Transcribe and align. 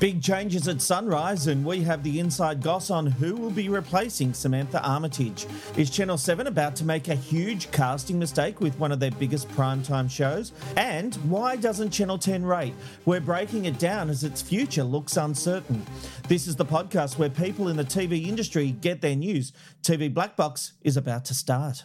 Big 0.00 0.22
changes 0.22 0.66
at 0.66 0.80
Sunrise, 0.80 1.46
and 1.46 1.62
we 1.62 1.82
have 1.82 2.02
the 2.02 2.20
inside 2.20 2.62
goss 2.62 2.88
on 2.88 3.04
who 3.04 3.36
will 3.36 3.50
be 3.50 3.68
replacing 3.68 4.32
Samantha 4.32 4.82
Armitage. 4.82 5.46
Is 5.76 5.90
Channel 5.90 6.16
7 6.16 6.46
about 6.46 6.74
to 6.76 6.86
make 6.86 7.08
a 7.08 7.14
huge 7.14 7.70
casting 7.70 8.18
mistake 8.18 8.62
with 8.62 8.78
one 8.78 8.92
of 8.92 8.98
their 8.98 9.10
biggest 9.10 9.46
primetime 9.50 10.10
shows? 10.10 10.54
And 10.78 11.14
why 11.28 11.56
doesn't 11.56 11.90
Channel 11.90 12.16
10 12.16 12.46
rate? 12.46 12.72
We're 13.04 13.20
breaking 13.20 13.66
it 13.66 13.78
down 13.78 14.08
as 14.08 14.24
its 14.24 14.40
future 14.40 14.84
looks 14.84 15.18
uncertain. 15.18 15.84
This 16.28 16.46
is 16.46 16.56
the 16.56 16.64
podcast 16.64 17.18
where 17.18 17.28
people 17.28 17.68
in 17.68 17.76
the 17.76 17.84
TV 17.84 18.26
industry 18.26 18.70
get 18.70 19.02
their 19.02 19.16
news. 19.16 19.52
TV 19.82 20.12
Black 20.12 20.34
Box 20.34 20.72
is 20.82 20.96
about 20.96 21.26
to 21.26 21.34
start. 21.34 21.84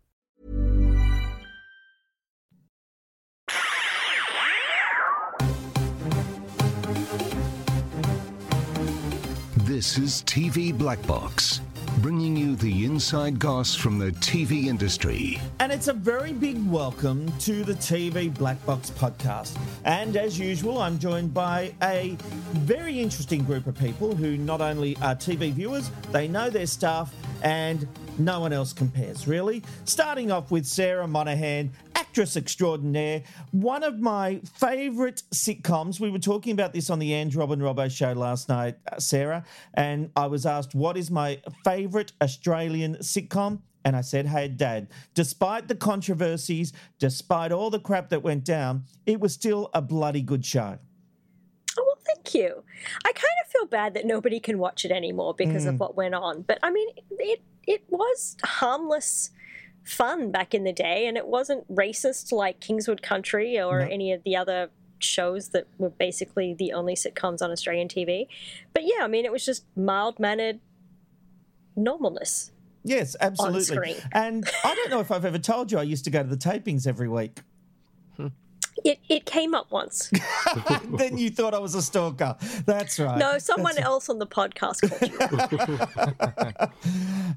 This 9.81 9.97
is 9.97 10.21
TV 10.27 10.77
Black 10.77 11.01
Box, 11.07 11.59
bringing 12.03 12.37
you 12.37 12.55
the 12.55 12.85
inside 12.85 13.39
goss 13.39 13.73
from 13.73 13.97
the 13.97 14.11
TV 14.11 14.65
industry. 14.67 15.41
And 15.59 15.71
it's 15.71 15.87
a 15.87 15.93
very 15.93 16.33
big 16.33 16.63
welcome 16.69 17.35
to 17.39 17.63
the 17.63 17.73
TV 17.73 18.31
Black 18.31 18.63
Box 18.63 18.91
podcast. 18.91 19.57
And 19.83 20.15
as 20.17 20.37
usual, 20.37 20.77
I'm 20.77 20.99
joined 20.99 21.33
by 21.33 21.73
a 21.81 22.15
very 22.59 22.99
interesting 22.99 23.43
group 23.43 23.65
of 23.65 23.75
people 23.75 24.15
who 24.15 24.37
not 24.37 24.61
only 24.61 24.97
are 24.97 25.15
TV 25.15 25.51
viewers, 25.51 25.89
they 26.11 26.27
know 26.27 26.51
their 26.51 26.67
stuff, 26.67 27.11
and 27.41 27.87
no 28.19 28.39
one 28.39 28.53
else 28.53 28.73
compares, 28.73 29.27
really. 29.27 29.63
Starting 29.85 30.31
off 30.31 30.51
with 30.51 30.67
Sarah 30.67 31.07
Monahan, 31.07 31.71
actress 32.11 32.35
extraordinaire, 32.35 33.23
one 33.51 33.83
of 33.83 34.01
my 34.01 34.41
favourite 34.59 35.23
sitcoms. 35.33 35.97
We 35.97 36.09
were 36.09 36.19
talking 36.19 36.51
about 36.51 36.73
this 36.73 36.89
on 36.89 36.99
the 36.99 37.13
Ange 37.13 37.37
Robin 37.37 37.61
Robbo 37.61 37.89
show 37.89 38.11
last 38.11 38.49
night, 38.49 38.75
uh, 38.91 38.99
Sarah, 38.99 39.45
and 39.75 40.11
I 40.17 40.27
was 40.27 40.45
asked, 40.45 40.75
What 40.75 40.97
is 40.97 41.09
my 41.09 41.39
favourite 41.63 42.11
Australian 42.21 42.97
sitcom? 42.97 43.61
And 43.85 43.95
I 43.95 44.01
said, 44.01 44.25
Hey, 44.27 44.49
Dad, 44.49 44.89
despite 45.13 45.69
the 45.69 45.75
controversies, 45.75 46.73
despite 46.99 47.53
all 47.53 47.69
the 47.69 47.79
crap 47.79 48.09
that 48.09 48.21
went 48.21 48.43
down, 48.43 48.83
it 49.05 49.21
was 49.21 49.33
still 49.33 49.69
a 49.73 49.81
bloody 49.81 50.21
good 50.21 50.45
show. 50.45 50.79
Oh, 51.79 51.83
well, 51.87 51.97
thank 52.05 52.35
you. 52.35 52.61
I 53.05 53.13
kind 53.13 53.37
of 53.45 53.51
feel 53.53 53.67
bad 53.67 53.93
that 53.93 54.05
nobody 54.05 54.41
can 54.41 54.59
watch 54.59 54.83
it 54.83 54.91
anymore 54.91 55.33
because 55.33 55.65
of 55.65 55.79
what 55.79 55.95
went 55.95 56.13
on. 56.13 56.41
But 56.41 56.59
I 56.61 56.71
mean, 56.71 56.89
it 57.11 57.41
it 57.65 57.83
was 57.87 58.35
harmless 58.43 59.29
fun 59.83 60.31
back 60.31 60.53
in 60.53 60.63
the 60.63 60.73
day, 60.73 61.07
and 61.07 61.17
it 61.17 61.27
wasn't 61.27 61.69
racist 61.73 62.31
like 62.31 62.59
Kingswood 62.59 63.01
Country 63.01 63.59
or 63.59 63.79
No. 63.79 63.87
any 63.91 64.11
of 64.13 64.23
the 64.23 64.35
other 64.35 64.69
shows 64.99 65.49
that 65.49 65.65
were 65.79 65.89
basically 65.89 66.53
the 66.53 66.71
only 66.73 66.93
sitcoms 66.95 67.41
on 67.41 67.49
Australian 67.51 67.87
TV. 67.87 68.27
But 68.73 68.83
yeah, 68.85 69.03
I 69.03 69.07
mean, 69.07 69.25
it 69.25 69.31
was 69.31 69.43
just 69.45 69.65
mild 69.75 70.19
mannered 70.19 70.59
normalness. 71.77 72.51
Yes, 72.83 73.15
absolutely. 73.19 73.63
screen. 73.63 73.95
And 74.11 74.47
I 74.63 74.73
don't 74.75 74.89
know 74.89 74.99
if 74.99 75.11
I've 75.11 75.25
ever 75.25 75.37
told 75.39 75.71
you 75.71 75.77
I 75.77 75.83
used 75.83 76.03
to 76.05 76.09
go 76.09 76.23
to 76.23 76.29
the 76.29 76.37
tapings 76.37 76.87
every 76.87 77.07
week. 77.07 77.41
Hmm. 78.17 78.27
It 78.83 78.99
it 79.09 79.25
came 79.25 79.53
up 79.53 79.71
once. 79.71 80.11
then 80.97 81.17
you 81.17 81.29
thought 81.29 81.53
I 81.53 81.59
was 81.59 81.75
a 81.75 81.81
stalker. 81.81 82.35
That's 82.65 82.99
right. 82.99 83.17
No, 83.17 83.37
someone 83.37 83.77
else 83.77 84.09
on 84.09 84.19
the 84.19 84.27
podcast 84.27 84.89
called 84.89 85.51
you. 85.51 86.77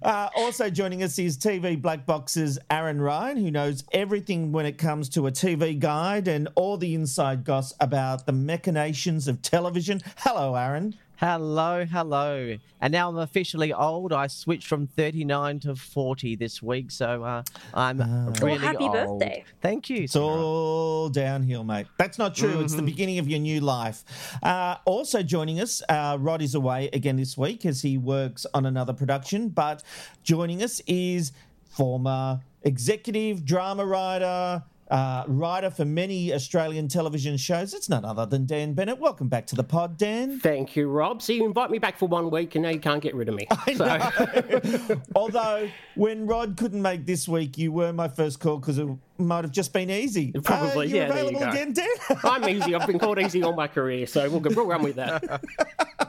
Uh, 0.03 0.28
also 0.37 0.69
joining 0.69 1.03
us 1.03 1.19
is 1.19 1.38
TV 1.38 1.81
Black 1.81 2.05
Box's 2.05 2.59
Aaron 2.71 3.00
Ryan, 3.00 3.37
who 3.38 3.50
knows 3.50 3.84
everything 3.93 4.53
when 4.53 4.66
it 4.66 4.77
comes 4.77 5.09
to 5.10 5.27
a 5.27 5.31
TV 5.31 5.78
guide 5.78 6.28
and 6.28 6.49
all 6.56 6.77
the 6.77 6.94
inside 6.94 7.44
goss 7.44 7.72
about 7.81 8.26
the 8.26 8.32
machinations 8.32 9.28
of 9.28 9.41
television. 9.41 10.03
Hello, 10.19 10.56
Aaron. 10.56 10.97
Hello, 11.16 11.84
hello. 11.84 12.56
And 12.80 12.92
now 12.92 13.08
I'm 13.08 13.19
officially 13.19 13.72
old. 13.72 14.12
I 14.12 14.26
switched 14.26 14.66
from 14.66 14.88
39 14.88 15.60
to 15.60 15.76
40 15.76 16.34
this 16.34 16.60
week, 16.60 16.91
so 16.91 17.22
uh, 17.22 17.42
I'm 17.72 17.98
really 18.42 18.58
happy 18.58 18.84
old. 18.84 19.20
birthday. 19.20 19.44
Thank 19.60 19.88
you. 19.88 20.04
It's 20.04 20.14
Sarah. 20.14 20.25
all 20.25 21.08
downhill, 21.08 21.62
mate. 21.62 21.86
That's 21.98 22.19
not 22.19 22.34
true. 22.34 22.60
It's 22.60 22.75
the 22.75 22.82
beginning 22.82 23.19
of 23.20 23.28
your 23.28 23.38
new 23.38 23.60
life. 23.60 24.04
Uh, 24.42 24.76
also 24.84 25.22
joining 25.22 25.60
us, 25.60 25.82
uh, 25.88 26.19
Rod 26.20 26.42
is 26.42 26.56
away 26.56 26.91
again 26.92 27.16
this 27.16 27.38
week 27.38 27.64
as 27.64 27.82
he 27.82 27.96
works 27.96 28.44
on 28.52 28.66
another 28.66 28.92
production. 28.92 29.50
But 29.50 29.84
joining 30.25 30.64
us 30.64 30.81
is 30.88 31.31
former 31.70 32.41
executive 32.64 33.44
drama 33.44 33.86
writer. 33.86 34.64
Uh, 34.91 35.25
writer 35.27 35.71
for 35.71 35.84
many 35.84 36.33
Australian 36.34 36.89
television 36.89 37.37
shows. 37.39 37.72
It's 37.72 37.89
none 37.89 38.05
other 38.05 38.27
than 38.27 38.45
Dan 38.45 38.75
Bennett. 38.75 38.99
Welcome 38.99 39.28
back 39.28 39.47
to 39.47 39.56
the 39.56 39.65
pod, 39.65 39.97
Dan. 39.97 40.39
Thank 40.41 40.77
you, 40.77 40.89
Rob. 40.89 41.22
So 41.22 41.33
you 41.33 41.47
invite 41.47 41.71
me 41.71 41.78
back 41.78 41.99
for 41.99 42.06
one 42.06 42.31
week, 42.31 42.55
and 42.55 42.65
now 42.65 42.69
you 42.69 42.81
can't 42.81 43.03
get 43.03 43.15
rid 43.15 43.28
of 43.28 43.34
me. 43.34 43.47
I 43.50 43.75
So 43.75 45.00
Although, 45.15 45.71
when 45.94 46.27
Rod 46.27 46.56
couldn't 46.59 46.83
make 46.83 47.06
this 47.06 47.27
week, 47.27 47.56
you 47.56 47.73
were 47.73 47.93
my 47.93 48.09
first 48.09 48.41
call 48.41 48.59
because 48.59 48.78
it 48.78 48.87
might 49.19 49.44
have 49.44 49.52
just 49.52 49.72
been 49.72 49.91
easy. 49.91 50.32
Probably, 50.32 50.92
uh, 50.92 50.97
yeah, 50.97 51.08
there 51.12 51.25
you 51.25 51.38
go. 51.38 51.48
again, 51.48 51.72
Dan? 51.72 51.86
I'm 52.25 52.48
easy. 52.48 52.75
I've 52.75 52.86
been 52.86 52.98
called 52.98 53.19
easy 53.19 53.42
all 53.42 53.54
my 53.54 53.69
career, 53.69 54.06
so 54.06 54.28
we'll, 54.28 54.41
go- 54.41 54.50
we'll 54.54 54.66
run 54.66 54.82
with 54.82 54.97
that. 54.97 55.42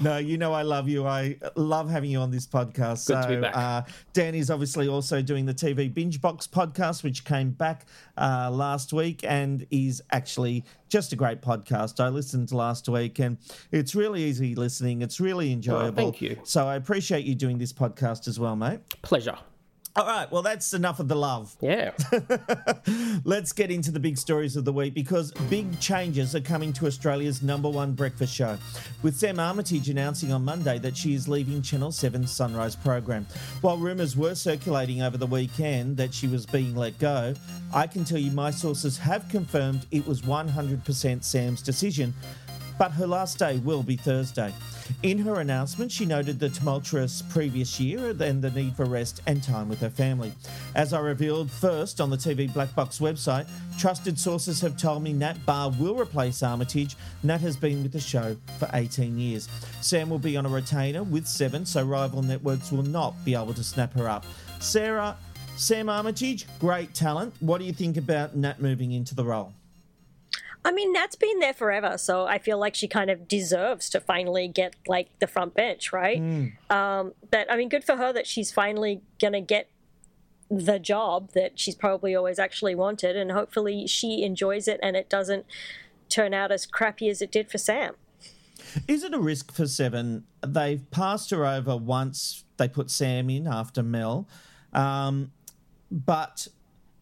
No, 0.00 0.18
you 0.18 0.38
know 0.38 0.52
I 0.52 0.62
love 0.62 0.88
you. 0.88 1.06
I 1.06 1.38
love 1.56 1.90
having 1.90 2.10
you 2.10 2.20
on 2.20 2.30
this 2.30 2.46
podcast. 2.46 3.06
Good 3.06 3.22
so, 3.22 3.22
to 3.22 3.28
be 3.28 3.40
back. 3.40 3.56
Uh, 3.56 3.82
Danny's 4.12 4.50
obviously 4.50 4.86
also 4.86 5.22
doing 5.22 5.44
the 5.44 5.54
TV 5.54 5.92
Binge 5.92 6.20
Box 6.20 6.46
podcast, 6.46 7.02
which 7.02 7.24
came 7.24 7.50
back 7.50 7.86
uh, 8.16 8.50
last 8.52 8.92
week 8.92 9.24
and 9.24 9.66
is 9.70 10.02
actually 10.12 10.64
just 10.88 11.12
a 11.12 11.16
great 11.16 11.42
podcast. 11.42 11.98
I 11.98 12.08
listened 12.08 12.52
last 12.52 12.88
week 12.88 13.18
and 13.18 13.38
it's 13.72 13.94
really 13.94 14.22
easy 14.22 14.54
listening. 14.54 15.02
It's 15.02 15.18
really 15.20 15.52
enjoyable. 15.52 15.96
thank 15.96 16.22
you. 16.22 16.38
So 16.44 16.66
I 16.66 16.76
appreciate 16.76 17.24
you 17.24 17.34
doing 17.34 17.58
this 17.58 17.72
podcast 17.72 18.28
as 18.28 18.38
well, 18.38 18.54
mate. 18.56 18.80
Pleasure. 19.02 19.36
All 19.96 20.04
right. 20.06 20.30
Well, 20.30 20.42
that's 20.42 20.74
enough 20.74 21.00
of 21.00 21.08
the 21.08 21.14
love. 21.14 21.56
Yeah. 21.62 21.92
Let's 23.24 23.52
get 23.52 23.70
into 23.70 23.90
the 23.90 23.98
big 23.98 24.18
stories 24.18 24.54
of 24.54 24.66
the 24.66 24.72
week 24.72 24.92
because 24.92 25.32
big 25.48 25.80
changes 25.80 26.36
are 26.36 26.40
coming 26.42 26.74
to 26.74 26.86
Australia's 26.86 27.42
number 27.42 27.70
one 27.70 27.94
breakfast 27.94 28.34
show. 28.34 28.58
With 29.02 29.16
Sam 29.16 29.40
Armitage 29.40 29.88
announcing 29.88 30.32
on 30.32 30.44
Monday 30.44 30.78
that 30.80 30.94
she 30.94 31.14
is 31.14 31.28
leaving 31.28 31.62
Channel 31.62 31.92
7's 31.92 32.30
Sunrise 32.30 32.76
program. 32.76 33.26
While 33.62 33.78
rumours 33.78 34.18
were 34.18 34.34
circulating 34.34 35.00
over 35.00 35.16
the 35.16 35.26
weekend 35.26 35.96
that 35.96 36.12
she 36.12 36.28
was 36.28 36.44
being 36.44 36.76
let 36.76 36.98
go, 36.98 37.32
I 37.72 37.86
can 37.86 38.04
tell 38.04 38.18
you 38.18 38.30
my 38.32 38.50
sources 38.50 38.98
have 38.98 39.26
confirmed 39.30 39.86
it 39.92 40.06
was 40.06 40.20
100% 40.20 41.24
Sam's 41.24 41.62
decision 41.62 42.12
but 42.78 42.92
her 42.92 43.06
last 43.06 43.38
day 43.38 43.58
will 43.58 43.82
be 43.82 43.96
Thursday. 43.96 44.52
In 45.02 45.18
her 45.18 45.40
announcement, 45.40 45.90
she 45.90 46.04
noted 46.04 46.38
the 46.38 46.48
tumultuous 46.48 47.22
previous 47.22 47.80
year 47.80 48.10
and 48.10 48.42
the 48.42 48.50
need 48.50 48.76
for 48.76 48.84
rest 48.84 49.20
and 49.26 49.42
time 49.42 49.68
with 49.68 49.80
her 49.80 49.90
family. 49.90 50.32
As 50.74 50.92
I 50.92 51.00
revealed 51.00 51.50
first 51.50 52.00
on 52.00 52.10
the 52.10 52.16
TV 52.16 52.52
Black 52.52 52.74
Box 52.74 52.98
website, 52.98 53.48
trusted 53.78 54.18
sources 54.18 54.60
have 54.60 54.76
told 54.76 55.02
me 55.02 55.12
Nat 55.12 55.44
Barr 55.44 55.70
will 55.70 55.98
replace 55.98 56.42
Armitage. 56.42 56.96
Nat 57.22 57.40
has 57.40 57.56
been 57.56 57.82
with 57.82 57.92
the 57.92 58.00
show 58.00 58.36
for 58.58 58.68
18 58.72 59.18
years. 59.18 59.48
Sam 59.80 60.08
will 60.08 60.18
be 60.18 60.36
on 60.36 60.46
a 60.46 60.48
retainer 60.48 61.02
with 61.02 61.26
Seven, 61.26 61.66
so 61.66 61.82
rival 61.84 62.22
networks 62.22 62.70
will 62.70 62.82
not 62.82 63.12
be 63.24 63.34
able 63.34 63.54
to 63.54 63.64
snap 63.64 63.92
her 63.94 64.08
up. 64.08 64.24
Sarah, 64.60 65.16
Sam 65.56 65.88
Armitage, 65.88 66.46
great 66.58 66.94
talent. 66.94 67.34
What 67.40 67.58
do 67.58 67.64
you 67.64 67.72
think 67.72 67.96
about 67.96 68.36
Nat 68.36 68.60
moving 68.60 68.92
into 68.92 69.14
the 69.14 69.24
role? 69.24 69.52
I 70.66 70.72
mean, 70.72 70.92
Nat's 70.92 71.14
been 71.14 71.38
there 71.38 71.54
forever, 71.54 71.96
so 71.96 72.26
I 72.26 72.38
feel 72.38 72.58
like 72.58 72.74
she 72.74 72.88
kind 72.88 73.08
of 73.08 73.28
deserves 73.28 73.88
to 73.90 74.00
finally 74.00 74.48
get 74.48 74.74
like 74.88 75.16
the 75.20 75.28
front 75.28 75.54
bench, 75.54 75.92
right? 75.92 76.18
Um, 76.70 77.12
but 77.30 77.48
I 77.48 77.56
mean, 77.56 77.68
good 77.68 77.84
for 77.84 77.94
her 77.94 78.12
that 78.12 78.26
she's 78.26 78.50
finally 78.50 79.00
gonna 79.20 79.40
get 79.40 79.70
the 80.50 80.80
job 80.80 81.30
that 81.34 81.60
she's 81.60 81.76
probably 81.76 82.16
always 82.16 82.40
actually 82.40 82.74
wanted, 82.74 83.16
and 83.16 83.30
hopefully 83.30 83.86
she 83.86 84.24
enjoys 84.24 84.66
it 84.66 84.80
and 84.82 84.96
it 84.96 85.08
doesn't 85.08 85.46
turn 86.08 86.34
out 86.34 86.50
as 86.50 86.66
crappy 86.66 87.08
as 87.08 87.22
it 87.22 87.30
did 87.30 87.48
for 87.48 87.58
Sam. 87.58 87.94
Is 88.88 89.04
it 89.04 89.14
a 89.14 89.20
risk 89.20 89.52
for 89.52 89.68
Seven? 89.68 90.24
They've 90.44 90.90
passed 90.90 91.30
her 91.30 91.46
over 91.46 91.76
once. 91.76 92.42
They 92.56 92.66
put 92.66 92.90
Sam 92.90 93.30
in 93.30 93.46
after 93.46 93.84
Mel, 93.84 94.26
um, 94.72 95.30
but 95.92 96.48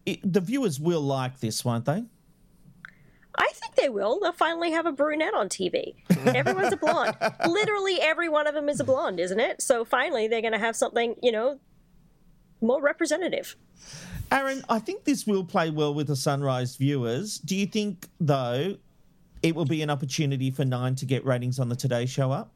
it, 0.05 0.19
the 0.21 0.41
viewers 0.41 0.79
will 0.79 1.01
like 1.01 1.39
this, 1.39 1.65
won't 1.65 1.85
they? 1.85 2.03
I 3.37 3.49
think 3.53 3.75
they 3.75 3.89
will. 3.89 4.19
They'll 4.19 4.31
finally 4.31 4.71
have 4.71 4.85
a 4.85 4.91
brunette 4.91 5.33
on 5.33 5.49
TV. 5.49 5.95
Everyone's 6.25 6.73
a 6.73 6.77
blonde. 6.77 7.15
Literally 7.47 7.99
every 8.01 8.29
one 8.29 8.47
of 8.47 8.53
them 8.53 8.69
is 8.69 8.79
a 8.79 8.83
blonde, 8.83 9.19
isn't 9.19 9.39
it? 9.39 9.61
So 9.61 9.85
finally 9.85 10.27
they're 10.27 10.41
going 10.41 10.53
to 10.53 10.59
have 10.59 10.75
something, 10.75 11.15
you 11.21 11.31
know, 11.31 11.59
more 12.61 12.81
representative. 12.81 13.55
Aaron, 14.31 14.63
I 14.69 14.79
think 14.79 15.03
this 15.03 15.27
will 15.27 15.43
play 15.43 15.69
well 15.69 15.93
with 15.93 16.07
the 16.07 16.15
Sunrise 16.15 16.75
viewers. 16.77 17.37
Do 17.37 17.55
you 17.55 17.67
think, 17.67 18.07
though, 18.19 18.77
it 19.43 19.55
will 19.55 19.65
be 19.65 19.81
an 19.81 19.89
opportunity 19.89 20.49
for 20.49 20.65
Nine 20.65 20.95
to 20.95 21.05
get 21.05 21.23
ratings 21.25 21.59
on 21.59 21.69
the 21.69 21.75
Today 21.75 22.05
Show 22.05 22.31
up? 22.31 22.51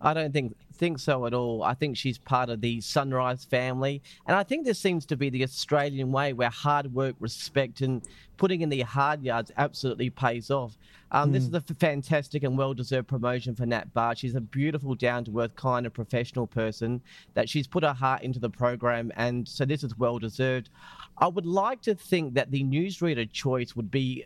I 0.00 0.14
don't 0.14 0.32
think 0.32 0.56
think 0.74 0.98
so 0.98 1.26
at 1.26 1.34
all. 1.34 1.62
I 1.62 1.74
think 1.74 1.96
she's 1.96 2.16
part 2.16 2.48
of 2.48 2.62
the 2.62 2.80
Sunrise 2.80 3.44
family, 3.44 4.02
and 4.26 4.34
I 4.34 4.42
think 4.42 4.64
this 4.64 4.78
seems 4.78 5.04
to 5.06 5.16
be 5.16 5.28
the 5.28 5.42
Australian 5.42 6.10
way, 6.10 6.32
where 6.32 6.48
hard 6.48 6.92
work, 6.94 7.16
respect, 7.20 7.82
and 7.82 8.02
putting 8.38 8.62
in 8.62 8.70
the 8.70 8.80
hard 8.80 9.22
yards 9.22 9.52
absolutely 9.58 10.08
pays 10.08 10.50
off. 10.50 10.78
Um, 11.12 11.28
mm. 11.28 11.32
This 11.34 11.44
is 11.44 11.52
a 11.52 11.60
fantastic 11.60 12.44
and 12.44 12.56
well-deserved 12.56 13.08
promotion 13.08 13.54
for 13.54 13.66
Nat 13.66 13.92
Barr. 13.92 14.16
She's 14.16 14.34
a 14.36 14.40
beautiful, 14.40 14.94
down-to-earth, 14.94 15.54
kind 15.56 15.84
of 15.84 15.92
professional 15.92 16.46
person 16.46 17.02
that 17.34 17.48
she's 17.48 17.66
put 17.66 17.82
her 17.82 17.92
heart 17.92 18.22
into 18.22 18.38
the 18.38 18.48
program, 18.48 19.12
and 19.16 19.46
so 19.46 19.66
this 19.66 19.84
is 19.84 19.98
well-deserved. 19.98 20.70
I 21.18 21.28
would 21.28 21.46
like 21.46 21.82
to 21.82 21.94
think 21.94 22.32
that 22.34 22.50
the 22.50 22.64
newsreader 22.64 23.30
choice 23.30 23.76
would 23.76 23.90
be 23.90 24.24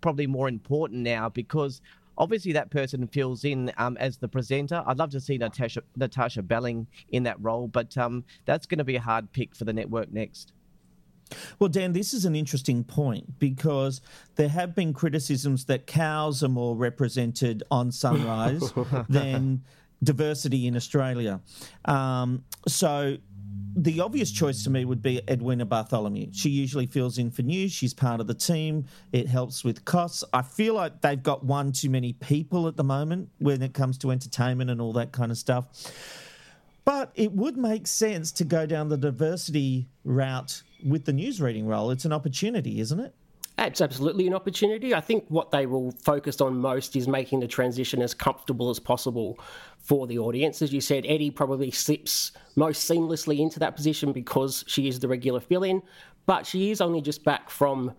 probably 0.00 0.26
more 0.26 0.48
important 0.48 1.02
now 1.02 1.28
because 1.28 1.80
obviously 2.18 2.52
that 2.52 2.70
person 2.70 3.06
fills 3.06 3.44
in 3.44 3.72
um, 3.76 3.96
as 3.98 4.16
the 4.18 4.28
presenter. 4.28 4.82
I'd 4.86 4.98
love 4.98 5.10
to 5.10 5.20
see 5.20 5.38
Natasha 5.38 5.82
Natasha 5.96 6.42
Belling 6.42 6.86
in 7.10 7.22
that 7.24 7.36
role, 7.40 7.68
but 7.68 7.96
um, 7.98 8.24
that's 8.44 8.66
going 8.66 8.78
to 8.78 8.84
be 8.84 8.96
a 8.96 9.00
hard 9.00 9.32
pick 9.32 9.54
for 9.54 9.64
the 9.64 9.72
network 9.72 10.12
next. 10.12 10.52
Well, 11.58 11.68
Dan, 11.68 11.92
this 11.92 12.12
is 12.12 12.24
an 12.24 12.36
interesting 12.36 12.84
point 12.84 13.38
because 13.38 14.00
there 14.36 14.48
have 14.48 14.74
been 14.74 14.92
criticisms 14.92 15.64
that 15.66 15.86
cows 15.86 16.42
are 16.42 16.48
more 16.48 16.76
represented 16.76 17.62
on 17.70 17.90
Sunrise 17.92 18.72
than 19.08 19.62
diversity 20.02 20.66
in 20.66 20.76
Australia. 20.76 21.40
Um, 21.86 22.44
so 22.68 23.16
the 23.76 24.00
obvious 24.00 24.30
choice 24.30 24.62
to 24.64 24.70
me 24.70 24.84
would 24.84 25.02
be 25.02 25.20
Edwina 25.28 25.64
Bartholomew. 25.64 26.28
She 26.32 26.48
usually 26.48 26.86
fills 26.86 27.18
in 27.18 27.30
for 27.30 27.42
news. 27.42 27.72
She's 27.72 27.92
part 27.92 28.20
of 28.20 28.26
the 28.26 28.34
team. 28.34 28.86
It 29.12 29.26
helps 29.26 29.64
with 29.64 29.84
costs. 29.84 30.22
I 30.32 30.42
feel 30.42 30.74
like 30.74 31.00
they've 31.00 31.22
got 31.22 31.44
one 31.44 31.72
too 31.72 31.90
many 31.90 32.12
people 32.12 32.68
at 32.68 32.76
the 32.76 32.84
moment 32.84 33.30
when 33.38 33.62
it 33.62 33.74
comes 33.74 33.98
to 33.98 34.10
entertainment 34.10 34.70
and 34.70 34.80
all 34.80 34.92
that 34.94 35.12
kind 35.12 35.32
of 35.32 35.38
stuff. 35.38 35.66
But 36.84 37.12
it 37.14 37.32
would 37.32 37.56
make 37.56 37.86
sense 37.86 38.30
to 38.32 38.44
go 38.44 38.66
down 38.66 38.90
the 38.90 38.98
diversity 38.98 39.88
route 40.04 40.62
with 40.84 41.06
the 41.06 41.12
news 41.12 41.40
reading 41.40 41.66
role. 41.66 41.90
It's 41.90 42.04
an 42.04 42.12
opportunity, 42.12 42.78
isn't 42.80 43.00
it? 43.00 43.14
It's 43.56 43.80
absolutely 43.80 44.26
an 44.26 44.34
opportunity. 44.34 44.94
I 44.94 45.00
think 45.00 45.26
what 45.28 45.52
they 45.52 45.66
will 45.66 45.92
focus 45.92 46.40
on 46.40 46.58
most 46.58 46.96
is 46.96 47.06
making 47.06 47.40
the 47.40 47.46
transition 47.46 48.02
as 48.02 48.12
comfortable 48.12 48.68
as 48.68 48.80
possible 48.80 49.38
for 49.78 50.06
the 50.06 50.18
audience. 50.18 50.60
As 50.60 50.72
you 50.72 50.80
said, 50.80 51.04
Eddie 51.06 51.30
probably 51.30 51.70
slips 51.70 52.32
most 52.56 52.90
seamlessly 52.90 53.38
into 53.38 53.60
that 53.60 53.76
position 53.76 54.12
because 54.12 54.64
she 54.66 54.88
is 54.88 54.98
the 54.98 55.06
regular 55.06 55.40
fill 55.40 55.62
in, 55.62 55.82
but 56.26 56.46
she 56.46 56.72
is 56.72 56.80
only 56.80 57.00
just 57.00 57.22
back 57.24 57.48
from 57.48 57.92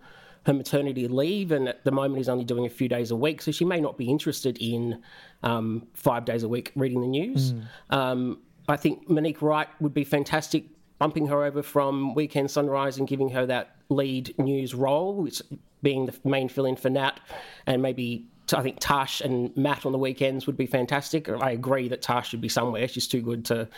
her 0.44 0.52
maternity 0.52 1.08
leave 1.08 1.50
and 1.52 1.68
at 1.68 1.84
the 1.84 1.90
moment 1.90 2.20
is 2.20 2.28
only 2.28 2.44
doing 2.44 2.66
a 2.66 2.70
few 2.70 2.88
days 2.88 3.10
a 3.10 3.16
week, 3.16 3.40
so 3.40 3.50
she 3.50 3.64
may 3.64 3.80
not 3.80 3.96
be 3.96 4.08
interested 4.08 4.58
in 4.60 5.02
um, 5.42 5.86
five 5.94 6.24
days 6.24 6.42
a 6.42 6.48
week 6.48 6.70
reading 6.76 7.00
the 7.00 7.06
news. 7.06 7.52
Mm. 7.52 7.62
Um, 7.90 8.38
I 8.68 8.76
think 8.76 9.08
Monique 9.08 9.42
Wright 9.42 9.68
would 9.80 9.94
be 9.94 10.04
fantastic 10.04 10.64
bumping 10.98 11.26
her 11.26 11.44
over 11.44 11.62
from 11.62 12.14
Weekend 12.14 12.50
Sunrise 12.50 12.98
and 12.98 13.06
giving 13.06 13.30
her 13.30 13.46
that 13.46 13.76
lead 13.88 14.34
news 14.38 14.74
role, 14.74 15.22
which 15.22 15.42
being 15.82 16.06
the 16.06 16.14
main 16.24 16.48
fill 16.48 16.66
in 16.66 16.76
for 16.76 16.90
Nat, 16.90 17.20
and 17.66 17.82
maybe 17.82 18.28
I 18.52 18.62
think 18.62 18.78
Tash 18.80 19.20
and 19.20 19.56
Matt 19.56 19.86
on 19.86 19.92
the 19.92 19.98
weekends 19.98 20.46
would 20.46 20.56
be 20.56 20.66
fantastic. 20.66 21.28
I 21.28 21.50
agree 21.50 21.88
that 21.88 22.02
Tash 22.02 22.30
should 22.30 22.40
be 22.40 22.48
somewhere. 22.48 22.86
She's 22.88 23.08
too 23.08 23.20
good 23.20 23.44
to 23.46 23.68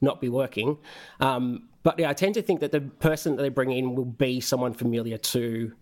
not 0.00 0.20
be 0.20 0.28
working. 0.28 0.78
Um, 1.20 1.68
but 1.82 1.98
yeah, 1.98 2.10
I 2.10 2.12
tend 2.12 2.34
to 2.34 2.42
think 2.42 2.60
that 2.60 2.72
the 2.72 2.80
person 2.80 3.36
that 3.36 3.42
they 3.42 3.48
bring 3.48 3.72
in 3.72 3.94
will 3.94 4.04
be 4.04 4.40
someone 4.40 4.74
familiar 4.74 5.16
to 5.18 5.72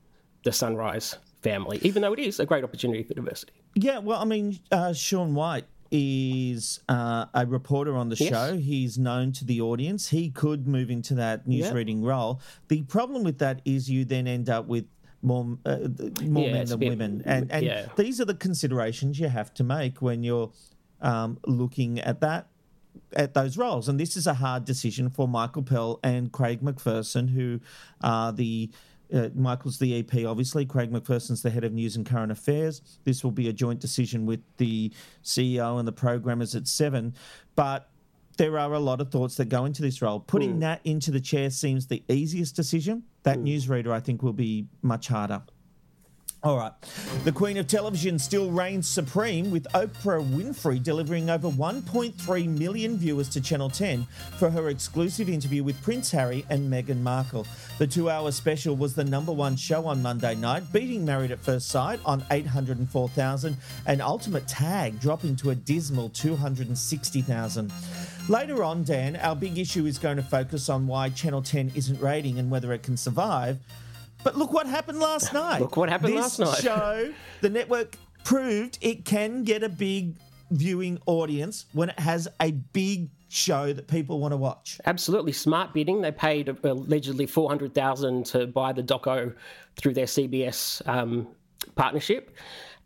the 0.44 0.52
Sunrise 0.52 1.16
family, 1.42 1.78
even 1.82 2.02
though 2.02 2.12
it 2.12 2.18
is 2.20 2.38
a 2.40 2.46
great 2.46 2.64
opportunity 2.64 3.02
for 3.02 3.14
diversity. 3.14 3.52
Yeah, 3.74 3.98
well, 3.98 4.20
I 4.20 4.24
mean, 4.24 4.58
uh, 4.70 4.92
Shaun 4.92 5.34
White 5.34 5.64
is 5.90 6.80
uh, 6.88 7.26
a 7.34 7.46
reporter 7.46 7.96
on 7.96 8.08
the 8.08 8.16
yes. 8.16 8.30
show. 8.30 8.56
He's 8.56 8.98
known 8.98 9.32
to 9.32 9.44
the 9.44 9.60
audience. 9.60 10.08
He 10.08 10.30
could 10.30 10.66
move 10.66 10.90
into 10.90 11.14
that 11.14 11.46
news 11.46 11.70
reading 11.72 12.02
role. 12.02 12.40
The 12.68 12.82
problem 12.82 13.24
with 13.24 13.38
that 13.38 13.62
is 13.64 13.90
you 13.90 14.04
then 14.04 14.26
end 14.26 14.48
up 14.48 14.66
with 14.66 14.86
more 15.22 15.58
uh, 15.64 15.78
more 16.22 16.46
yeah, 16.46 16.52
men 16.52 16.66
than 16.66 16.78
bit, 16.78 16.88
women, 16.90 17.22
and 17.24 17.50
and 17.50 17.64
yeah. 17.64 17.86
these 17.96 18.20
are 18.20 18.24
the 18.24 18.34
considerations 18.34 19.18
you 19.18 19.28
have 19.28 19.52
to 19.54 19.64
make 19.64 20.00
when 20.00 20.22
you're 20.22 20.52
um, 21.00 21.38
looking 21.46 21.98
at 22.00 22.20
that 22.20 22.48
at 23.14 23.34
those 23.34 23.56
roles. 23.56 23.88
And 23.88 23.98
this 23.98 24.16
is 24.16 24.26
a 24.26 24.34
hard 24.34 24.64
decision 24.64 25.10
for 25.10 25.26
Michael 25.28 25.62
Pell 25.62 26.00
and 26.02 26.32
Craig 26.32 26.60
McPherson, 26.62 27.30
who 27.30 27.60
are 28.02 28.32
the 28.32 28.70
uh, 29.12 29.28
Michael's 29.34 29.78
the 29.78 29.98
EP, 29.98 30.26
obviously. 30.26 30.66
Craig 30.66 30.92
McPherson's 30.92 31.42
the 31.42 31.50
head 31.50 31.64
of 31.64 31.72
news 31.72 31.96
and 31.96 32.04
current 32.04 32.32
affairs. 32.32 32.82
This 33.04 33.22
will 33.22 33.30
be 33.30 33.48
a 33.48 33.52
joint 33.52 33.80
decision 33.80 34.26
with 34.26 34.40
the 34.56 34.92
CEO 35.22 35.78
and 35.78 35.86
the 35.86 35.92
programmers 35.92 36.54
at 36.54 36.66
Seven. 36.66 37.14
But 37.54 37.88
there 38.36 38.58
are 38.58 38.72
a 38.72 38.78
lot 38.78 39.00
of 39.00 39.10
thoughts 39.10 39.36
that 39.36 39.48
go 39.48 39.64
into 39.64 39.82
this 39.82 40.02
role. 40.02 40.20
Putting 40.20 40.56
mm. 40.56 40.60
that 40.60 40.80
into 40.84 41.10
the 41.10 41.20
chair 41.20 41.50
seems 41.50 41.86
the 41.86 42.02
easiest 42.08 42.54
decision. 42.54 43.02
That 43.22 43.38
mm. 43.38 43.48
newsreader, 43.48 43.92
I 43.92 44.00
think, 44.00 44.22
will 44.22 44.32
be 44.32 44.66
much 44.82 45.08
harder. 45.08 45.42
All 46.46 46.58
right. 46.58 46.70
The 47.24 47.32
Queen 47.32 47.56
of 47.56 47.66
Television 47.66 48.20
still 48.20 48.52
reigns 48.52 48.86
supreme, 48.86 49.50
with 49.50 49.66
Oprah 49.74 50.24
Winfrey 50.24 50.80
delivering 50.80 51.28
over 51.28 51.50
1.3 51.50 52.46
million 52.56 52.96
viewers 52.96 53.28
to 53.30 53.40
Channel 53.40 53.68
10 53.68 54.06
for 54.38 54.48
her 54.50 54.68
exclusive 54.68 55.28
interview 55.28 55.64
with 55.64 55.82
Prince 55.82 56.12
Harry 56.12 56.46
and 56.48 56.72
Meghan 56.72 57.00
Markle. 57.00 57.48
The 57.78 57.88
two 57.88 58.08
hour 58.08 58.30
special 58.30 58.76
was 58.76 58.94
the 58.94 59.02
number 59.02 59.32
one 59.32 59.56
show 59.56 59.86
on 59.86 60.02
Monday 60.02 60.36
night, 60.36 60.72
beating 60.72 61.04
Married 61.04 61.32
at 61.32 61.40
First 61.40 61.68
Sight 61.68 61.98
on 62.06 62.22
804,000 62.30 63.56
and 63.86 64.00
Ultimate 64.00 64.46
Tag 64.46 65.00
dropping 65.00 65.34
to 65.34 65.50
a 65.50 65.56
dismal 65.56 66.10
260,000. 66.10 67.72
Later 68.28 68.62
on, 68.62 68.84
Dan, 68.84 69.16
our 69.16 69.34
big 69.34 69.58
issue 69.58 69.84
is 69.84 69.98
going 69.98 70.16
to 70.16 70.22
focus 70.22 70.68
on 70.68 70.86
why 70.86 71.10
Channel 71.10 71.42
10 71.42 71.72
isn't 71.74 72.00
rating 72.00 72.38
and 72.38 72.52
whether 72.52 72.72
it 72.72 72.84
can 72.84 72.96
survive. 72.96 73.58
But 74.26 74.36
look 74.36 74.52
what 74.52 74.66
happened 74.66 74.98
last 74.98 75.32
night. 75.44 75.60
look 75.60 75.76
what 75.76 75.88
happened 75.88 76.14
this 76.14 76.36
last 76.36 76.40
night. 76.40 76.58
show, 76.58 77.14
the 77.42 77.48
network 77.48 77.96
proved 78.24 78.76
it 78.80 79.04
can 79.04 79.44
get 79.44 79.62
a 79.62 79.68
big 79.68 80.16
viewing 80.50 80.98
audience 81.06 81.66
when 81.74 81.90
it 81.90 81.98
has 82.00 82.26
a 82.40 82.50
big 82.50 83.08
show 83.28 83.72
that 83.72 83.86
people 83.86 84.18
want 84.18 84.32
to 84.32 84.36
watch. 84.36 84.80
Absolutely 84.84 85.30
smart 85.30 85.72
bidding. 85.72 86.00
They 86.00 86.10
paid 86.10 86.48
allegedly 86.64 87.26
four 87.26 87.48
hundred 87.48 87.72
thousand 87.72 88.26
to 88.26 88.48
buy 88.48 88.72
the 88.72 88.82
doco 88.82 89.32
through 89.76 89.94
their 89.94 90.06
CBS 90.06 90.82
um, 90.88 91.28
partnership, 91.76 92.36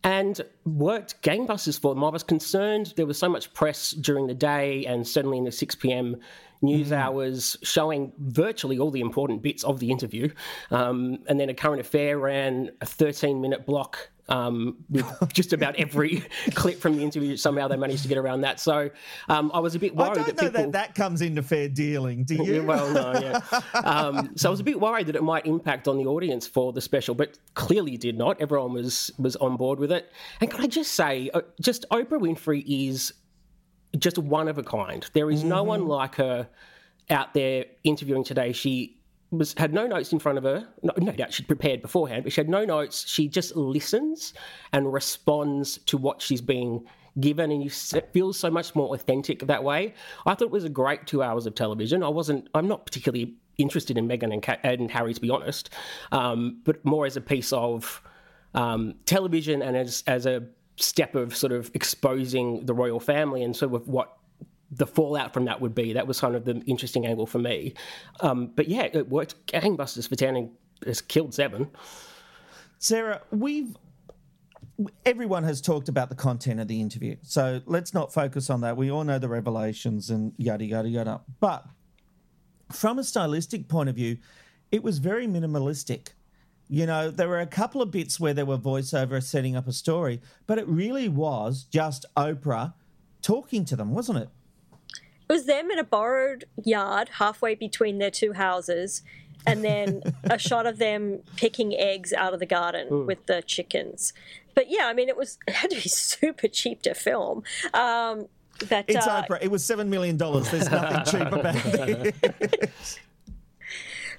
and 0.05 0.43
worked 0.67 1.23
gangbusters 1.23 1.81
for 1.81 1.95
them. 1.95 2.05
I 2.05 2.11
was 2.11 2.23
concerned 2.23 2.93
there 2.97 3.07
was 3.07 3.17
so 3.19 3.31
much 3.31 3.55
press 3.55 3.93
during 3.93 4.27
the 4.27 4.35
day 4.35 4.85
and 4.85 5.09
certainly 5.09 5.39
in 5.39 5.45
the 5.45 5.53
six 5.53 5.75
pm 5.75 6.17
news 6.63 6.91
mm. 6.91 6.97
hours 6.97 7.57
showing 7.63 8.13
virtually 8.19 8.79
all 8.79 8.91
the 8.91 9.01
important 9.01 9.43
bits 9.43 9.65
of 9.65 9.81
the 9.81 9.91
interview. 9.91 10.31
Um, 10.71 11.19
and 11.29 11.39
then 11.39 11.49
a 11.49 11.55
current 11.55 11.81
affair 11.81 12.19
ran 12.19 12.71
a 12.81 12.87
13 12.87 13.41
minute 13.41 13.67
block 13.67 14.11
um, 14.31 14.77
with 14.89 15.07
just 15.33 15.53
about 15.53 15.77
every 15.77 16.25
clip 16.55 16.81
from 16.81 16.97
the 16.97 17.03
interview. 17.03 17.37
Somehow 17.37 17.69
they 17.69 17.77
managed 17.77 18.03
to 18.03 18.09
get 18.09 18.17
around 18.17 18.43
that. 18.43 18.61
So 18.61 18.91
um, 19.29 19.51
I 19.53 19.59
was 19.59 19.75
a 19.75 19.79
bit 19.79 19.95
worried. 19.95 20.13
I 20.13 20.15
don't 20.15 20.27
that 20.27 20.37
know 20.37 20.49
people... 20.49 20.63
that 20.63 20.73
that 20.73 20.95
comes 20.95 21.21
into 21.21 21.43
fair 21.43 21.69
dealing. 21.69 22.25
Do 22.25 22.37
you? 22.37 22.63
well, 22.67 22.91
no, 22.93 23.21
yeah. 23.21 23.61
Um, 23.75 24.31
so 24.37 24.49
I 24.49 24.51
was 24.51 24.61
a 24.61 24.65
bit 24.65 24.81
worried 24.81 25.09
that 25.09 25.17
it 25.17 25.23
might 25.23 25.47
impact 25.47 25.89
on 25.89 25.99
the 25.99 26.07
audience 26.07 26.47
for 26.47 26.73
the 26.73 26.81
special, 26.81 27.15
but 27.15 27.39
clearly 27.55 27.97
did 27.97 28.17
not. 28.17 28.41
Everyone 28.41 28.73
was 28.73 29.11
was 29.19 29.37
on 29.37 29.57
board 29.57 29.79
with 29.79 29.93
it. 29.93 30.13
And 30.41 30.51
can 30.51 30.61
I 30.61 30.67
just 30.67 30.93
say, 30.93 31.31
uh, 31.35 31.43
just 31.61 31.85
Oprah 31.91 32.21
Winfrey 32.21 32.65
is 32.67 33.13
just 33.99 34.19
one 34.19 34.49
of 34.49 34.59
a 34.59 34.63
kind. 34.63 35.09
There 35.13 35.31
is 35.31 35.41
mm-hmm. 35.41 35.49
no 35.49 35.63
one 35.63 35.81
mm-hmm. 35.81 35.91
like 35.91 36.15
her 36.17 36.49
out 37.09 37.35
there 37.35 37.65
interviewing 37.85 38.25
today. 38.25 38.53
She 38.53 38.97
was 39.31 39.55
had 39.57 39.73
no 39.73 39.87
notes 39.87 40.13
in 40.13 40.19
front 40.19 40.39
of 40.39 40.45
her. 40.45 40.67
No, 40.83 40.93
no 40.99 41.13
doubt 41.13 41.33
she'd 41.33 41.47
prepared 41.49 41.83
beforehand, 41.83 42.25
but 42.25 42.33
she 42.33 42.41
had 42.41 42.49
no 42.49 42.65
notes. 42.65 43.07
She 43.07 43.29
just 43.29 43.55
listens 43.57 44.35
and 44.73 44.93
responds 44.93 45.79
to 45.87 45.97
what 45.97 46.21
she's 46.21 46.41
being 46.41 46.85
given, 47.19 47.51
and 47.51 47.63
you 47.63 47.71
feel 47.71 48.33
so 48.33 48.51
much 48.51 48.75
more 48.75 48.95
authentic 48.95 49.47
that 49.47 49.63
way. 49.63 49.95
I 50.27 50.35
thought 50.35 50.47
it 50.47 50.51
was 50.51 50.65
a 50.65 50.71
great 50.71 51.07
two 51.07 51.23
hours 51.23 51.47
of 51.47 51.55
television. 51.55 52.03
I 52.03 52.09
wasn't. 52.09 52.49
I'm 52.55 52.69
not 52.69 52.87
particularly 52.87 53.35
interested 53.59 53.99
in 53.99 54.09
Meghan 54.09 54.33
and, 54.33 54.59
and 54.65 54.91
Harry, 54.91 55.15
to 55.15 55.21
be 55.21 55.31
honest, 55.31 55.71
um, 56.13 56.61
but 56.65 56.85
more 56.85 57.07
as 57.07 57.17
a 57.17 57.21
piece 57.21 57.53
of 57.53 58.03
um, 58.55 58.95
television 59.07 59.63
and 59.63 59.77
as 59.77 60.03
as 60.07 60.27
a 60.27 60.45
step 60.81 61.15
of 61.15 61.37
sort 61.37 61.53
of 61.53 61.71
exposing 61.75 62.67
the 62.67 62.75
royal 62.75 63.01
family 63.01 63.43
and 63.43 63.55
sort 63.57 63.75
of 63.75 63.89
what 63.89 64.17
the 64.71 64.87
fallout 64.87 65.33
from 65.35 65.45
that 65.47 65.61
would 65.61 65.75
be. 65.75 65.93
That 65.93 66.07
was 66.07 66.21
kind 66.21 66.37
of 66.37 66.45
the 66.45 66.63
interesting 66.67 67.07
angle 67.07 67.27
for 67.27 67.39
me. 67.39 67.75
Um, 68.21 68.53
but 68.55 68.69
yeah, 68.69 68.89
it 68.93 69.09
worked 69.09 69.47
gangbusters 69.47 70.09
for 70.09 70.17
Tanning 70.17 70.53
has 70.87 71.01
killed 71.01 71.35
seven. 71.35 71.71
Sarah, 72.79 73.21
we've 73.31 73.77
everyone 75.05 75.45
has 75.45 75.61
talked 75.61 75.91
about 75.91 76.09
the 76.09 76.15
content 76.15 76.59
of 76.59 76.69
the 76.69 76.81
interview, 76.81 77.17
so 77.23 77.61
let's 77.67 77.93
not 77.93 78.15
focus 78.15 78.49
on 78.49 78.63
that. 78.63 78.77
We 78.77 78.91
all 78.91 79.05
know 79.05 79.19
the 79.19 79.29
revelations 79.29 80.09
and 80.09 80.33
yada 80.39 80.65
yada 80.65 80.89
yada. 80.89 81.21
But 81.41 81.67
from 82.73 82.99
a 82.99 83.05
stylistic 83.05 83.69
point 83.69 83.89
of 83.89 83.97
view, 83.97 84.17
it 84.71 84.83
was 84.83 84.99
very 84.99 85.27
minimalistic. 85.27 86.11
You 86.73 86.87
know, 86.87 87.11
there 87.11 87.29
were 87.29 87.41
a 87.41 87.47
couple 87.49 87.83
of 87.83 87.91
bits 87.91 88.21
where 88.21 88.33
there 88.33 88.47
were 88.47 88.57
voiceover 88.57 89.21
setting 89.21 89.57
up 89.57 89.67
a 89.67 89.73
story, 89.73 90.21
but 90.47 90.57
it 90.57 90.69
really 90.69 91.09
was 91.09 91.65
just 91.65 92.07
Oprah 92.17 92.75
talking 93.23 93.65
to 93.65 93.75
them, 93.75 93.91
wasn't 93.93 94.19
it? 94.19 94.29
It 95.29 95.33
was 95.33 95.47
them 95.47 95.71
in 95.73 95.81
a 95.81 95.85
borrowed 95.85 96.45
yard 96.65 97.09
halfway 97.19 97.57
between 97.57 97.99
their 97.99 98.11
two 98.13 98.35
houses, 98.35 99.03
and 99.45 99.65
then 99.65 100.01
a 100.25 100.39
shot 100.49 100.65
of 100.65 100.79
them 100.79 101.21
picking 101.35 101.75
eggs 101.75 102.13
out 102.13 102.35
of 102.35 102.39
the 102.41 102.47
garden 102.47 102.87
Hmm. 102.87 103.07
with 103.07 103.27
the 103.27 103.43
chickens. 103.43 104.13
But 104.55 104.71
yeah, 104.71 104.87
I 104.87 104.93
mean, 104.93 105.09
it 105.09 105.17
was 105.17 105.39
it 105.49 105.55
had 105.55 105.71
to 105.71 105.77
be 105.77 105.89
super 105.89 106.47
cheap 106.47 106.83
to 106.83 106.95
film. 106.95 107.43
Um, 107.75 108.27
but 108.69 108.85
It's 108.87 109.07
uh, 109.07 109.23
Oprah. 109.25 109.39
It 109.43 109.51
was 109.51 109.65
seven 109.65 109.91
million 109.91 110.17
dollars. 110.17 110.49
There's 110.53 110.71
nothing 110.71 111.05
cheap 111.21 111.33
about 111.33 111.57
it. 111.65 112.71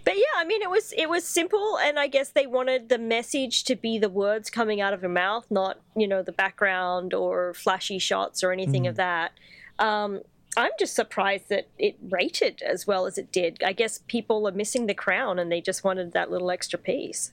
But 0.03 0.15
yeah, 0.15 0.23
I 0.37 0.45
mean, 0.45 0.61
it 0.61 0.69
was 0.69 0.93
it 0.97 1.09
was 1.09 1.25
simple, 1.25 1.77
and 1.77 1.99
I 1.99 2.07
guess 2.07 2.29
they 2.29 2.47
wanted 2.47 2.89
the 2.89 2.97
message 2.97 3.63
to 3.65 3.75
be 3.75 3.99
the 3.99 4.09
words 4.09 4.49
coming 4.49 4.81
out 4.81 4.93
of 4.93 5.01
her 5.01 5.09
mouth, 5.09 5.45
not 5.49 5.79
you 5.95 6.07
know 6.07 6.23
the 6.23 6.31
background 6.31 7.13
or 7.13 7.53
flashy 7.53 7.99
shots 7.99 8.43
or 8.43 8.51
anything 8.51 8.87
of 8.87 8.95
that. 8.95 9.33
Um, 9.77 10.21
I'm 10.57 10.71
just 10.77 10.95
surprised 10.95 11.49
that 11.49 11.67
it 11.77 11.95
rated 12.09 12.61
as 12.61 12.85
well 12.85 13.05
as 13.05 13.17
it 13.17 13.31
did. 13.31 13.63
I 13.63 13.73
guess 13.73 14.01
people 14.07 14.47
are 14.47 14.51
missing 14.51 14.87
the 14.87 14.93
crown, 14.93 15.39
and 15.39 15.51
they 15.51 15.61
just 15.61 15.83
wanted 15.83 16.11
that 16.13 16.29
little 16.29 16.51
extra 16.51 16.77
piece. 16.77 17.31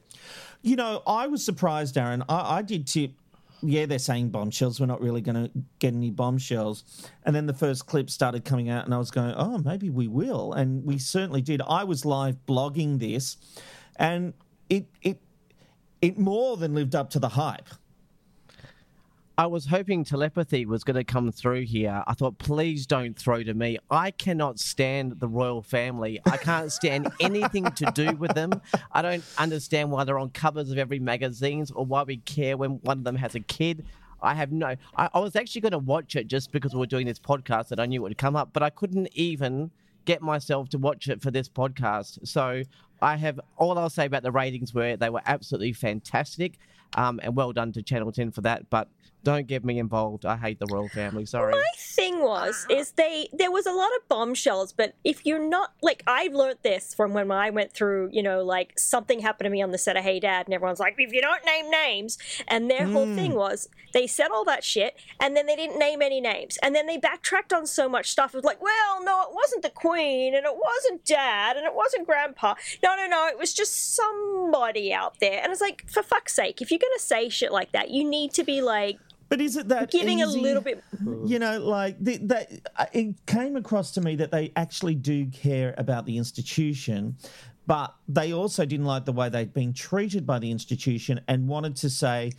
You 0.63 0.77
know, 0.77 1.03
I 1.07 1.27
was 1.27 1.45
surprised, 1.45 1.97
Aaron. 1.97 2.23
I, 2.29 2.59
I 2.59 2.63
did 2.63 2.87
tip. 2.87 3.13
Yeah, 3.63 3.87
they're 3.87 3.99
saying 3.99 4.31
bombshells. 4.31 4.79
We're 4.79 4.87
not 4.87 5.01
really 5.01 5.21
going 5.21 5.35
to 5.47 5.51
get 5.81 5.93
any 5.93 6.11
bombshells. 6.11 6.85
And 7.25 7.35
then 7.35 7.47
the 7.47 7.55
first 7.55 7.87
clip 7.87 8.09
started 8.09 8.45
coming 8.45 8.69
out, 8.69 8.85
and 8.85 8.95
I 8.95 8.99
was 8.99 9.11
going, 9.11 9.35
oh, 9.37 9.59
maybe 9.59 9.91
we 9.91 10.07
will. 10.07 10.53
And 10.53 10.85
we 10.85 10.99
certainly 10.99 11.43
did. 11.43 11.61
I 11.67 11.85
was 11.85 12.05
live 12.05 12.37
blogging 12.47 12.99
this, 12.99 13.37
and 13.97 14.35
it 14.69 14.87
it 15.03 15.21
it 16.01 16.19
more 16.19 16.57
than 16.57 16.75
lived 16.75 16.95
up 16.95 17.11
to 17.11 17.19
the 17.19 17.31
hype. 17.31 17.69
I 19.39 19.47
was 19.47 19.67
hoping 19.67 20.03
telepathy 20.03 20.67
was 20.67 20.83
going 20.83 20.97
to 20.97 21.05
come 21.05 21.31
through 21.31 21.63
here. 21.63 22.03
I 22.09 22.15
thought, 22.15 22.39
please 22.39 22.89
don't 22.89 23.17
throw 23.17 23.45
to 23.45 23.55
me. 23.55 23.79
I 23.89 24.11
cannot 24.11 24.59
stand 24.59 25.21
the 25.21 25.29
royal 25.29 25.63
family. 25.63 26.21
I 26.27 26.37
can't 26.39 26.73
stand 26.73 27.13
anything 27.21 27.71
to 27.71 27.89
do 27.95 28.17
with 28.17 28.35
them. 28.35 28.61
I 28.91 29.01
don't 29.01 29.23
understand 29.39 29.93
why 29.93 30.03
they're 30.03 30.19
on 30.19 30.31
covers 30.31 30.73
of 30.73 30.79
every 30.79 30.99
magazines 30.99 31.71
or 31.71 31.87
why 31.87 32.03
we 32.03 32.17
care 32.17 32.57
when 32.57 32.81
one 32.83 32.99
of 32.99 33.05
them 33.05 33.15
has 33.15 33.37
a 33.37 33.41
kid. 33.41 33.87
I 34.21 34.35
have 34.35 34.51
no. 34.51 34.75
I, 34.97 35.09
I 35.15 35.21
was 35.21 35.37
actually 35.37 35.61
going 35.61 35.71
to 35.71 35.79
watch 35.79 36.17
it 36.17 36.27
just 36.27 36.51
because 36.51 36.75
we 36.75 36.81
were 36.81 36.87
doing 36.87 37.07
this 37.07 37.21
podcast 37.21 37.69
that 37.69 37.79
I 37.79 37.87
knew 37.87 38.01
it 38.01 38.09
would 38.09 38.19
come 38.19 38.35
up, 38.35 38.53
but 38.53 38.65
I 38.65 38.71
couldn't 38.71 39.09
even 39.15 39.71
get 40.05 40.21
myself 40.21 40.69
to 40.71 40.79
watch 40.79 41.07
it 41.07 41.23
for 41.23 41.31
this 41.31 41.49
podcast. 41.49 42.27
So 42.27 42.65
I 43.01 43.15
have 43.15 43.39
all 43.57 43.79
I'll 43.79 43.89
say 43.89 44.07
about 44.07 44.25
the 44.25 44.33
ratings 44.33 44.75
were 44.75 44.97
they 44.97 45.11
were 45.11 45.23
absolutely 45.27 45.75
fantastic, 45.75 46.59
um, 46.97 47.21
and 47.23 47.37
well 47.37 47.53
done 47.53 47.71
to 47.75 47.83
Channel 47.85 48.11
Ten 48.11 48.33
for 48.33 48.41
that. 48.41 48.69
But 48.69 48.89
don't 49.25 49.47
get 49.47 49.65
me 49.65 49.79
involved. 49.79 50.25
I 50.25 50.37
hate 50.37 50.59
the 50.59 50.67
royal 50.71 50.89
family. 50.89 51.27
Sorry. 51.27 51.53
My 51.53 51.63
thing 51.77 52.21
was 52.21 52.67
is 52.71 52.93
they 52.93 53.29
there 53.33 53.51
was 53.51 53.67
a 53.67 53.73
lot 53.73 53.91
of 53.97 54.09
bombshells, 54.09 54.73
but 54.73 54.95
if 55.05 55.27
you're 55.27 55.47
not 55.47 55.73
like 55.83 56.03
I've 56.07 56.33
learned 56.33 56.59
this 56.63 56.95
from 56.95 57.13
when 57.13 57.31
I 57.31 57.51
went 57.51 57.73
through, 57.73 58.11
you 58.13 58.23
know, 58.23 58.43
like 58.45 58.79
something 58.79 59.21
happened 59.21 59.47
to 59.47 59.51
me 59.51 59.61
on 59.63 59.71
the 59.71 59.79
set 59.79 59.97
of 59.97 60.05
Hey 60.05 60.21
Dad, 60.21 60.47
and 60.47 60.55
everyone's 60.55 60.81
like, 60.81 60.95
if 60.99 61.13
you 61.13 61.21
don't 61.21 61.45
name 61.45 61.71
names, 61.71 62.19
and 62.47 62.71
their 62.71 62.87
whole 62.87 63.07
thing 63.07 63.33
mm. 63.33 63.37
was 63.37 63.69
they 63.93 64.07
said 64.07 64.29
all 64.29 64.45
that 64.45 64.63
shit, 64.65 64.97
and 65.21 65.37
then 65.37 65.47
they 65.47 65.57
didn't 65.57 65.79
name 65.79 66.01
any 66.03 66.21
names, 66.21 66.59
and 66.63 66.75
then 66.75 66.87
they 66.87 66.97
backtracked 66.97 67.53
on 67.53 67.67
so 67.67 67.89
much 67.89 68.11
stuff. 68.11 68.35
It 68.35 68.39
was 68.39 68.45
like, 68.45 68.63
well, 68.63 69.05
no, 69.05 69.23
it 69.23 69.35
wasn't 69.35 69.63
the 69.63 69.71
Queen, 69.71 70.35
and 70.35 70.45
it 70.45 70.55
wasn't 70.55 71.05
Dad, 71.05 71.57
and 71.57 71.67
it 71.67 71.75
wasn't 71.75 72.07
Grandpa. 72.07 72.55
No, 72.83 72.97
no, 72.97 73.07
no, 73.07 73.27
it 73.27 73.39
was 73.39 73.53
just 73.53 73.95
somebody 73.95 74.93
out 74.93 75.19
there, 75.21 75.43
and 75.43 75.51
it's 75.51 75.61
like, 75.61 75.89
for 75.91 76.03
fuck's 76.03 76.35
sake, 76.35 76.61
if 76.61 76.71
you're 76.71 76.79
gonna 76.79 76.99
say 76.99 77.29
shit 77.29 77.53
like 77.53 77.73
that, 77.73 77.91
you 77.91 78.05
need 78.05 78.33
to 78.35 78.45
be 78.45 78.63
like 78.63 78.99
But 79.29 79.41
is 79.41 79.57
it 79.57 79.69
that 79.69 79.91
giving 79.91 80.23
a 80.23 80.27
little 80.27 80.63
bit 80.63 80.83
You 81.25 81.39
know, 81.39 81.59
like 81.59 81.97
the, 82.03 82.17
that, 82.19 82.51
uh, 82.77 82.87
it 82.93 83.27
came 83.27 83.57
across 83.57 83.91
to 83.93 84.01
me 84.01 84.17
that 84.17 84.31
they 84.31 84.53
actually 84.57 84.95
do 84.95 85.27
care 85.27 85.75
about 85.77 86.07
the 86.07 86.17
institution, 86.17 87.17
but 87.67 87.95
they 88.09 88.33
also 88.33 88.65
didn't 88.65 88.87
like 88.87 89.05
the 89.05 89.13
way 89.13 89.29
they'd 89.29 89.53
been 89.53 89.75
treated 89.75 90.27
by 90.27 90.39
the 90.39 90.51
institution 90.51 91.21
and 91.29 91.47
wanted 91.47 91.77
to 91.77 91.91
say, 91.91 92.33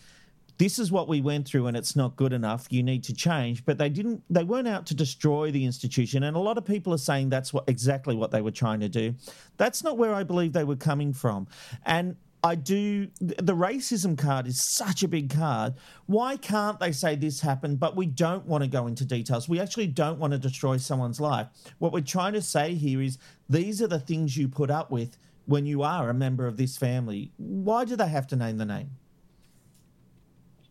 "This 0.57 0.79
is 0.79 0.91
what 0.91 1.07
we 1.07 1.21
went 1.21 1.47
through, 1.47 1.67
and 1.67 1.77
it's 1.77 1.95
not 1.95 2.15
good 2.15 2.33
enough. 2.33 2.65
You 2.71 2.81
need 2.81 3.03
to 3.03 3.13
change." 3.13 3.65
But 3.65 3.77
they 3.77 3.89
didn't. 3.89 4.23
They 4.29 4.43
weren't 4.43 4.67
out 4.67 4.87
to 4.87 4.95
destroy 4.95 5.51
the 5.51 5.65
institution, 5.65 6.23
and 6.23 6.35
a 6.35 6.39
lot 6.39 6.57
of 6.57 6.65
people 6.65 6.91
are 6.93 6.97
saying 6.97 7.29
that's 7.29 7.53
what 7.53 7.65
exactly 7.67 8.15
what 8.15 8.31
they 8.31 8.41
were 8.41 8.51
trying 8.51 8.79
to 8.79 8.89
do. 8.89 9.13
That's 9.57 9.83
not 9.83 9.97
where 9.97 10.15
I 10.15 10.23
believe 10.23 10.53
they 10.53 10.63
were 10.63 10.75
coming 10.75 11.13
from, 11.13 11.47
and. 11.85 12.15
I 12.43 12.55
do. 12.55 13.07
The 13.19 13.55
racism 13.55 14.17
card 14.17 14.47
is 14.47 14.61
such 14.61 15.03
a 15.03 15.07
big 15.09 15.29
card. 15.29 15.73
Why 16.05 16.37
can't 16.37 16.79
they 16.79 16.91
say 16.93 17.15
this 17.15 17.41
happened, 17.41 17.79
but 17.79 17.95
we 17.97 18.05
don't 18.05 18.45
want 18.45 18.63
to 18.63 18.69
go 18.69 18.87
into 18.87 19.03
details? 19.03 19.49
We 19.49 19.59
actually 19.59 19.87
don't 19.87 20.19
want 20.19 20.31
to 20.31 20.39
destroy 20.39 20.77
someone's 20.77 21.19
life. 21.19 21.47
What 21.79 21.91
we're 21.91 21.99
trying 22.01 22.33
to 22.33 22.41
say 22.41 22.75
here 22.75 23.01
is 23.01 23.17
these 23.49 23.81
are 23.81 23.87
the 23.87 23.99
things 23.99 24.37
you 24.37 24.47
put 24.47 24.71
up 24.71 24.89
with 24.89 25.17
when 25.47 25.65
you 25.65 25.81
are 25.83 26.09
a 26.09 26.13
member 26.13 26.47
of 26.47 26.55
this 26.55 26.77
family. 26.77 27.31
Why 27.37 27.83
do 27.83 27.95
they 27.97 28.07
have 28.07 28.27
to 28.27 28.35
name 28.35 28.57
the 28.57 28.65
name? 28.65 28.91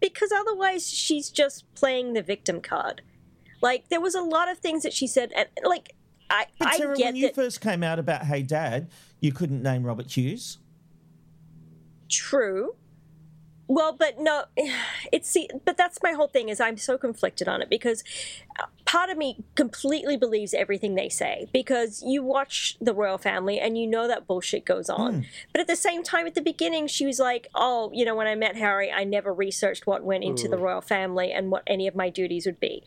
because 0.00 0.30
otherwise 0.32 0.88
she's 0.88 1.28
just 1.28 1.64
playing 1.74 2.12
the 2.12 2.22
victim 2.22 2.60
card. 2.60 3.02
Like 3.60 3.88
there 3.88 4.00
was 4.00 4.14
a 4.14 4.22
lot 4.22 4.48
of 4.48 4.58
things 4.58 4.84
that 4.84 4.92
she 4.92 5.06
said, 5.08 5.32
and 5.36 5.48
like 5.64 5.94
I, 6.30 6.46
But 6.58 6.68
I 6.68 6.76
Sarah, 6.76 6.96
get 6.96 7.06
when 7.06 7.16
you 7.16 7.26
that. 7.26 7.34
first 7.34 7.60
came 7.60 7.82
out 7.82 7.98
about 7.98 8.24
Hey 8.24 8.42
Dad, 8.42 8.88
you 9.20 9.32
couldn't 9.32 9.62
name 9.62 9.82
Robert 9.84 10.16
Hughes. 10.16 10.58
True. 12.08 12.74
Well, 13.68 13.92
but 13.92 14.18
no, 14.18 14.44
it's 15.12 15.30
see, 15.30 15.48
but 15.64 15.76
that's 15.76 15.98
my 16.02 16.12
whole 16.12 16.28
thing 16.28 16.48
is 16.48 16.60
I'm 16.60 16.78
so 16.78 16.98
conflicted 16.98 17.48
on 17.48 17.62
it 17.62 17.68
because 17.68 18.02
uh, 18.58 18.64
part 18.86 19.10
of 19.10 19.18
me 19.18 19.44
completely 19.54 20.16
believes 20.16 20.54
everything 20.54 20.94
they 20.94 21.10
say 21.10 21.48
because 21.52 22.02
you 22.04 22.22
watch 22.22 22.76
the 22.80 22.94
royal 22.94 23.18
family 23.18 23.60
and 23.60 23.76
you 23.76 23.86
know 23.86 24.08
that 24.08 24.26
bullshit 24.26 24.64
goes 24.64 24.88
on. 24.88 25.26
But 25.52 25.60
at 25.60 25.66
the 25.66 25.76
same 25.76 26.02
time, 26.02 26.26
at 26.26 26.34
the 26.34 26.40
beginning, 26.40 26.86
she 26.86 27.04
was 27.04 27.18
like, 27.18 27.48
"Oh, 27.54 27.90
you 27.92 28.06
know, 28.06 28.14
when 28.14 28.26
I 28.26 28.34
met 28.34 28.56
Harry, 28.56 28.90
I 28.90 29.04
never 29.04 29.32
researched 29.32 29.86
what 29.86 30.02
went 30.02 30.24
into 30.24 30.48
the 30.48 30.58
royal 30.58 30.80
family 30.80 31.30
and 31.30 31.50
what 31.50 31.62
any 31.66 31.86
of 31.86 31.94
my 31.94 32.08
duties 32.08 32.46
would 32.46 32.58
be," 32.58 32.84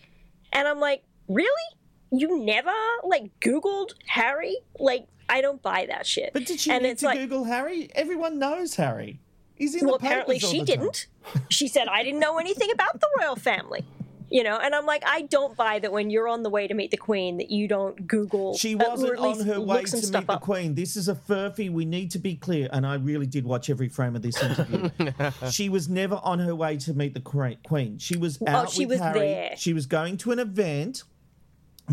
and 0.52 0.68
I'm 0.68 0.80
like, 0.80 1.04
"Really? 1.28 1.78
You 2.12 2.44
never 2.44 2.74
like 3.04 3.40
Googled 3.40 3.94
Harry? 4.08 4.58
Like, 4.80 5.08
I 5.32 5.42
don't 5.42 5.62
buy 5.62 5.88
that 5.88 6.06
shit." 6.06 6.32
But 6.34 6.46
did 6.46 6.60
she 6.60 6.70
and 6.72 6.84
need 6.84 6.90
it's 6.92 7.02
to 7.02 7.08
like, 7.08 7.18
Google 7.20 7.46
Harry? 7.46 7.90
Everyone 7.96 8.38
knows 8.38 8.76
Harry. 8.76 9.20
He's 9.56 9.76
in 9.76 9.86
well, 9.88 9.98
the 9.98 10.06
apparently 10.06 10.36
papers 10.36 10.46
all 10.46 10.52
she 10.60 10.64
didn't. 10.64 11.08
She 11.50 11.68
said, 11.68 11.88
I 11.88 12.02
didn't 12.04 12.20
know 12.20 12.40
anything 12.40 12.72
about 12.72 13.00
the 13.00 13.08
royal 13.20 13.36
family. 13.36 13.86
You 14.32 14.44
know, 14.44 14.58
and 14.58 14.74
I'm 14.74 14.86
like, 14.86 15.04
I 15.06 15.24
don't 15.24 15.58
buy 15.58 15.78
that 15.80 15.92
when 15.92 16.10
you're 16.10 16.28
on 16.30 16.42
the 16.42 16.50
way 16.50 16.66
to 16.66 16.74
meet 16.74 16.90
the 16.90 16.98
queen 16.98 17.38
that 17.38 17.52
you 17.52 17.68
don't 17.68 18.08
Google. 18.08 18.56
She 18.58 18.76
uh, 18.76 18.90
wasn't 18.90 19.12
at 19.12 19.20
on 19.20 19.40
her 19.42 19.60
way 19.60 19.84
to 19.84 19.98
stuff 19.98 20.22
meet 20.22 20.28
the 20.28 20.34
up. 20.34 20.42
Queen. 20.42 20.74
This 20.74 20.96
is 20.96 21.10
a 21.10 21.16
furphy. 21.16 21.70
We 21.70 21.84
need 21.84 22.12
to 22.12 22.20
be 22.20 22.38
clear, 22.38 22.70
and 22.72 22.88
I 22.88 22.96
really 22.96 23.28
did 23.28 23.46
watch 23.46 23.70
every 23.70 23.90
frame 23.90 24.16
of 24.16 24.22
this 24.22 24.42
interview. 24.42 24.90
she 25.52 25.68
was 25.68 25.90
never 25.90 26.16
on 26.24 26.40
her 26.40 26.56
way 26.56 26.78
to 26.78 26.94
meet 26.94 27.14
the 27.14 27.20
Queen. 27.20 27.98
She 27.98 28.18
was 28.18 28.42
out 28.48 28.68
Oh, 28.68 28.70
she 28.70 28.86
with 28.86 29.00
was 29.00 29.02
Harry. 29.02 29.20
there. 29.20 29.54
She 29.58 29.74
was 29.74 29.86
going 29.86 30.16
to 30.18 30.32
an 30.32 30.40
event. 30.40 31.04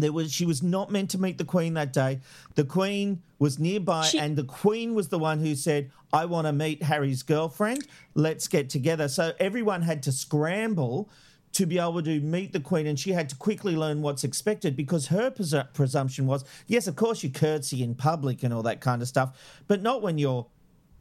There 0.00 0.12
was 0.12 0.32
she 0.32 0.44
was 0.46 0.62
not 0.62 0.90
meant 0.90 1.10
to 1.10 1.18
meet 1.18 1.38
the 1.38 1.44
Queen 1.44 1.74
that 1.74 1.92
day. 1.92 2.20
The 2.54 2.64
Queen 2.64 3.22
was 3.38 3.58
nearby, 3.58 4.04
She- 4.06 4.18
and 4.18 4.36
the 4.36 4.44
Queen 4.44 4.94
was 4.94 5.08
the 5.08 5.18
one 5.18 5.40
who 5.40 5.54
said, 5.54 5.90
"I 6.12 6.24
want 6.24 6.46
to 6.46 6.52
meet 6.52 6.82
Harry's 6.82 7.22
girlfriend. 7.22 7.86
Let's 8.14 8.48
get 8.48 8.68
together." 8.70 9.08
So 9.08 9.32
everyone 9.38 9.82
had 9.82 10.02
to 10.04 10.12
scramble 10.12 11.08
to 11.52 11.64
be 11.66 11.78
able 11.78 12.02
to 12.02 12.20
meet 12.20 12.52
the 12.52 12.60
Queen, 12.60 12.86
and 12.86 12.98
she 13.00 13.12
had 13.12 13.28
to 13.30 13.36
quickly 13.36 13.74
learn 13.74 14.02
what's 14.02 14.22
expected 14.22 14.76
because 14.76 15.06
her 15.06 15.30
presu- 15.30 15.66
presumption 15.72 16.26
was, 16.26 16.44
yes, 16.66 16.86
of 16.86 16.94
course 16.94 17.22
you 17.22 17.30
curtsy 17.30 17.82
in 17.82 17.94
public 17.94 18.42
and 18.42 18.52
all 18.52 18.62
that 18.62 18.80
kind 18.82 19.00
of 19.00 19.08
stuff, 19.08 19.36
but 19.66 19.80
not 19.80 20.02
when 20.02 20.18
you're 20.18 20.46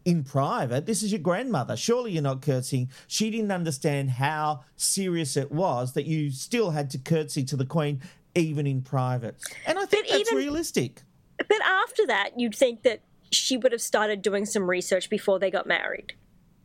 in 0.06 0.24
private. 0.24 0.86
This 0.86 1.04
is 1.04 1.12
your 1.12 1.20
grandmother. 1.20 1.76
Surely 1.76 2.14
you're 2.14 2.24
not 2.24 2.42
curtsying. 2.42 2.90
She 3.08 3.30
didn't 3.30 3.52
understand 3.52 4.12
how 4.12 4.64
serious 4.78 5.36
it 5.36 5.52
was 5.52 5.92
that 5.94 6.06
you 6.06 6.32
still 6.32 6.72
had 6.72 6.90
to 6.92 6.98
curtsy 6.98 7.44
to 7.44 7.58
the 7.58 7.66
Queen 7.66 8.02
even 8.38 8.68
in 8.68 8.82
private. 8.82 9.36
And 9.66 9.78
I 9.78 9.86
think 9.86 10.08
But 10.08 10.18
that's 10.18 10.30
even- 10.32 10.38
realistic. 10.38 11.04
But 11.38 11.62
after 11.64 12.06
that, 12.08 12.40
you'd 12.40 12.56
think 12.56 12.84
that 12.84 13.02
she 13.32 13.58
would 13.58 13.72
have 13.72 13.82
started 13.82 14.22
doing 14.22 14.46
some 14.46 14.70
research 14.70 15.10
before 15.10 15.38
they 15.40 15.52
got 15.52 15.68
married, 15.68 16.14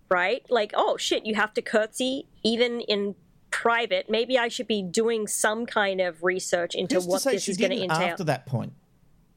right? 0.08 0.44
Like, 0.48 0.72
oh 0.74 0.96
shit, 0.96 1.26
you 1.26 1.34
have 1.34 1.52
to 1.54 1.62
curtsy 1.62 2.26
even 2.42 2.80
in 2.80 3.14
private. 3.50 4.08
Maybe 4.08 4.38
I 4.38 4.48
should 4.48 4.66
be 4.68 4.82
doing 4.82 5.26
some 5.26 5.66
kind 5.66 6.00
of 6.00 6.22
research 6.22 6.74
into 6.74 6.94
Who's 6.96 7.06
what 7.06 7.24
this 7.24 7.48
is 7.48 7.58
going 7.58 7.72
to 7.72 7.82
entail. 7.82 7.98
after 7.98 8.24
that 8.24 8.46
point? 8.46 8.72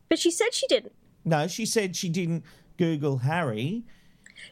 But 0.08 0.20
she 0.20 0.32
said 0.32 0.54
she 0.54 0.68
didn't. 0.68 0.94
No, 1.26 1.48
she 1.48 1.66
said 1.66 1.96
she 1.96 2.08
didn't 2.10 2.44
Google 2.78 3.18
Harry. 3.20 3.84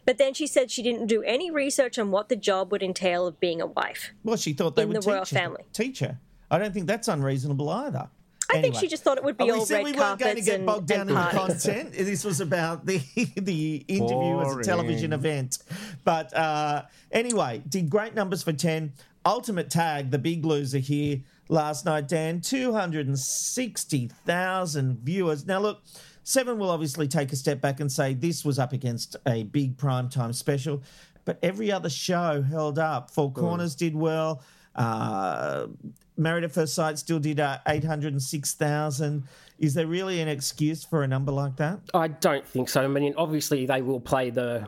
But 0.06 0.18
then 0.18 0.34
she 0.34 0.48
said 0.48 0.72
she 0.72 0.82
didn't 0.82 1.08
do 1.08 1.22
any 1.24 1.52
research 1.52 1.98
on 2.00 2.10
what 2.12 2.28
the 2.28 2.36
job 2.36 2.72
would 2.72 2.82
entail 2.84 3.28
of 3.28 3.40
being 3.40 3.62
a 3.62 3.68
wife. 3.68 4.12
Well, 4.24 4.38
she 4.38 4.54
thought 4.54 4.76
they 4.76 4.82
In 4.84 4.90
would 4.90 4.98
the 4.98 5.02
teach 5.02 5.08
royal 5.08 5.20
her, 5.20 5.26
family. 5.26 5.64
teach 5.72 6.00
her. 6.00 6.20
I 6.54 6.60
don't 6.60 6.74
think 6.74 6.88
that's 6.88 7.08
unreasonable 7.08 7.70
either. 7.70 8.10
I 8.50 8.62
think 8.62 8.76
she 8.76 8.88
just 8.88 9.04
thought 9.04 9.18
it 9.18 9.24
would 9.24 9.38
be 9.38 9.46
we 9.46 9.52
all 9.52 9.66
said 9.66 9.78
red 9.78 9.86
we 9.86 9.94
weren't 9.94 10.20
going 10.20 10.36
to 10.36 10.42
carpets 10.42 10.46
get 10.46 10.58
and, 10.58 10.66
bogged 10.68 10.88
down 10.88 11.02
and 11.02 11.10
in 11.10 11.16
the 11.16 11.32
content. 11.32 11.94
This 11.94 12.24
was 12.24 12.40
about 12.42 12.86
the 12.86 13.02
the 13.36 13.84
interview 13.88 14.42
as 14.42 14.58
a 14.58 14.62
television 14.62 15.12
event. 15.14 15.58
But 16.04 16.32
uh, 16.36 16.84
anyway, 17.12 17.64
did 17.68 17.90
great 17.90 18.14
numbers 18.14 18.44
for 18.44 18.54
10. 18.54 18.94
Ultimate 19.26 19.72
Tag, 19.72 20.12
the 20.12 20.20
big 20.20 20.46
loser 20.46 20.80
here 20.80 21.22
last 21.50 21.86
night, 21.86 22.08
Dan, 22.10 22.42
260,000 22.42 25.00
viewers. 25.00 25.48
Now, 25.48 25.60
look, 25.60 25.82
Seven 26.24 26.58
will 26.58 26.70
obviously 26.70 27.08
take 27.08 27.34
a 27.34 27.36
step 27.36 27.60
back 27.60 27.82
and 27.82 27.92
say 27.92 28.14
this 28.14 28.46
was 28.46 28.58
up 28.58 28.72
against 28.72 29.18
a 29.26 29.44
big 29.44 29.78
primetime 29.78 30.34
special, 30.34 30.82
but 31.26 31.38
every 31.44 31.72
other 31.72 31.90
show 31.90 32.42
held 32.42 32.80
up. 32.80 33.12
Four 33.12 33.32
Corners 33.32 33.76
did 33.76 33.96
well. 33.96 34.42
Uh, 34.76 35.68
Married 36.16 36.44
at 36.44 36.52
First 36.52 36.76
Sight 36.76 37.00
still 37.00 37.20
did 37.20 37.40
uh, 37.40 37.58
806,000. 37.68 39.24
Is 39.60 39.74
there 39.74 39.88
really 39.88 40.22
an 40.22 40.28
excuse 40.28 40.84
for 40.84 41.04
a 41.04 41.08
number 41.08 41.32
like 41.32 41.56
that? 41.58 41.80
I 41.94 42.08
don't 42.08 42.46
think 42.48 42.70
so. 42.70 42.84
I 42.84 42.88
mean, 42.88 43.14
obviously 43.18 43.66
they 43.66 43.82
will 43.82 44.00
play 44.00 44.30
the 44.30 44.68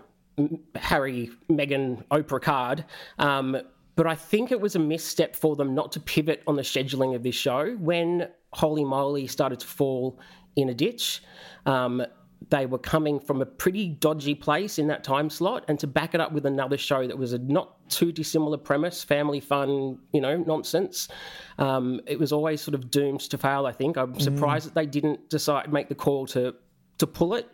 Harry, 0.75 1.31
Meghan, 1.50 2.03
Oprah 2.07 2.41
card. 2.41 2.85
Um, 3.19 3.57
but 3.95 4.07
I 4.07 4.15
think 4.15 4.51
it 4.51 4.59
was 4.59 4.75
a 4.75 4.79
misstep 4.79 5.35
for 5.35 5.55
them 5.55 5.74
not 5.74 5.91
to 5.93 6.00
pivot 6.00 6.43
on 6.47 6.55
the 6.55 6.62
scheduling 6.62 7.15
of 7.15 7.24
this 7.24 7.35
show. 7.35 7.75
When 7.75 8.27
Holy 8.51 8.83
Moly 8.83 9.27
started 9.27 9.59
to 9.62 9.67
fall 9.67 10.19
in 10.55 10.69
a 10.69 10.74
ditch, 10.74 11.24
um, 11.65 12.05
they 12.50 12.66
were 12.66 12.78
coming 12.78 13.20
from 13.20 13.42
a 13.42 13.46
pretty 13.46 13.90
dodgy 13.90 14.36
place 14.36 14.78
in 14.80 14.88
that 14.88 15.04
time 15.04 15.30
slot, 15.30 15.66
and 15.68 15.80
to 15.80 15.88
back 15.88 16.14
it 16.14 16.22
up 16.22 16.32
with 16.32 16.46
another 16.46 16.78
show 16.78 17.08
that 17.08 17.18
was 17.18 17.34
a 17.34 17.40
not 17.40 17.90
too 17.90 18.12
dissimilar 18.12 18.58
premise, 18.58 19.04
family 19.04 19.40
fun, 19.40 19.98
you 20.14 20.22
know, 20.22 20.38
nonsense. 20.38 21.08
Um, 21.58 22.02
it 22.08 22.20
was 22.20 22.32
always 22.32 22.62
sort 22.62 22.75
of 22.75 22.92
doomed 22.92 23.22
to 23.22 23.38
fail. 23.38 23.66
I 23.66 23.72
think 23.72 23.98
I'm 23.98 24.20
surprised 24.20 24.68
that 24.68 24.75
they 24.75 24.86
didn't 24.86 25.30
decide 25.30 25.72
make 25.72 25.90
the 25.90 25.96
call 25.96 26.28
to 26.28 26.56
to 26.98 27.08
pull 27.08 27.34
it. 27.36 27.50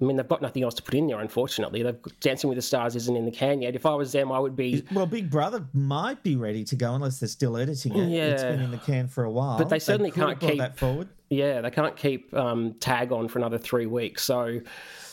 I 0.00 0.04
mean, 0.04 0.16
they've 0.16 0.26
got 0.26 0.42
nothing 0.42 0.64
else 0.64 0.74
to 0.74 0.82
put 0.82 0.94
in 0.94 1.06
there, 1.06 1.20
unfortunately. 1.20 1.82
They've 1.84 1.96
Dancing 2.20 2.48
with 2.48 2.56
the 2.56 2.62
Stars 2.62 2.96
isn't 2.96 3.16
in 3.16 3.24
the 3.24 3.30
can 3.30 3.62
yet. 3.62 3.76
If 3.76 3.86
I 3.86 3.94
was 3.94 4.10
them, 4.10 4.32
I 4.32 4.40
would 4.40 4.56
be. 4.56 4.84
Well, 4.92 5.06
Big 5.06 5.30
Brother 5.30 5.66
might 5.72 6.22
be 6.24 6.34
ready 6.34 6.64
to 6.64 6.74
go 6.76 6.94
unless 6.94 7.20
they're 7.20 7.28
still 7.28 7.56
editing 7.56 7.94
it. 7.96 8.08
Yeah. 8.08 8.30
It's 8.30 8.42
been 8.42 8.60
in 8.60 8.72
the 8.72 8.78
can 8.78 9.06
for 9.06 9.22
a 9.24 9.30
while. 9.30 9.56
But 9.56 9.68
they 9.68 9.78
certainly 9.78 10.10
have 10.10 10.38
can't 10.38 10.40
keep- 10.40 10.58
that 10.58 10.76
forward. 10.76 11.08
Yeah, 11.30 11.60
they 11.60 11.70
can't 11.70 11.96
keep 11.96 12.32
um, 12.34 12.74
tag 12.74 13.10
on 13.12 13.28
for 13.28 13.38
another 13.38 13.58
three 13.58 13.86
weeks. 13.86 14.22
So 14.22 14.60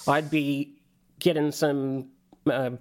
I'd 0.08 0.30
be 0.30 0.76
getting 1.20 1.52
some 1.52 2.10
uh, 2.46 2.72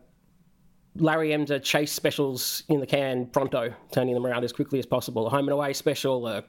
Larry 0.97 1.31
Emdur 1.31 1.63
chase 1.63 1.93
specials 1.93 2.65
in 2.69 2.81
the 2.81 2.87
can 2.87 3.27
pronto, 3.27 3.73
turning 3.93 4.15
them 4.15 4.27
around 4.27 4.45
as 4.45 4.53
quickly 4.53 4.79
as 4.79 4.87
possible. 4.87 5.27
A 5.27 5.31
home 5.31 5.47
and 5.47 5.53
away 5.53 5.73
special, 5.73 6.27
a 6.27 6.45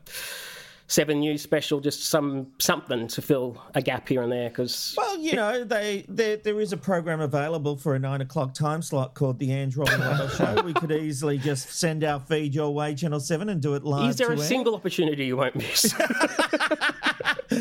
seven 0.92 1.22
news 1.22 1.42
special, 1.42 1.80
just 1.80 2.04
some 2.04 2.48
something 2.60 3.08
to 3.08 3.22
fill 3.22 3.62
a 3.74 3.82
gap 3.82 4.10
here 4.10 4.22
and 4.22 4.32
there. 4.32 4.50
Because 4.50 4.94
Well, 4.98 5.18
you 5.18 5.34
know, 5.34 5.64
they 5.64 6.06
there, 6.10 6.38
there 6.38 6.60
is 6.60 6.74
a 6.74 6.78
program 6.78 7.22
available 7.22 7.78
for 7.78 7.96
a 7.96 8.00
nine 8.00 8.22
o'clock 8.22 8.54
time 8.54 8.82
slot 8.82 9.14
called 9.14 9.40
the 9.40 9.48
Robbo 9.48 10.30
Show. 10.38 10.62
We 10.64 10.74
could 10.74 10.92
easily 10.92 11.38
just 11.38 11.70
send 11.72 12.04
our 12.04 12.20
feed 12.20 12.54
your 12.54 12.74
way, 12.74 12.94
Channel 12.94 13.20
Seven, 13.22 13.50
and 13.50 13.62
do 13.62 13.74
it 13.76 13.84
live. 13.84 14.10
is 14.10 14.18
there 14.18 14.32
a 14.32 14.38
single 14.38 14.76
opportunity 14.76 15.26
you 15.26 15.38
won't 15.38 15.56
miss? 15.56 15.94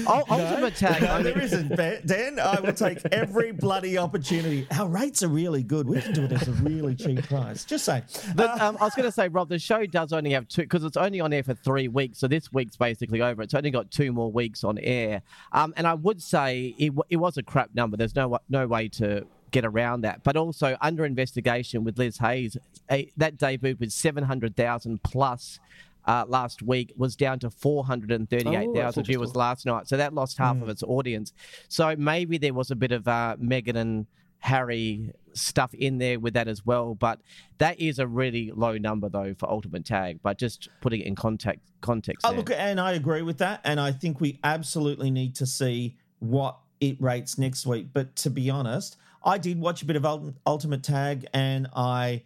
Ultimate 0.07 0.77
Tag. 0.77 1.03
No, 1.03 1.23
there 1.23 1.39
isn't, 1.41 1.75
Ben- 1.77 2.03
Dan. 2.07 2.39
I 2.39 2.61
will 2.61 2.73
take 2.73 2.99
every 3.13 3.53
bloody 3.53 3.99
opportunity. 3.99 4.67
Our 4.77 4.89
rates 4.89 5.23
are 5.23 5.29
really 5.29 5.63
good. 5.63 5.87
We 5.89 6.01
can 6.01 6.13
do 6.13 6.25
it 6.25 6.33
at 6.33 6.47
a 6.47 6.53
really 6.53 6.95
cheap 6.95 7.23
price. 7.29 7.65
Just 7.65 7.85
say. 7.85 8.03
But 8.35 8.61
um, 8.61 8.77
I 8.81 8.85
was 8.85 8.95
going 8.95 9.09
to 9.09 9.13
say, 9.13 9.29
Rob, 9.29 9.49
the 9.49 9.59
show 9.59 9.87
does 9.87 10.13
only 10.13 10.31
have 10.33 10.49
two 10.49 10.63
because 10.63 10.85
it's 10.85 10.97
only 10.97 11.21
on 11.21 11.33
air 11.33 11.43
for 11.43 11.55
three 11.55 11.89
weeks. 11.89 12.19
So 12.19 12.29
this 12.29 12.53
week's 12.53 12.77
basically 12.77 13.23
over. 13.23 13.43
It's 13.43 13.55
only 13.55 13.71
got 13.71 13.91
two 13.91 14.13
more 14.13 14.31
weeks 14.31 14.65
on 14.65 14.79
air. 14.79 15.23
Um, 15.53 15.73
and 15.77 15.87
I 15.87 15.95
would 15.95 16.23
say 16.23 16.75
it, 16.79 16.89
w- 16.89 17.03
it 17.11 17.17
was 17.17 17.37
a 17.37 17.43
crap 17.43 17.71
number. 17.75 17.97
There's 17.97 18.15
no 18.15 18.39
no 18.49 18.67
way 18.67 18.89
to 18.89 19.27
get 19.51 19.65
around 19.65 20.03
that. 20.03 20.23
But 20.23 20.37
also 20.37 20.77
under 20.81 21.05
investigation 21.05 21.85
with 21.85 21.99
Liz 21.99 22.19
Hayes, 22.19 22.57
a, 22.91 23.11
that 23.17 23.37
debut 23.37 23.77
with 23.79 23.93
hundred 24.25 24.57
thousand 24.57 25.03
plus. 25.03 25.59
Uh, 26.07 26.25
last 26.29 26.63
week 26.63 26.93
was 26.97 27.15
down 27.17 27.39
to 27.39 27.51
438,000 27.51 29.03
Oh, 29.03 29.05
viewers 29.05 29.37
last 29.37 29.67
night. 29.67 29.89
So 29.89 29.97
that 29.97 30.15
lost 30.15 30.39
half 30.39 30.57
of 30.57 30.63
Hmm. 30.63 30.71
its 30.71 30.83
audience. 30.83 31.33
So 31.69 31.95
maybe 31.97 32.39
there 32.39 32.55
was 32.55 32.71
a 32.71 32.77
bit 32.77 32.93
of 32.93 33.07
uh, 33.07 33.37
Meghan 33.41 33.77
and 33.77 34.07
Harry 34.39 35.13
stuff 35.35 35.75
in 35.75 35.99
there 35.99 36.19
with 36.19 36.35
that 36.35 36.49
as 36.49 36.65
well. 36.65 36.95
But 36.95 37.21
that 37.59 37.79
is 37.79 37.99
a 37.99 38.07
really 38.07 38.51
low 38.55 38.79
number 38.79 39.09
though 39.09 39.35
for 39.39 39.51
Ultimate 39.51 39.85
Tag. 39.85 40.21
But 40.23 40.39
just 40.39 40.69
putting 40.81 41.01
it 41.01 41.07
in 41.07 41.15
context, 41.15 41.61
context. 41.81 42.25
Oh, 42.25 42.31
there. 42.31 42.39
look, 42.39 42.51
and 42.51 42.81
I 42.81 42.93
agree 42.93 43.23
with 43.23 43.39
that. 43.39 43.61
And 43.65 43.79
I 43.79 43.93
think 43.93 44.21
we 44.21 44.39
absolutely 44.43 45.11
need 45.11 45.35
to 45.37 45.47
see 45.47 45.97
what 46.19 46.59
it 46.81 47.01
rates 47.01 47.37
next 47.39 47.67
week. 47.67 47.89
But 47.93 48.17
to 48.17 48.31
be 48.31 48.49
honest, 48.49 48.97
I 49.23 49.37
did 49.37 49.61
watch 49.61 49.83
a 49.83 49.85
bit 49.85 49.97
of 49.97 50.35
Ultimate 50.47 50.83
Tag, 50.83 51.27
and 51.35 51.69
I, 51.77 52.23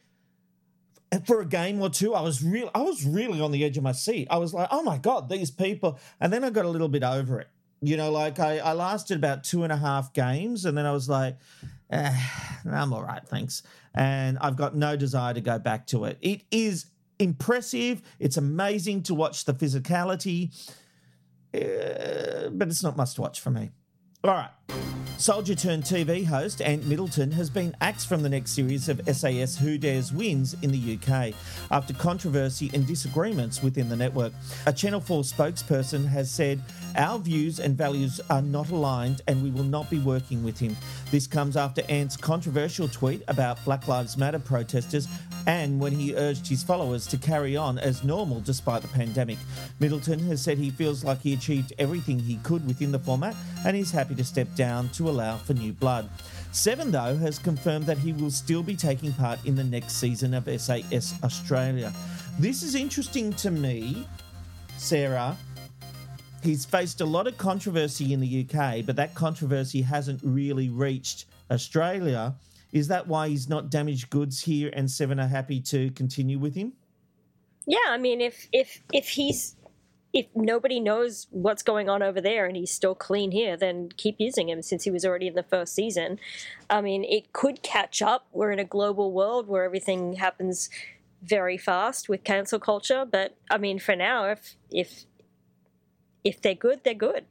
for 1.27 1.41
a 1.41 1.47
game 1.47 1.81
or 1.81 1.91
two, 1.91 2.15
I 2.15 2.21
was 2.21 2.43
real. 2.43 2.71
I 2.75 2.83
was 2.83 3.05
really 3.05 3.41
on 3.41 3.51
the 3.53 3.65
edge 3.65 3.77
of 3.77 3.83
my 3.83 3.93
seat. 3.93 4.29
I 4.31 4.39
was 4.39 4.55
like, 4.55 4.69
"Oh 4.71 4.83
my 4.83 4.99
god, 4.99 5.29
these 5.29 5.51
people!" 5.51 5.99
And 6.21 6.33
then 6.33 6.45
I 6.45 6.51
got 6.51 6.65
a 6.65 6.69
little 6.69 6.89
bit 6.89 7.03
over 7.03 7.41
it. 7.41 7.49
You 7.81 7.97
know, 7.97 8.11
like 8.11 8.41
I, 8.41 8.59
I 8.59 8.73
lasted 8.73 9.17
about 9.17 9.45
two 9.45 9.63
and 9.65 9.73
a 9.73 9.77
half 9.77 10.13
games, 10.13 10.65
and 10.65 10.77
then 10.77 10.87
I 10.87 10.93
was 10.93 11.09
like, 11.09 11.37
eh, 11.91 12.17
"I'm 12.71 12.93
all 12.93 13.03
right, 13.03 13.27
thanks." 13.27 13.63
And 13.95 14.39
I've 14.39 14.57
got 14.57 14.75
no 14.75 14.97
desire 14.97 15.35
to 15.35 15.41
go 15.41 15.59
back 15.59 15.87
to 15.89 16.05
it. 16.05 16.19
It 16.21 16.43
is 16.51 16.87
impressive. 17.19 18.03
It's 18.19 18.37
amazing 18.37 19.03
to 19.05 19.15
watch 19.15 19.45
the 19.45 19.55
physicality, 19.55 20.51
uh, 21.55 22.51
but 22.51 22.69
it's 22.69 22.83
not 22.83 22.97
must 22.97 23.19
watch 23.19 23.41
for 23.41 23.51
me. 23.51 23.71
All 24.25 24.33
right. 24.33 24.51
Soldier 25.17 25.55
turned 25.55 25.85
TV 25.85 26.27
host 26.27 26.61
Ant 26.61 26.87
Middleton 26.87 27.31
has 27.31 27.49
been 27.49 27.75
axed 27.81 28.09
from 28.09 28.23
the 28.23 28.29
next 28.29 28.51
series 28.51 28.89
of 28.89 29.01
SAS 29.11 29.57
Who 29.57 29.79
Dares 29.79 30.13
Wins 30.13 30.55
in 30.61 30.71
the 30.71 30.99
UK 30.99 31.33
after 31.71 31.95
controversy 31.95 32.71
and 32.75 32.87
disagreements 32.87 33.63
within 33.63 33.89
the 33.89 33.97
network. 33.97 34.33
A 34.67 34.73
Channel 34.73 35.01
4 35.01 35.23
spokesperson 35.23 36.07
has 36.07 36.31
said, 36.31 36.61
Our 36.97 37.21
views 37.21 37.61
and 37.61 37.75
values 37.75 38.21
are 38.29 38.43
not 38.43 38.71
aligned 38.71 39.23
and 39.29 39.43
we 39.43 39.51
will 39.51 39.65
not 39.65 39.89
be 39.89 40.01
working 40.01 40.43
with 40.43 40.59
him. 40.59 40.77
This 41.11 41.27
comes 41.27 41.57
after 41.57 41.83
Ant's 41.89 42.17
controversial 42.17 42.89
tweet 42.89 43.23
about 43.29 43.65
Black 43.65 43.87
Lives 43.87 44.19
Matter 44.19 44.41
protesters 44.41 45.09
and 45.47 45.79
when 45.79 45.93
he 45.93 46.15
urged 46.17 46.47
his 46.47 46.63
followers 46.63 47.07
to 47.07 47.17
carry 47.17 47.57
on 47.57 47.79
as 47.79 48.05
normal 48.05 48.41
despite 48.41 48.83
the 48.83 48.89
pandemic. 48.89 49.39
Middleton 49.81 50.19
has 50.21 50.43
said 50.43 50.59
he 50.59 50.71
feels 50.71 51.05
like 51.05 51.21
he 51.21 51.35
achieved 51.35 51.73
everything 51.79 52.19
he 52.19 52.37
could 52.39 52.67
within 52.67 52.93
the 52.93 52.99
format 52.99 53.37
and 53.65 53.77
is 53.77 53.91
happy 53.91 54.15
to 54.15 54.25
step 54.25 54.54
down 54.55 54.89
to 54.91 55.09
allow 55.09 55.37
for 55.37 55.55
new 55.55 55.73
blood. 55.73 56.09
Seven, 56.53 56.91
though, 56.91 57.17
has 57.17 57.39
confirmed 57.39 57.87
that 57.87 57.99
he 57.99 58.13
will 58.13 58.31
still 58.31 58.63
be 58.63 58.77
taking 58.77 59.13
part 59.13 59.45
in 59.45 59.57
the 59.57 59.65
next 59.65 59.95
season 59.95 60.35
of 60.35 60.45
SAS 60.45 61.15
Australia. 61.25 61.93
This 62.39 62.63
is 62.63 62.75
interesting 62.75 63.33
to 63.35 63.51
me, 63.51 64.07
Sarah. 64.77 65.37
He's 66.43 66.65
faced 66.65 67.01
a 67.01 67.07
lot 67.07 67.27
of 67.27 67.39
controversy 67.39 68.13
in 68.13 68.21
the 68.21 68.47
UK, 68.47 68.85
but 68.85 68.97
that 68.97 69.15
controversy 69.15 69.83
hasn't 69.83 70.21
really 70.23 70.69
reached 70.69 71.27
Australia. 71.51 72.35
Is 72.73 72.89
that 72.89 73.07
why 73.07 73.29
he's 73.29 73.49
not 73.49 73.71
damaged 73.71 74.11
goods 74.11 74.43
here 74.43 74.71
and 74.75 74.91
Seven 74.91 75.19
are 75.21 75.27
happy 75.27 75.61
to 75.61 75.91
continue 75.93 76.39
with 76.39 76.55
him? 76.55 76.73
Yeah, 77.67 77.79
I 77.89 77.99
mean, 77.99 78.21
if 78.21 78.49
if 78.53 78.83
if 78.93 79.09
he's 79.09 79.57
if 80.15 80.27
nobody 80.33 80.79
knows 80.79 81.27
what's 81.31 81.65
going 81.65 81.89
on 81.89 82.01
over 82.01 82.21
there 82.21 82.47
and 82.47 82.57
he's 82.57 82.71
still 82.71 82.95
clean 82.95 83.33
here, 83.33 83.57
then 83.57 83.91
keep 83.97 84.15
using 84.19 84.49
him 84.49 84.63
since 84.63 84.85
he 84.85 84.91
was 84.91 85.05
already 85.05 85.27
in 85.27 85.35
the 85.35 85.43
first 85.43 85.75
season. 85.75 86.21
I 86.71 86.81
mean, 86.81 87.03
it 87.03 87.33
could 87.33 87.65
catch 87.65 88.01
up. 88.01 88.29
We're 88.33 88.53
in 88.53 88.61
a 88.61 88.65
global 88.65 89.11
world 89.11 89.49
where 89.49 89.65
everything 89.65 90.15
happens 90.15 90.71
very 91.21 91.59
fast 91.59 92.09
with 92.09 92.23
cancel 92.23 92.61
culture, 92.61 93.05
but 93.05 93.37
I 93.51 93.59
mean, 93.59 93.81
for 93.81 93.97
now, 93.97 94.27
if 94.27 94.55
if 94.71 95.05
if 96.23 96.41
they're 96.41 96.55
good, 96.55 96.85
they're 96.85 96.95
good. 96.95 97.25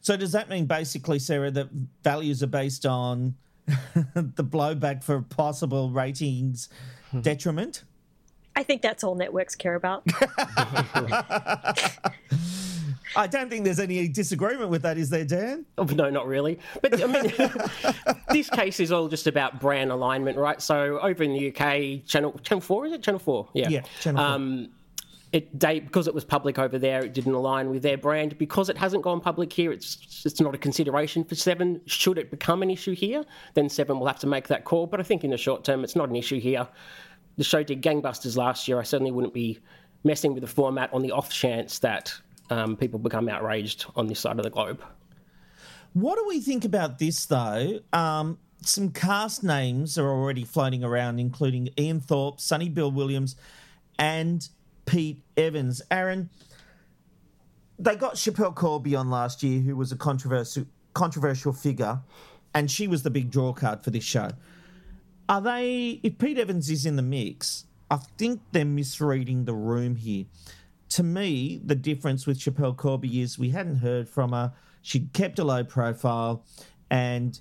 So 0.00 0.16
does 0.16 0.32
that 0.32 0.48
mean 0.48 0.64
basically, 0.64 1.18
Sarah, 1.18 1.50
that 1.50 1.68
values 2.02 2.42
are 2.42 2.48
based 2.48 2.86
on 2.86 3.34
the 3.66 4.44
blowback 4.44 5.04
for 5.04 5.20
possible 5.20 5.90
ratings 5.90 6.70
hmm. 7.10 7.20
detriment? 7.20 7.84
I 8.56 8.62
think 8.62 8.82
that's 8.82 9.02
all 9.04 9.14
networks 9.14 9.54
care 9.54 9.74
about. 9.74 10.04
I 13.16 13.26
don't 13.26 13.48
think 13.48 13.64
there's 13.64 13.80
any 13.80 14.08
disagreement 14.08 14.70
with 14.70 14.82
that, 14.82 14.98
is 14.98 15.10
there, 15.10 15.24
Dan? 15.24 15.66
Oh, 15.78 15.84
no, 15.84 16.10
not 16.10 16.26
really. 16.26 16.58
But 16.82 17.02
I 17.02 17.06
mean, 17.06 17.32
this 18.30 18.50
case 18.50 18.80
is 18.80 18.92
all 18.92 19.08
just 19.08 19.26
about 19.26 19.60
brand 19.60 19.92
alignment, 19.92 20.36
right? 20.36 20.60
So 20.60 20.98
over 21.00 21.22
in 21.22 21.32
the 21.32 21.48
UK, 21.48 22.06
channel 22.06 22.38
channel 22.42 22.60
four 22.60 22.86
is 22.86 22.92
it? 22.92 23.02
Channel 23.02 23.20
four, 23.20 23.48
yeah, 23.54 23.68
Yeah, 23.68 23.82
Channel 24.00 24.22
4. 24.22 24.34
Um, 24.34 24.68
it 25.32 25.58
they 25.58 25.80
because 25.80 26.06
it 26.06 26.14
was 26.14 26.24
public 26.24 26.58
over 26.60 26.78
there, 26.78 27.04
it 27.04 27.12
didn't 27.12 27.34
align 27.34 27.70
with 27.70 27.82
their 27.82 27.98
brand. 27.98 28.38
Because 28.38 28.68
it 28.68 28.76
hasn't 28.76 29.02
gone 29.02 29.20
public 29.20 29.52
here, 29.52 29.72
it's 29.72 30.22
it's 30.24 30.40
not 30.40 30.54
a 30.54 30.58
consideration 30.58 31.24
for 31.24 31.34
Seven. 31.34 31.80
Should 31.86 32.18
it 32.18 32.30
become 32.30 32.62
an 32.62 32.70
issue 32.70 32.94
here, 32.94 33.24
then 33.54 33.68
Seven 33.68 33.98
will 33.98 34.06
have 34.06 34.20
to 34.20 34.26
make 34.26 34.48
that 34.48 34.64
call. 34.64 34.86
But 34.86 35.00
I 35.00 35.02
think 35.02 35.24
in 35.24 35.30
the 35.30 35.36
short 35.36 35.64
term, 35.64 35.82
it's 35.82 35.96
not 35.96 36.08
an 36.08 36.16
issue 36.16 36.40
here. 36.40 36.68
The 37.36 37.44
show 37.44 37.62
did 37.62 37.82
gangbusters 37.82 38.36
last 38.36 38.68
year. 38.68 38.78
I 38.78 38.82
certainly 38.82 39.12
wouldn't 39.12 39.34
be 39.34 39.58
messing 40.04 40.34
with 40.34 40.42
the 40.42 40.48
format 40.48 40.92
on 40.92 41.02
the 41.02 41.10
off 41.10 41.30
chance 41.30 41.78
that 41.80 42.14
um, 42.50 42.76
people 42.76 42.98
become 42.98 43.28
outraged 43.28 43.86
on 43.96 44.06
this 44.06 44.20
side 44.20 44.38
of 44.38 44.44
the 44.44 44.50
globe. 44.50 44.82
What 45.94 46.16
do 46.16 46.26
we 46.26 46.40
think 46.40 46.64
about 46.64 46.98
this, 46.98 47.24
though? 47.26 47.80
Um, 47.92 48.38
some 48.60 48.90
cast 48.90 49.42
names 49.44 49.98
are 49.98 50.08
already 50.08 50.44
floating 50.44 50.84
around, 50.84 51.18
including 51.18 51.68
Ian 51.78 52.00
Thorpe, 52.00 52.40
Sonny 52.40 52.68
Bill 52.68 52.90
Williams, 52.90 53.36
and 53.98 54.46
Pete 54.86 55.22
Evans. 55.36 55.82
Aaron, 55.90 56.30
they 57.78 57.96
got 57.96 58.14
Schapelle 58.14 58.54
Corby 58.54 58.94
on 58.96 59.10
last 59.10 59.42
year, 59.42 59.60
who 59.60 59.76
was 59.76 59.92
a 59.92 59.96
controversial 59.96 60.66
controversial 60.94 61.52
figure, 61.52 62.00
and 62.54 62.70
she 62.70 62.86
was 62.86 63.02
the 63.02 63.10
big 63.10 63.30
draw 63.30 63.52
card 63.52 63.82
for 63.82 63.90
this 63.90 64.04
show. 64.04 64.30
Are 65.28 65.40
they? 65.40 66.00
If 66.02 66.18
Pete 66.18 66.38
Evans 66.38 66.68
is 66.70 66.84
in 66.84 66.96
the 66.96 67.02
mix, 67.02 67.64
I 67.90 67.96
think 68.18 68.40
they're 68.52 68.64
misreading 68.64 69.44
the 69.44 69.54
room 69.54 69.96
here. 69.96 70.26
To 70.90 71.02
me, 71.02 71.60
the 71.64 71.74
difference 71.74 72.26
with 72.26 72.38
Schapelle 72.38 72.76
Corby 72.76 73.20
is 73.22 73.38
we 73.38 73.50
hadn't 73.50 73.76
heard 73.76 74.08
from 74.08 74.32
her. 74.32 74.52
She'd 74.82 75.12
kept 75.14 75.38
a 75.38 75.44
low 75.44 75.64
profile, 75.64 76.44
and 76.90 77.38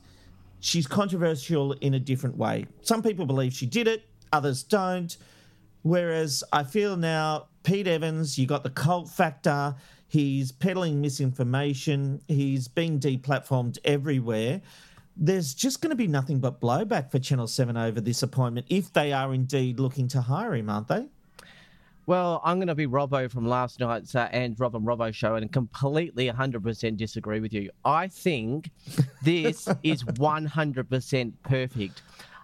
she's 0.62 0.88
controversial 0.88 1.74
in 1.74 1.94
a 1.94 2.00
different 2.00 2.38
way. 2.38 2.66
Some 2.82 3.04
people 3.04 3.26
believe 3.26 3.54
she 3.54 3.66
did 3.66 3.88
it, 3.88 4.06
others 4.32 4.64
don't. 4.64 5.16
Whereas 5.82 6.44
I 6.54 6.64
feel 6.64 6.96
now, 6.96 7.48
Pete 7.64 7.88
Evans, 7.88 8.40
you 8.40 8.48
got 8.48 8.64
the 8.64 8.70
cult 8.70 9.10
factor. 9.10 9.76
He's 10.08 10.52
peddling 10.54 11.02
misinformation. 11.02 12.22
He's 12.30 12.70
being 12.70 13.00
deplatformed 13.00 13.78
everywhere. 13.84 14.62
There's 15.16 15.54
just 15.54 15.82
going 15.82 15.92
to 15.92 15.96
be 15.96 16.08
nothing 16.08 16.40
but 16.40 16.60
blowback 16.60 17.12
for 17.12 17.20
Channel 17.20 17.48
7 17.48 17.78
over 17.78 18.02
this 18.02 18.24
appointment 18.24 18.66
if 18.70 18.92
they 18.92 19.14
are 19.14 19.34
indeed 19.34 19.80
looking 19.80 20.08
to 20.10 20.22
hire 20.22 20.56
him, 20.56 20.70
aren't 20.70 20.88
they? 20.88 21.08
Well, 22.06 22.42
I'm 22.44 22.58
going 22.58 22.68
to 22.68 22.76
be 22.76 22.88
Robbo 22.88 23.32
from 23.32 23.48
last 23.48 23.80
night's 23.80 24.14
uh, 24.14 24.28
and 24.32 24.60
Rob 24.60 24.76
and 24.76 24.86
Robbo 24.86 25.14
show 25.14 25.36
and 25.36 25.50
completely 25.52 26.30
100% 26.30 26.98
disagree 26.98 27.40
with 27.40 27.54
you. 27.54 27.70
I 27.86 28.10
think 28.10 28.72
this 29.22 29.70
is 29.84 30.04
100% 30.04 31.34
perfect. 31.44 32.02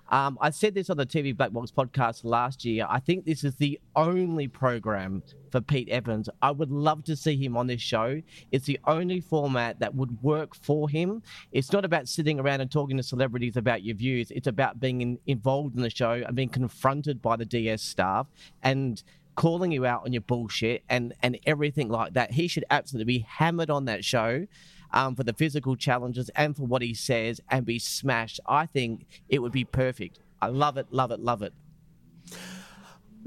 Um, 0.09 0.37
I 0.41 0.49
said 0.49 0.73
this 0.73 0.89
on 0.89 0.97
the 0.97 1.05
TV 1.05 1.35
Black 1.35 1.51
Box 1.51 1.71
podcast 1.71 2.23
last 2.23 2.65
year. 2.65 2.85
I 2.89 2.99
think 2.99 3.25
this 3.25 3.43
is 3.43 3.55
the 3.55 3.79
only 3.95 4.47
program 4.47 5.21
for 5.51 5.61
Pete 5.61 5.89
Evans. 5.89 6.29
I 6.41 6.51
would 6.51 6.71
love 6.71 7.03
to 7.05 7.15
see 7.15 7.35
him 7.35 7.55
on 7.55 7.67
this 7.67 7.81
show. 7.81 8.21
It's 8.51 8.65
the 8.65 8.79
only 8.87 9.21
format 9.21 9.79
that 9.79 9.93
would 9.93 10.21
work 10.23 10.55
for 10.55 10.89
him. 10.89 11.21
It's 11.51 11.71
not 11.71 11.85
about 11.85 12.07
sitting 12.07 12.39
around 12.39 12.61
and 12.61 12.71
talking 12.71 12.97
to 12.97 13.03
celebrities 13.03 13.55
about 13.55 13.83
your 13.83 13.95
views. 13.95 14.31
It's 14.31 14.47
about 14.47 14.79
being 14.79 15.01
in, 15.01 15.19
involved 15.27 15.75
in 15.75 15.83
the 15.83 15.89
show 15.89 16.23
and 16.25 16.35
being 16.35 16.49
confronted 16.49 17.21
by 17.21 17.35
the 17.35 17.45
DS 17.45 17.81
staff 17.81 18.27
and 18.63 19.01
calling 19.35 19.71
you 19.71 19.85
out 19.85 20.03
on 20.05 20.11
your 20.11 20.21
bullshit 20.21 20.83
and 20.89 21.13
and 21.21 21.39
everything 21.45 21.87
like 21.87 22.13
that. 22.13 22.31
He 22.31 22.47
should 22.47 22.65
absolutely 22.69 23.19
be 23.19 23.25
hammered 23.27 23.69
on 23.69 23.85
that 23.85 24.03
show. 24.03 24.47
Um, 24.91 25.15
for 25.15 25.23
the 25.23 25.33
physical 25.33 25.75
challenges 25.75 26.31
and 26.35 26.55
for 26.55 26.63
what 26.63 26.81
he 26.81 26.95
says 26.95 27.39
and 27.49 27.63
be 27.63 27.77
smashed. 27.77 28.39
I 28.47 28.65
think 28.65 29.05
it 29.27 29.39
would 29.39 29.51
be 29.51 29.63
perfect. 29.63 30.17
I 30.41 30.47
love 30.47 30.77
it, 30.77 30.87
love 30.89 31.11
it, 31.11 31.19
love 31.19 31.43
it. 31.43 31.53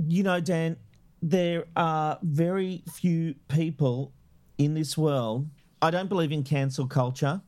You 0.09 0.25
know, 0.25 0.40
Dan, 0.40 0.77
there 1.22 1.66
are 1.77 2.18
very 2.22 2.83
few 2.92 3.37
people 3.46 4.12
in 4.59 4.75
this 4.75 4.98
world. 4.98 5.48
I 5.81 5.90
don't 5.90 6.09
believe 6.09 6.33
in 6.33 6.42
cancel 6.42 6.87
culture, 6.87 7.42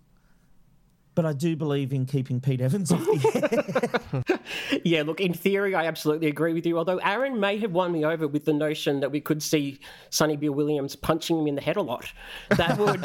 but 1.14 1.24
I 1.24 1.32
do 1.32 1.56
believe 1.56 1.92
in 1.92 2.06
keeping 2.06 2.40
Pete 2.40 2.60
Evans 2.60 2.92
off 2.92 3.04
the 3.04 4.22
air. 4.22 4.38
Yeah, 4.84 5.02
look, 5.02 5.20
in 5.20 5.32
theory, 5.32 5.74
I 5.74 5.86
absolutely 5.86 6.28
agree 6.28 6.52
with 6.52 6.66
you. 6.66 6.76
Although 6.78 6.98
Aaron 6.98 7.40
may 7.40 7.58
have 7.58 7.72
won 7.72 7.92
me 7.92 8.04
over 8.04 8.28
with 8.28 8.44
the 8.44 8.52
notion 8.52 9.00
that 9.00 9.10
we 9.10 9.20
could 9.20 9.42
see 9.42 9.80
Sonny 10.10 10.36
Bill 10.36 10.52
Williams 10.52 10.94
punching 10.94 11.38
him 11.38 11.46
in 11.46 11.54
the 11.54 11.60
head 11.62 11.76
a 11.76 11.82
lot. 11.82 12.12
That 12.50 12.78
would 12.78 13.02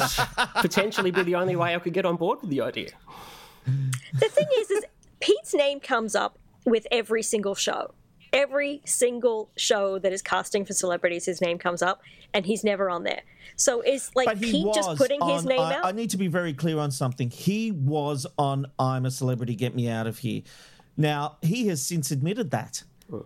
potentially 0.62 1.12
be 1.12 1.24
the 1.24 1.36
only 1.36 1.56
way 1.56 1.76
I 1.76 1.80
could 1.80 1.94
get 1.94 2.06
on 2.06 2.18
board 2.18 2.42
with 2.42 2.50
the 2.50 2.62
idea. 2.62 2.90
The 3.66 4.30
thing 4.30 4.48
is, 4.58 4.70
is 4.72 4.86
Pete's 5.20 5.54
name 5.54 5.80
comes 5.80 6.16
up 6.16 6.38
with 6.66 6.86
every 6.92 7.24
single 7.24 7.56
show. 7.56 7.94
Every 8.32 8.82
single 8.86 9.50
show 9.56 10.00
that 10.00 10.14
is 10.14 10.22
casting 10.22 10.66
for 10.66 10.74
celebrities, 10.74 11.26
his 11.26 11.42
name 11.42 11.58
comes 11.58 11.82
up, 11.82 12.02
and 12.34 12.46
he's 12.46 12.64
never 12.64 12.90
on 12.90 13.04
there. 13.04 13.22
So 13.56 13.82
is 13.82 14.12
like 14.16 14.38
he 14.38 14.52
Pete 14.52 14.74
just 14.74 14.96
putting 14.98 15.22
his 15.22 15.46
name 15.46 15.60
I, 15.60 15.76
out? 15.76 15.86
I 15.86 15.92
need 15.92 16.10
to 16.12 16.18
be 16.18 16.28
very 16.28 16.54
clear 16.54 16.80
on 16.80 16.92
something. 16.92 17.30
He 17.30 17.72
was 17.72 18.28
on 18.38 18.68
I'm 18.78 19.06
a 19.06 19.12
Celebrity, 19.12 19.56
Get 19.56 19.76
Me 19.76 19.90
Out 19.90 20.08
of 20.08 20.20
Here. 20.20 20.44
Now, 20.96 21.38
he 21.42 21.68
has 21.68 21.82
since 21.82 22.12
admitted 22.12 22.52
that. 22.52 22.84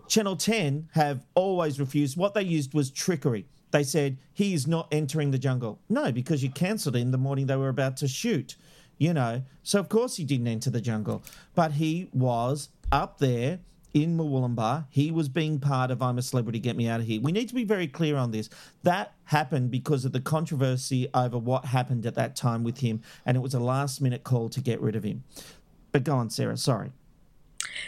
Channel 0.08 0.38
10 0.38 0.90
have 0.94 1.26
always 1.36 1.80
refused. 1.80 2.16
What 2.16 2.34
they 2.34 2.44
used 2.44 2.74
was 2.74 2.90
trickery. 2.90 3.46
They 3.72 3.84
said, 3.84 4.18
he 4.34 4.54
is 4.54 4.68
not 4.68 4.88
entering 4.92 5.32
the 5.32 5.40
jungle. 5.40 5.80
No, 5.90 6.12
because 6.12 6.44
you 6.44 6.50
cancelled 6.50 6.96
him 6.96 7.12
the 7.12 7.18
morning 7.18 7.48
they 7.48 7.56
were 7.56 7.70
about 7.70 7.98
to 7.98 8.08
shoot, 8.08 8.56
you 8.98 9.14
know. 9.14 9.42
So, 9.64 9.80
of 9.80 9.90
course, 9.90 10.16
he 10.16 10.24
didn't 10.24 10.48
enter 10.48 10.70
the 10.70 10.80
jungle. 10.80 11.24
But 11.56 11.74
he 11.74 12.08
was 12.14 12.70
up 12.92 13.18
there 13.18 13.60
in 13.94 14.18
Murwillumbah. 14.18 14.86
He 14.90 15.12
was 15.12 15.30
being 15.30 15.60
part 15.60 15.92
of 15.92 16.02
I'm 16.02 16.18
a 16.18 16.22
Celebrity, 16.22 16.60
Get 16.60 16.76
Me 16.76 16.88
Out 16.88 17.00
of 17.00 17.06
Here. 17.06 17.22
We 17.22 17.32
need 17.32 17.48
to 17.50 17.56
be 17.56 17.64
very 17.64 17.88
clear 17.88 18.18
on 18.18 18.32
this. 18.32 18.50
That 18.84 19.14
happened 19.26 19.72
because 19.72 20.06
of 20.06 20.12
the 20.12 20.20
controversy 20.20 21.08
over 21.14 21.38
what 21.38 21.66
happened 21.66 22.06
at 22.06 22.16
that 22.16 22.36
time 22.36 22.64
with 22.64 22.80
him, 22.80 23.02
and 23.26 23.38
it 23.38 23.42
was 23.42 23.54
a 23.54 23.60
last 23.60 24.02
minute 24.02 24.24
call 24.24 24.50
to 24.50 24.62
get 24.62 24.82
rid 24.82 24.96
of 24.96 25.04
him. 25.04 25.24
But 25.92 26.04
go 26.04 26.16
on, 26.16 26.30
Sarah. 26.30 26.58
Sorry. 26.58 26.92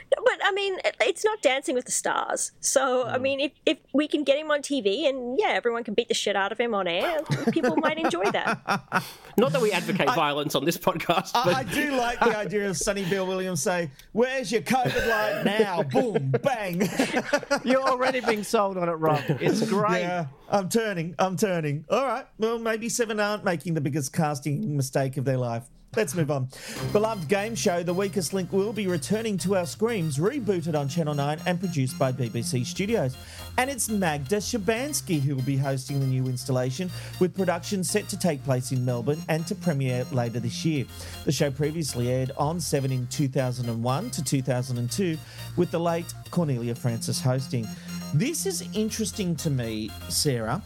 But 0.10 0.40
I 0.44 0.52
mean, 0.52 0.78
it's 1.02 1.24
not 1.26 1.42
Dancing 1.42 1.76
with 1.76 1.86
the 1.86 1.92
Stars. 1.92 2.52
So 2.60 3.08
I 3.08 3.18
mm. 3.18 3.22
mean, 3.22 3.40
if, 3.40 3.52
if 3.66 3.78
we 3.94 4.08
can 4.08 4.24
get 4.24 4.38
him 4.38 4.52
on 4.52 4.62
TV 4.62 5.08
and 5.08 5.38
yeah, 5.40 5.50
everyone 5.50 5.84
can 5.84 5.94
beat 5.94 6.08
the 6.08 6.14
shit 6.14 6.36
out 6.36 6.52
of 6.52 6.60
him 6.60 6.74
on 6.74 6.88
air, 6.88 7.22
people 7.52 7.76
might 7.78 7.98
enjoy 7.98 8.30
that. 8.32 8.60
Not 9.38 9.52
that 9.52 9.62
we 9.62 9.72
advocate 9.72 10.08
violence 10.14 10.56
on 10.56 10.64
this 10.64 10.78
podcast, 10.78 11.34
but 11.34 11.54
I, 11.54 11.60
I 11.60 11.64
do 11.64 11.92
like 11.96 12.20
the 12.20 12.38
idea 12.38 12.70
of 12.70 12.78
Sonny 12.78 13.04
Bill 13.06 13.28
Williams 13.28 13.62
say, 13.62 13.92
"Where's 14.14 14.52
your 14.52 14.62
COVID 14.62 15.08
light 15.08 15.44
now?" 15.44 15.84
Boom, 15.84 16.32
bang. 16.42 16.88
You're 17.64 17.84
already 17.84 18.22
being 18.22 18.44
sold 18.44 18.78
on 18.78 18.90
it, 18.90 18.94
Rob. 18.94 19.22
It's 19.46 19.70
great. 19.70 20.02
yeah, 20.02 20.28
I'm 20.50 20.70
turning. 20.70 21.16
I'm 21.20 21.38
turning. 21.38 21.86
All 21.90 22.06
right. 22.06 22.26
Well, 22.40 22.58
maybe 22.58 22.90
Seven 22.90 23.20
aren't 23.20 23.44
making 23.44 23.74
the 23.74 23.82
biggest 23.82 24.14
casting 24.14 24.76
mistake 24.76 25.18
of 25.18 25.26
their 25.26 25.38
life. 25.38 25.64
Let's 25.96 26.14
move 26.14 26.30
on. 26.30 26.50
Beloved 26.92 27.30
game 27.30 27.56
show 27.56 27.82
The 27.82 27.94
Weakest 27.94 28.34
Link 28.34 28.52
will 28.52 28.74
be 28.74 28.86
returning 28.86 29.38
to 29.40 29.56
our 29.56 29.66
screens, 29.66 30.18
rebooted 30.18 30.78
on 30.78 30.90
Channel 30.90 31.14
9 31.14 31.40
and 31.46 31.58
produced 31.58 31.98
by 31.98 32.12
BBC 32.12 32.66
Studios. 32.66 33.16
And 33.58 33.70
it's 33.70 33.88
Magda 33.88 34.38
Szubanski 34.38 35.22
who 35.22 35.36
will 35.36 35.44
be 35.44 35.56
hosting 35.56 36.02
the 36.02 36.06
new 36.06 36.26
installation, 36.26 36.92
with 37.20 37.34
production 37.34 37.82
set 37.82 38.10
to 38.10 38.20
take 38.20 38.44
place 38.44 38.74
in 38.74 38.84
Melbourne 38.84 39.22
and 39.30 39.48
to 39.48 39.56
premiere 39.56 40.06
later 40.12 40.42
this 40.42 40.66
year. 40.66 40.86
The 41.24 41.32
show 41.32 41.50
previously 41.50 42.10
aired 42.10 42.32
on 42.38 42.60
7 42.60 42.92
in 42.92 43.08
2001 43.08 44.10
to 44.10 44.24
2002, 44.24 45.18
with 45.56 45.72
the 45.72 45.80
late 45.80 46.14
Cornelia 46.30 46.76
Frances 46.76 47.22
hosting. 47.22 47.66
This 48.14 48.46
is 48.46 48.68
interesting 48.74 49.36
to 49.38 49.50
me, 49.50 49.90
Sarah, 50.10 50.62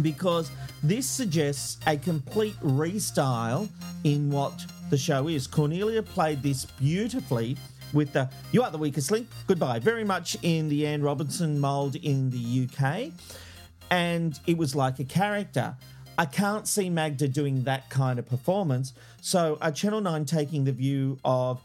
because 0.00 0.50
this 0.82 1.08
suggests 1.08 1.78
a 1.86 1.96
complete 1.96 2.58
restyle 2.60 3.68
in 4.04 4.30
what 4.30 4.64
the 4.90 4.96
show 4.96 5.28
is. 5.28 5.46
Cornelia 5.46 6.02
played 6.02 6.42
this 6.42 6.64
beautifully 6.64 7.56
with 7.92 8.12
the 8.12 8.28
You 8.52 8.62
Are 8.62 8.70
the 8.70 8.78
Weakest 8.78 9.10
Link, 9.10 9.26
Goodbye, 9.46 9.78
very 9.78 10.04
much 10.04 10.36
in 10.42 10.68
the 10.68 10.86
Anne 10.86 11.02
Robinson 11.02 11.58
mould 11.58 11.96
in 11.96 12.30
the 12.30 12.68
UK. 12.68 13.12
And 13.90 14.38
it 14.46 14.56
was 14.56 14.74
like 14.74 14.98
a 14.98 15.04
character. 15.04 15.74
I 16.18 16.26
can't 16.26 16.66
see 16.66 16.90
Magda 16.90 17.28
doing 17.28 17.64
that 17.64 17.88
kind 17.90 18.18
of 18.18 18.26
performance. 18.26 18.92
So, 19.20 19.56
are 19.60 19.70
Channel 19.70 20.00
9 20.00 20.24
taking 20.24 20.64
the 20.64 20.72
view 20.72 21.18
of 21.24 21.60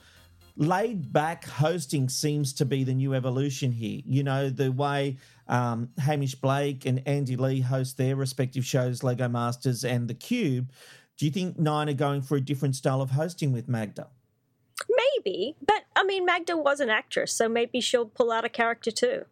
laid 0.56 1.12
back 1.12 1.46
hosting 1.46 2.10
seems 2.10 2.54
to 2.54 2.66
be 2.66 2.84
the 2.84 2.94
new 2.94 3.14
evolution 3.14 3.72
here. 3.72 4.02
You 4.06 4.24
know, 4.24 4.50
the 4.50 4.72
way 4.72 5.18
um, 5.48 5.90
Hamish 5.98 6.36
Blake 6.36 6.86
and 6.86 7.02
Andy 7.08 7.36
Lee 7.36 7.62
host 7.62 7.98
their 7.98 8.16
respective 8.16 8.66
shows, 8.66 9.04
Lego 9.04 9.28
Masters 9.28 9.84
and 9.84 10.08
The 10.08 10.14
Cube. 10.14 10.72
Do 11.18 11.26
you 11.26 11.32
think 11.32 11.60
Nine 11.60 11.90
are 11.90 11.94
going 11.94 12.22
for 12.22 12.38
a 12.38 12.42
different 12.42 12.76
style 12.76 13.02
of 13.02 13.12
hosting 13.12 13.52
with 13.52 13.68
Magda? 13.68 14.08
Maybe, 14.90 15.56
but 15.66 15.84
I 15.96 16.04
mean, 16.04 16.26
Magda 16.26 16.58
was 16.58 16.80
an 16.80 16.90
actress, 16.90 17.32
so 17.32 17.48
maybe 17.48 17.80
she'll 17.80 18.06
pull 18.06 18.32
out 18.32 18.46
a 18.46 18.50
character 18.50 18.92
too. 18.92 19.26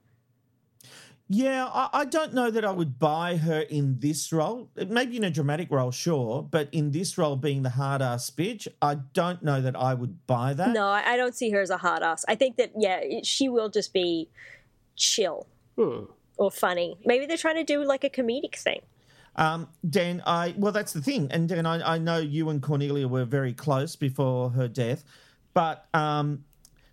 Yeah, 1.33 1.69
I, 1.71 1.89
I 1.93 2.05
don't 2.05 2.33
know 2.33 2.51
that 2.51 2.65
I 2.65 2.71
would 2.71 2.99
buy 2.99 3.37
her 3.37 3.61
in 3.61 3.99
this 3.99 4.33
role. 4.33 4.69
Maybe 4.75 5.15
in 5.15 5.23
a 5.23 5.29
dramatic 5.29 5.71
role, 5.71 5.89
sure, 5.89 6.43
but 6.43 6.67
in 6.73 6.91
this 6.91 7.17
role, 7.17 7.37
being 7.37 7.63
the 7.63 7.69
hard 7.69 8.01
ass 8.01 8.29
bitch, 8.29 8.67
I 8.81 8.95
don't 8.95 9.41
know 9.41 9.61
that 9.61 9.77
I 9.77 9.93
would 9.93 10.27
buy 10.27 10.53
that. 10.53 10.71
No, 10.73 10.87
I 10.87 11.13
I 11.13 11.15
don't 11.15 11.33
see 11.33 11.49
her 11.51 11.61
as 11.61 11.69
a 11.69 11.77
hard 11.77 12.03
ass. 12.03 12.25
I 12.27 12.35
think 12.35 12.57
that 12.57 12.73
yeah, 12.77 13.21
she 13.23 13.47
will 13.47 13.69
just 13.69 13.93
be 13.93 14.27
chill 14.97 15.47
or 15.77 16.51
funny. 16.51 16.97
Maybe 17.05 17.25
they're 17.25 17.37
trying 17.37 17.55
to 17.55 17.63
do 17.63 17.81
like 17.85 18.03
a 18.03 18.09
comedic 18.09 18.57
thing. 18.57 18.81
Um, 19.37 19.69
Dan, 19.89 20.21
I 20.25 20.53
well, 20.57 20.73
that's 20.73 20.91
the 20.91 21.01
thing, 21.01 21.29
and 21.31 21.47
Dan, 21.47 21.65
I, 21.65 21.93
I 21.93 21.97
know 21.97 22.17
you 22.17 22.49
and 22.49 22.61
Cornelia 22.61 23.07
were 23.07 23.23
very 23.23 23.53
close 23.53 23.95
before 23.95 24.49
her 24.49 24.67
death, 24.67 25.05
but 25.53 25.87
um, 25.93 26.43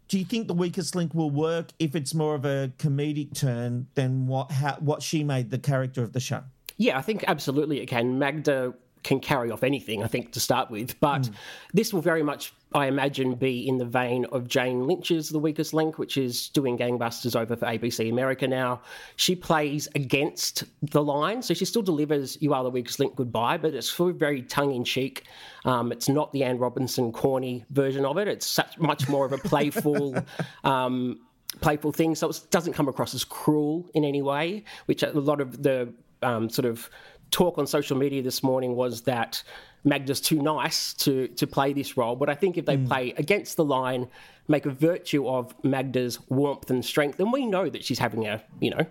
do 0.08 0.18
you 0.18 0.24
think 0.24 0.48
the 0.48 0.54
weakest 0.54 0.96
link 0.96 1.14
will 1.14 1.30
work 1.30 1.68
if 1.78 1.94
it's 1.94 2.14
more 2.14 2.34
of 2.34 2.44
a 2.44 2.72
comedic 2.78 3.34
turn 3.34 3.86
than 3.94 4.26
what 4.26 4.50
how, 4.50 4.74
what 4.80 5.02
she 5.02 5.22
made 5.22 5.50
the 5.50 5.58
character 5.58 6.02
of 6.02 6.12
the 6.12 6.20
show? 6.20 6.42
Yeah, 6.78 6.98
I 6.98 7.02
think 7.02 7.24
absolutely 7.28 7.80
it 7.80 7.86
can. 7.86 8.18
Magda 8.18 8.74
can 9.02 9.20
carry 9.20 9.50
off 9.50 9.62
anything, 9.62 10.02
I 10.02 10.06
think, 10.06 10.32
to 10.32 10.40
start 10.40 10.70
with. 10.70 10.98
But 11.00 11.26
hmm. 11.26 11.34
this 11.72 11.92
will 11.92 12.00
very 12.00 12.22
much, 12.22 12.52
I 12.74 12.86
imagine, 12.86 13.34
be 13.34 13.66
in 13.66 13.78
the 13.78 13.86
vein 13.86 14.26
of 14.26 14.46
Jane 14.46 14.86
Lynch's 14.86 15.30
The 15.30 15.38
Weakest 15.38 15.72
Link, 15.72 15.98
which 15.98 16.18
is 16.18 16.50
doing 16.50 16.76
gangbusters 16.76 17.34
over 17.34 17.56
for 17.56 17.64
ABC 17.64 18.10
America 18.10 18.46
now. 18.46 18.82
She 19.16 19.34
plays 19.34 19.88
against 19.94 20.64
the 20.82 21.02
line, 21.02 21.40
so 21.40 21.54
she 21.54 21.64
still 21.64 21.82
delivers 21.82 22.36
You 22.40 22.52
Are 22.52 22.62
the 22.62 22.70
Weakest 22.70 23.00
Link 23.00 23.16
Goodbye, 23.16 23.56
but 23.56 23.72
it's 23.72 23.90
sort 23.90 24.10
of 24.10 24.16
very 24.16 24.42
tongue 24.42 24.74
in 24.74 24.84
cheek. 24.84 25.24
Um, 25.64 25.92
it's 25.92 26.10
not 26.10 26.30
the 26.32 26.44
Anne 26.44 26.58
Robinson 26.58 27.10
corny 27.10 27.64
version 27.70 28.04
of 28.04 28.18
it, 28.18 28.28
it's 28.28 28.46
such 28.46 28.78
much 28.78 29.08
more 29.08 29.24
of 29.24 29.32
a 29.32 29.38
playful. 29.38 30.16
Um, 30.64 31.20
playful 31.60 31.92
thing, 31.92 32.14
so 32.14 32.28
it 32.28 32.40
doesn't 32.50 32.74
come 32.74 32.88
across 32.88 33.14
as 33.14 33.24
cruel 33.24 33.88
in 33.94 34.04
any 34.04 34.22
way. 34.22 34.64
Which 34.86 35.02
a 35.02 35.10
lot 35.12 35.40
of 35.40 35.62
the 35.62 35.92
um, 36.22 36.50
sort 36.50 36.66
of 36.66 36.90
talk 37.30 37.58
on 37.58 37.66
social 37.66 37.96
media 37.96 38.22
this 38.22 38.42
morning 38.42 38.74
was 38.76 39.02
that 39.02 39.42
Magda's 39.84 40.20
too 40.20 40.42
nice 40.42 40.94
to 40.94 41.28
to 41.28 41.46
play 41.46 41.72
this 41.72 41.96
role. 41.96 42.16
But 42.16 42.28
I 42.28 42.34
think 42.34 42.58
if 42.58 42.66
they 42.66 42.76
mm. 42.76 42.86
play 42.86 43.14
against 43.16 43.56
the 43.56 43.64
line, 43.64 44.08
make 44.48 44.66
a 44.66 44.70
virtue 44.70 45.28
of 45.28 45.54
Magda's 45.64 46.18
warmth 46.28 46.70
and 46.70 46.84
strength, 46.84 47.20
and 47.20 47.32
we 47.32 47.46
know 47.46 47.68
that 47.68 47.84
she's 47.84 47.98
having 47.98 48.26
a 48.26 48.42
you 48.60 48.70
know. 48.70 48.86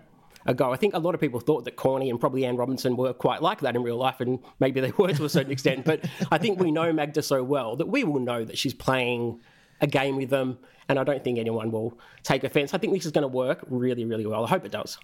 A 0.46 0.54
go. 0.54 0.72
I 0.72 0.76
think 0.76 0.94
a 0.94 0.98
lot 0.98 1.14
of 1.14 1.20
people 1.20 1.40
thought 1.40 1.66
that 1.66 1.76
Corny 1.76 2.08
and 2.08 2.18
probably 2.18 2.46
Anne 2.46 2.56
Robinson 2.56 2.96
were 2.96 3.12
quite 3.12 3.42
like 3.42 3.60
that 3.60 3.76
in 3.76 3.82
real 3.82 3.98
life, 3.98 4.20
and 4.20 4.38
maybe 4.60 4.80
they 4.80 4.92
were 4.96 5.12
to 5.12 5.24
a 5.26 5.28
certain 5.28 5.52
extent. 5.52 5.84
But 5.84 6.06
I 6.30 6.38
think 6.38 6.58
we 6.58 6.70
know 6.70 6.90
Magda 6.90 7.20
so 7.20 7.42
well 7.42 7.76
that 7.76 7.86
we 7.86 8.02
will 8.04 8.20
know 8.20 8.44
that 8.44 8.56
she's 8.56 8.72
playing 8.72 9.40
a 9.82 9.86
game 9.86 10.16
with 10.16 10.30
them, 10.30 10.58
and 10.88 10.98
I 10.98 11.04
don't 11.04 11.22
think 11.22 11.38
anyone 11.38 11.70
will 11.70 11.98
take 12.22 12.44
offense. 12.44 12.72
I 12.72 12.78
think 12.78 12.94
this 12.94 13.04
is 13.04 13.12
going 13.12 13.22
to 13.22 13.28
work 13.28 13.62
really, 13.68 14.06
really 14.06 14.26
well. 14.26 14.44
I 14.44 14.48
hope 14.48 14.64
it 14.64 14.72
does. 14.72 14.96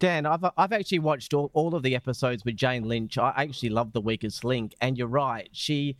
Dan, 0.00 0.24
I've 0.24 0.44
I've 0.56 0.72
actually 0.72 0.98
watched 0.98 1.34
all, 1.34 1.50
all 1.52 1.74
of 1.74 1.82
the 1.82 1.94
episodes 1.94 2.44
with 2.44 2.56
Jane 2.56 2.88
Lynch. 2.88 3.18
I 3.18 3.32
actually 3.36 3.68
love 3.68 3.92
The 3.92 4.00
Weakest 4.00 4.44
Link, 4.44 4.74
and 4.80 4.96
you're 4.98 5.06
right. 5.06 5.48
She 5.52 5.96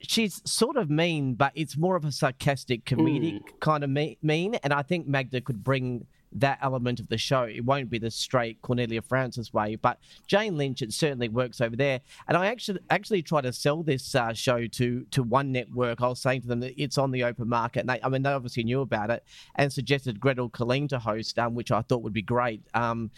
she's 0.00 0.42
sort 0.44 0.76
of 0.76 0.90
mean, 0.90 1.34
but 1.34 1.50
it's 1.54 1.76
more 1.76 1.96
of 1.96 2.04
a 2.04 2.12
sarcastic, 2.12 2.84
comedic 2.84 3.40
mm. 3.40 3.60
kind 3.60 3.84
of 3.84 3.90
me- 3.90 4.18
mean. 4.22 4.56
And 4.56 4.72
I 4.72 4.82
think 4.82 5.08
Magda 5.08 5.40
could 5.40 5.64
bring 5.64 6.06
that 6.34 6.58
element 6.62 7.00
of 7.00 7.08
the 7.08 7.18
show. 7.18 7.42
It 7.44 7.64
won't 7.64 7.90
be 7.90 7.98
the 7.98 8.10
straight 8.10 8.60
Cornelia 8.62 9.02
Frances 9.02 9.52
way, 9.52 9.76
but 9.76 9.98
Jane 10.26 10.56
Lynch, 10.56 10.82
it 10.82 10.92
certainly 10.92 11.28
works 11.28 11.60
over 11.60 11.76
there. 11.76 12.00
And 12.28 12.36
I 12.36 12.46
actually 12.46 12.80
actually 12.90 13.22
try 13.22 13.40
to 13.40 13.52
sell 13.52 13.82
this 13.82 14.14
uh, 14.14 14.32
show 14.32 14.66
to 14.66 15.04
to 15.10 15.22
one 15.22 15.52
network. 15.52 16.00
I 16.02 16.08
was 16.08 16.20
saying 16.20 16.42
to 16.42 16.48
them 16.48 16.60
that 16.60 16.80
it's 16.80 16.98
on 16.98 17.10
the 17.10 17.24
open 17.24 17.48
market, 17.48 17.80
and 17.80 17.88
they, 17.88 18.00
I 18.02 18.08
mean 18.08 18.22
they 18.22 18.30
obviously 18.30 18.64
knew 18.64 18.80
about 18.80 19.10
it 19.10 19.24
and 19.56 19.72
suggested 19.72 20.20
Gretel 20.20 20.50
Killeen 20.50 20.88
to 20.90 20.98
host, 20.98 21.38
um, 21.38 21.54
which 21.54 21.70
I 21.70 21.82
thought 21.82 22.02
would 22.02 22.12
be 22.12 22.22
great. 22.22 22.62
Um, 22.74 23.10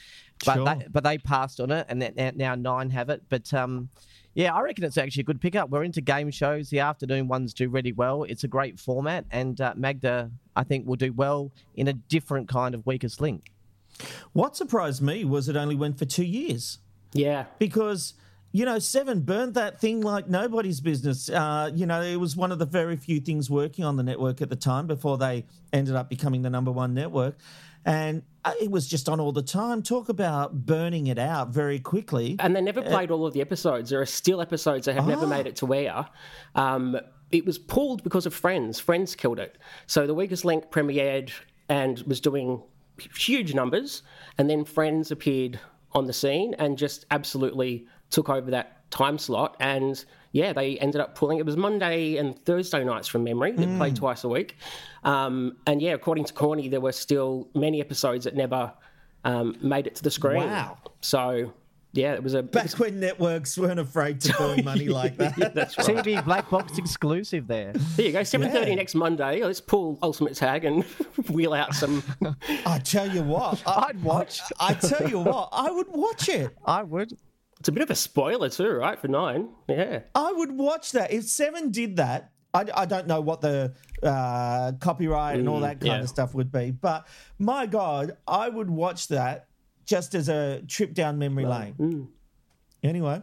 but 0.44 0.54
Sure. 0.54 0.64
they, 0.64 0.86
but 0.90 1.04
they 1.04 1.18
passed 1.18 1.60
on 1.60 1.70
it, 1.70 1.86
and 1.88 2.00
now- 2.16 2.32
now 2.34 2.54
nine 2.54 2.90
have 2.90 3.08
it. 3.10 3.22
But 3.28 3.52
um, 3.54 3.88
yeah, 4.34 4.52
I 4.52 4.60
reckon 4.62 4.84
it's 4.84 4.98
actually 4.98 5.20
a 5.20 5.24
good 5.24 5.40
pickup. 5.40 5.70
We're 5.70 5.84
into 5.84 6.00
game 6.00 6.30
shows. 6.30 6.68
The 6.70 6.80
afternoon 6.80 7.28
ones 7.28 7.54
do 7.54 7.68
really 7.68 7.92
well. 7.92 8.24
It's 8.24 8.42
a 8.42 8.48
great 8.48 8.80
format, 8.80 9.24
and 9.30 9.60
uh, 9.60 9.74
Magda, 9.76 10.30
I 10.56 10.64
think, 10.64 10.86
will 10.86 10.96
do 10.96 11.12
well 11.12 11.52
in 11.74 11.88
a 11.88 11.92
different 11.92 12.48
kind 12.48 12.74
of 12.74 12.86
weakest 12.86 13.20
link. 13.20 13.52
What 14.32 14.56
surprised 14.56 15.02
me 15.02 15.24
was 15.24 15.48
it 15.48 15.56
only 15.56 15.76
went 15.76 15.98
for 15.98 16.04
two 16.04 16.24
years. 16.24 16.78
Yeah. 17.12 17.44
because 17.58 18.14
you 18.50 18.64
know 18.64 18.78
Seven 18.78 19.20
burned 19.20 19.54
that 19.54 19.80
thing 19.80 20.00
like 20.00 20.28
nobody's 20.28 20.80
business. 20.80 21.28
Uh, 21.30 21.70
you 21.74 21.86
know, 21.86 22.02
it 22.02 22.16
was 22.16 22.36
one 22.36 22.52
of 22.52 22.58
the 22.58 22.66
very 22.66 22.96
few 22.96 23.20
things 23.20 23.48
working 23.50 23.84
on 23.84 23.96
the 23.96 24.02
network 24.02 24.42
at 24.42 24.48
the 24.48 24.56
time 24.56 24.86
before 24.86 25.16
they 25.18 25.44
ended 25.72 25.94
up 25.94 26.08
becoming 26.08 26.42
the 26.42 26.50
number 26.50 26.70
one 26.72 26.94
network, 26.94 27.36
and 27.84 28.22
uh, 28.44 28.52
it 28.60 28.70
was 28.70 28.86
just 28.86 29.08
on 29.08 29.20
all 29.20 29.32
the 29.32 29.42
time. 29.42 29.82
Talk 29.82 30.08
about 30.08 30.66
burning 30.66 31.06
it 31.08 31.18
out 31.18 31.48
very 31.48 31.78
quickly. 31.78 32.36
And 32.38 32.54
they 32.54 32.60
never 32.60 32.82
played 32.82 33.10
all 33.10 33.26
of 33.26 33.32
the 33.32 33.40
episodes. 33.40 33.90
There 33.90 34.00
are 34.00 34.06
still 34.06 34.40
episodes 34.40 34.86
that 34.86 34.94
have 34.94 35.06
never 35.06 35.26
made 35.26 35.46
it 35.46 35.56
to 35.56 35.74
air. 35.74 36.06
Um, 36.54 36.96
it 37.30 37.44
was 37.44 37.58
pulled 37.58 38.02
because 38.02 38.26
of 38.26 38.34
Friends. 38.34 38.78
Friends 38.78 39.14
killed 39.14 39.38
it. 39.38 39.58
So 39.86 40.06
The 40.06 40.14
Weakest 40.14 40.44
Link 40.44 40.70
premiered 40.70 41.32
and 41.68 41.98
was 42.00 42.20
doing 42.20 42.62
huge 43.16 43.54
numbers. 43.54 44.02
And 44.38 44.48
then 44.48 44.64
Friends 44.64 45.10
appeared 45.10 45.58
on 45.92 46.06
the 46.06 46.12
scene 46.12 46.54
and 46.58 46.76
just 46.76 47.06
absolutely 47.10 47.86
took 48.10 48.28
over 48.28 48.50
that 48.50 48.90
time 48.90 49.18
slot. 49.18 49.56
And 49.60 50.02
yeah, 50.32 50.52
they 50.52 50.78
ended 50.78 51.00
up 51.00 51.14
pulling 51.14 51.38
it 51.38 51.46
was 51.46 51.56
Monday 51.56 52.16
and 52.16 52.38
Thursday 52.44 52.84
nights 52.84 53.08
from 53.08 53.24
memory. 53.24 53.52
They 53.52 53.66
played 53.76 53.96
twice 53.96 54.24
a 54.24 54.28
week. 54.28 54.56
Um, 55.02 55.56
and 55.66 55.80
yeah, 55.80 55.92
according 55.92 56.24
to 56.26 56.32
Corny, 56.32 56.68
there 56.68 56.80
were 56.80 56.92
still 56.92 57.48
many 57.54 57.80
episodes 57.80 58.24
that 58.24 58.34
never 58.34 58.72
um, 59.24 59.56
made 59.62 59.86
it 59.86 59.94
to 59.96 60.02
the 60.02 60.10
screen. 60.10 60.48
Wow. 60.48 60.78
So 61.00 61.52
yeah, 61.94 62.14
it 62.14 62.22
was 62.22 62.34
a 62.34 62.42
Back 62.42 62.70
when 62.78 62.98
networks 63.00 63.56
weren't 63.56 63.78
afraid 63.80 64.20
to 64.22 64.32
burn 64.34 64.64
money 64.64 64.88
like 64.88 65.16
that. 65.16 65.54
that's 65.54 65.78
right. 65.78 65.86
TV 65.86 66.24
Black 66.24 66.50
Box 66.50 66.76
exclusive 66.78 67.46
there. 67.46 67.72
There 67.72 68.06
you 68.06 68.12
go. 68.12 68.22
Seven 68.24 68.50
thirty 68.50 68.70
Yeah. 68.70 68.76
next 68.76 68.94
Monday. 68.94 69.42
Let's 69.44 69.60
pull 69.60 69.98
Ultimate 70.02 70.34
Tag 70.34 70.64
and 70.64 70.82
wheel 71.30 71.52
out 71.52 71.74
some. 71.74 72.02
I 72.66 72.78
tell 72.80 73.08
you 73.08 73.22
what, 73.22 73.62
I, 73.66 73.86
I'd 73.88 74.02
watch. 74.02 74.40
I 74.58 74.74
tell 74.74 75.08
you 75.08 75.20
what, 75.20 75.50
I 75.52 75.70
would 75.70 75.88
watch 75.88 76.28
it. 76.28 76.56
I 76.64 76.82
would. 76.82 77.12
It's 77.60 77.68
a 77.68 77.72
bit 77.72 77.82
of 77.82 77.90
a 77.90 77.94
spoiler 77.94 78.50
too, 78.50 78.68
right? 78.70 78.98
For 78.98 79.08
nine, 79.08 79.48
yeah. 79.68 80.00
I 80.14 80.32
would 80.32 80.52
watch 80.52 80.92
that. 80.92 81.12
If 81.12 81.24
Seven 81.24 81.70
did 81.70 81.96
that, 81.96 82.32
I, 82.52 82.66
I 82.74 82.84
don't 82.84 83.06
know 83.06 83.20
what 83.20 83.40
the 83.40 83.72
uh, 84.02 84.72
copyright 84.80 85.38
and 85.38 85.48
all 85.48 85.60
that 85.60 85.80
kind 85.80 85.92
yeah. 85.92 86.00
of 86.00 86.08
stuff 86.08 86.34
would 86.34 86.52
be, 86.52 86.72
but 86.72 87.06
my 87.38 87.66
God, 87.66 88.16
I 88.26 88.48
would 88.48 88.68
watch 88.68 89.08
that 89.08 89.48
just 89.84 90.14
as 90.14 90.28
a 90.28 90.62
trip 90.62 90.94
down 90.94 91.18
memory 91.18 91.46
lane. 91.46 91.74
Mm. 91.78 92.08
Anyway, 92.82 93.22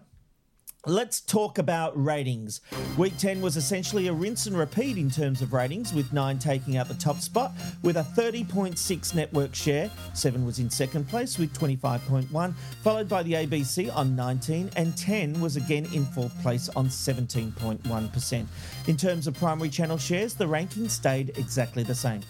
let's 0.87 1.21
talk 1.21 1.59
about 1.59 1.93
ratings. 2.01 2.61
Week 2.97 3.15
10 3.17 3.41
was 3.41 3.55
essentially 3.55 4.07
a 4.07 4.13
rinse 4.13 4.47
and 4.47 4.57
repeat 4.57 4.97
in 4.97 5.11
terms 5.11 5.41
of 5.43 5.53
ratings, 5.53 5.93
with 5.93 6.11
9 6.11 6.39
taking 6.39 6.77
out 6.77 6.87
the 6.87 6.95
top 6.95 7.17
spot 7.17 7.51
with 7.83 7.97
a 7.97 8.03
30.6 8.03 9.13
network 9.13 9.53
share. 9.53 9.91
7 10.13 10.43
was 10.43 10.57
in 10.57 10.69
second 10.69 11.07
place 11.07 11.37
with 11.37 11.53
25.1, 11.53 12.53
followed 12.83 13.07
by 13.07 13.21
the 13.21 13.33
ABC 13.33 13.95
on 13.95 14.15
19, 14.15 14.71
and 14.75 14.97
10 14.97 15.39
was 15.39 15.55
again 15.55 15.87
in 15.93 16.05
fourth 16.05 16.39
place 16.41 16.69
on 16.69 16.87
17.1%. 16.87 18.45
In 18.87 18.97
terms 18.97 19.27
of 19.27 19.35
primary 19.35 19.69
channel 19.69 19.99
shares, 19.99 20.33
the 20.33 20.47
ranking 20.47 20.89
stayed 20.89 21.37
exactly 21.37 21.83
the 21.83 21.95
same. 21.95 22.21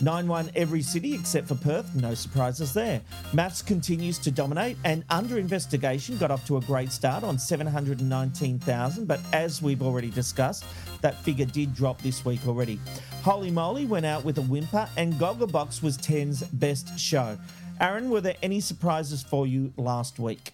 9 0.00 0.28
1 0.28 0.50
every 0.54 0.82
city 0.82 1.14
except 1.14 1.48
for 1.48 1.54
Perth, 1.56 1.94
no 1.94 2.14
surprises 2.14 2.72
there. 2.72 3.00
MAFS 3.32 3.66
continues 3.66 4.18
to 4.18 4.30
dominate, 4.30 4.76
and 4.84 5.04
Under 5.10 5.38
Investigation 5.38 6.16
got 6.18 6.30
off 6.30 6.46
to 6.46 6.56
a 6.56 6.60
great 6.60 6.92
start 6.92 7.24
on 7.24 7.38
719,000, 7.38 9.06
but 9.06 9.20
as 9.32 9.60
we've 9.60 9.82
already 9.82 10.10
discussed, 10.10 10.64
that 11.00 11.16
figure 11.22 11.46
did 11.46 11.74
drop 11.74 12.00
this 12.02 12.24
week 12.24 12.40
already. 12.46 12.78
Holy 13.22 13.50
Moly 13.50 13.86
went 13.86 14.06
out 14.06 14.24
with 14.24 14.38
a 14.38 14.42
whimper, 14.42 14.88
and 14.96 15.14
Gogglebox 15.14 15.82
was 15.82 15.98
10's 15.98 16.42
best 16.42 16.98
show. 16.98 17.36
Aaron, 17.80 18.10
were 18.10 18.20
there 18.20 18.36
any 18.42 18.60
surprises 18.60 19.22
for 19.22 19.46
you 19.46 19.72
last 19.76 20.18
week? 20.18 20.52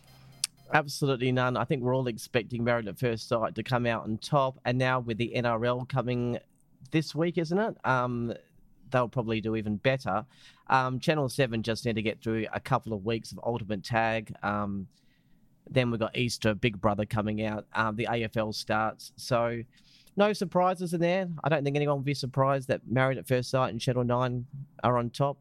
Absolutely 0.73 1.33
none. 1.33 1.57
I 1.57 1.65
think 1.65 1.83
we're 1.83 1.95
all 1.95 2.07
expecting 2.07 2.65
Married 2.65 2.89
at 2.89 2.99
First 2.99 3.29
Sight 3.29 3.55
to 3.55 3.63
come 3.63 3.87
out 3.87 4.05
on 4.05 4.19
top, 4.19 4.59
and 4.65 4.79
now 4.79 5.01
with 5.01 5.19
the 5.19 5.33
NRL 5.37 5.89
coming 5.89 6.39
this 6.91 7.15
week, 7.15 7.39
isn't 7.39 7.59
it? 7.59 7.77
Um, 7.85 8.35
they'll 8.95 9.09
probably 9.09 9.41
do 9.41 9.57
even 9.57 9.77
better. 9.77 10.25
Um, 10.69 11.01
Channel 11.01 11.29
Seven 11.29 11.65
just 11.65 11.85
need 11.85 11.97
to 11.97 12.03
get 12.03 12.23
through 12.23 12.47
a 12.53 12.61
couple 12.61 12.93
of 12.93 13.05
weeks 13.05 13.33
of 13.33 13.41
Ultimate 13.45 13.83
Tag. 13.83 14.33
Um, 14.43 14.87
then 15.69 15.91
we've 15.91 15.99
got 15.99 16.17
Easter, 16.17 16.55
Big 16.55 16.81
Brother 16.81 17.05
coming 17.05 17.45
out. 17.45 17.67
Um, 17.75 17.97
the 17.97 18.07
AFL 18.07 18.55
starts, 18.55 19.13
so 19.17 19.61
no 20.17 20.33
surprises 20.33 20.95
in 20.95 21.01
there. 21.01 21.29
I 21.43 21.49
don't 21.49 21.65
think 21.65 21.75
anyone 21.75 21.97
will 21.97 22.05
be 22.05 22.15
surprised 22.15 22.69
that 22.69 22.83
Married 22.89 23.19
at 23.19 23.27
First 23.27 23.51
Sight 23.51 23.71
and 23.71 23.81
Channel 23.81 24.05
Nine 24.05 24.47
are 24.85 24.97
on 24.97 25.11
top, 25.11 25.39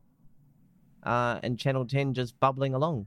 uh, 1.03 1.39
and 1.43 1.59
Channel 1.59 1.85
Ten 1.85 2.15
just 2.15 2.39
bubbling 2.39 2.73
along. 2.73 3.05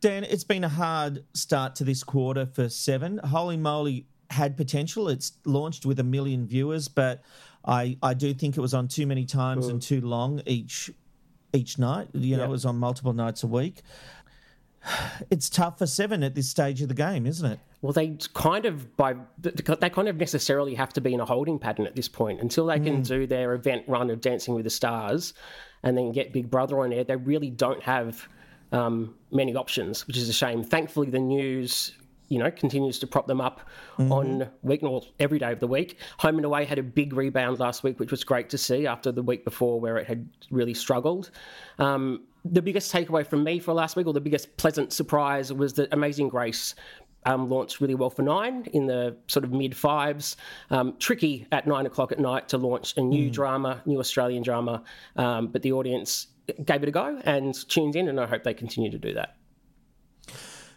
Dan, 0.00 0.22
it's 0.22 0.44
been 0.44 0.62
a 0.62 0.68
hard 0.68 1.24
start 1.32 1.74
to 1.76 1.84
this 1.84 2.04
quarter 2.04 2.46
for 2.46 2.68
Seven. 2.68 3.18
Holy 3.18 3.56
moly 3.56 4.06
had 4.30 4.56
potential. 4.56 5.08
It's 5.08 5.32
launched 5.44 5.86
with 5.86 5.98
a 5.98 6.04
million 6.04 6.46
viewers, 6.46 6.86
but 6.86 7.22
I, 7.66 7.96
I 8.02 8.14
do 8.14 8.34
think 8.34 8.56
it 8.56 8.60
was 8.60 8.74
on 8.74 8.88
too 8.88 9.06
many 9.06 9.24
times 9.24 9.68
and 9.68 9.80
too 9.80 10.00
long 10.00 10.42
each 10.46 10.90
each 11.52 11.78
night. 11.78 12.08
You 12.12 12.36
know, 12.36 12.42
Yeah. 12.42 12.48
it 12.48 12.50
was 12.50 12.64
on 12.66 12.76
multiple 12.78 13.12
nights 13.12 13.42
a 13.42 13.46
week. 13.46 13.82
It's 15.30 15.48
tough 15.48 15.78
for 15.78 15.86
Seven 15.86 16.22
at 16.22 16.34
this 16.34 16.48
stage 16.48 16.82
of 16.82 16.88
the 16.88 16.94
game, 16.94 17.26
isn't 17.26 17.52
it? 17.52 17.58
Well, 17.80 17.92
they 17.92 18.16
kind 18.34 18.66
of 18.66 18.96
by 18.96 19.14
they 19.38 19.90
kind 19.90 20.08
of 20.08 20.16
necessarily 20.16 20.74
have 20.74 20.92
to 20.94 21.00
be 21.00 21.14
in 21.14 21.20
a 21.20 21.24
holding 21.24 21.58
pattern 21.58 21.86
at 21.86 21.94
this 21.96 22.08
point 22.08 22.40
until 22.40 22.66
they 22.66 22.78
can 22.80 23.02
do 23.02 23.26
their 23.26 23.54
event 23.54 23.84
run 23.86 24.10
of 24.10 24.20
Dancing 24.20 24.54
with 24.54 24.64
the 24.64 24.70
Stars, 24.70 25.34
and 25.82 25.96
then 25.96 26.12
get 26.12 26.32
Big 26.32 26.50
Brother 26.50 26.80
on 26.80 26.92
air. 26.92 27.04
They 27.04 27.16
really 27.16 27.50
don't 27.50 27.82
have 27.82 28.26
um, 28.72 29.14
many 29.30 29.54
options, 29.54 30.06
which 30.06 30.16
is 30.16 30.28
a 30.28 30.32
shame. 30.32 30.62
Thankfully, 30.64 31.10
the 31.10 31.18
news. 31.18 31.92
You 32.28 32.38
know, 32.38 32.50
continues 32.50 32.98
to 33.00 33.06
prop 33.06 33.26
them 33.26 33.40
up 33.40 33.60
on 33.98 34.48
week 34.62 34.82
well, 34.82 35.06
every 35.20 35.38
day 35.38 35.52
of 35.52 35.60
the 35.60 35.66
week. 35.66 35.98
Home 36.18 36.36
and 36.36 36.44
away 36.44 36.64
had 36.64 36.78
a 36.78 36.82
big 36.82 37.12
rebound 37.12 37.58
last 37.60 37.82
week, 37.82 38.00
which 38.00 38.10
was 38.10 38.24
great 38.24 38.48
to 38.50 38.58
see 38.58 38.86
after 38.86 39.12
the 39.12 39.22
week 39.22 39.44
before 39.44 39.80
where 39.80 39.98
it 39.98 40.06
had 40.06 40.28
really 40.50 40.74
struggled. 40.74 41.30
Um, 41.78 42.24
the 42.44 42.62
biggest 42.62 42.92
takeaway 42.92 43.26
from 43.26 43.42
me 43.42 43.58
for 43.58 43.72
last 43.72 43.96
week, 43.96 44.06
or 44.06 44.12
the 44.12 44.20
biggest 44.20 44.56
pleasant 44.56 44.92
surprise, 44.92 45.52
was 45.52 45.74
that 45.74 45.92
Amazing 45.92 46.28
Grace 46.28 46.74
um, 47.26 47.48
launched 47.48 47.80
really 47.80 47.94
well 47.94 48.10
for 48.10 48.22
nine 48.22 48.66
in 48.72 48.86
the 48.86 49.16
sort 49.28 49.44
of 49.44 49.52
mid 49.52 49.76
fives. 49.76 50.36
Um, 50.70 50.94
tricky 50.98 51.46
at 51.52 51.66
nine 51.66 51.86
o'clock 51.86 52.12
at 52.12 52.18
night 52.18 52.48
to 52.50 52.58
launch 52.58 52.96
a 52.96 53.00
new 53.00 53.30
drama, 53.30 53.82
new 53.86 53.98
Australian 53.98 54.42
drama, 54.42 54.82
um, 55.16 55.48
but 55.48 55.62
the 55.62 55.72
audience 55.72 56.28
gave 56.64 56.82
it 56.82 56.88
a 56.88 56.92
go 56.92 57.20
and 57.24 57.54
tuned 57.68 57.96
in, 57.96 58.08
and 58.08 58.20
I 58.20 58.26
hope 58.26 58.42
they 58.42 58.54
continue 58.54 58.90
to 58.90 58.98
do 58.98 59.14
that. 59.14 59.36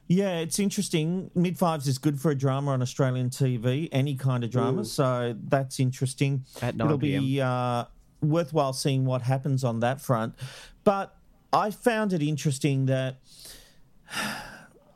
Yeah, 0.08 0.40
it's 0.40 0.58
interesting. 0.58 1.32
Mid 1.36 1.58
fives 1.58 1.88
is 1.88 1.98
good 1.98 2.20
for 2.20 2.32
a 2.32 2.36
drama 2.36 2.72
on 2.72 2.82
Australian 2.82 3.30
TV, 3.30 3.90
any 3.92 4.16
kind 4.16 4.44
of 4.44 4.50
drama. 4.50 4.86
So 4.86 5.36
that's 5.48 5.80
interesting. 5.80 6.46
At 6.62 6.76
9 6.78 6.88
It'll 6.88 6.98
be 6.98 7.42
uh, 7.42 7.86
worthwhile 8.22 8.74
seeing 8.74 9.06
what 9.06 9.22
happens 9.22 9.64
on 9.64 9.82
that 9.82 10.00
front. 10.00 10.36
But 10.84 11.16
I 11.52 11.72
found 11.72 12.14
it 12.14 12.22
interesting 12.22 12.86
that 12.86 13.18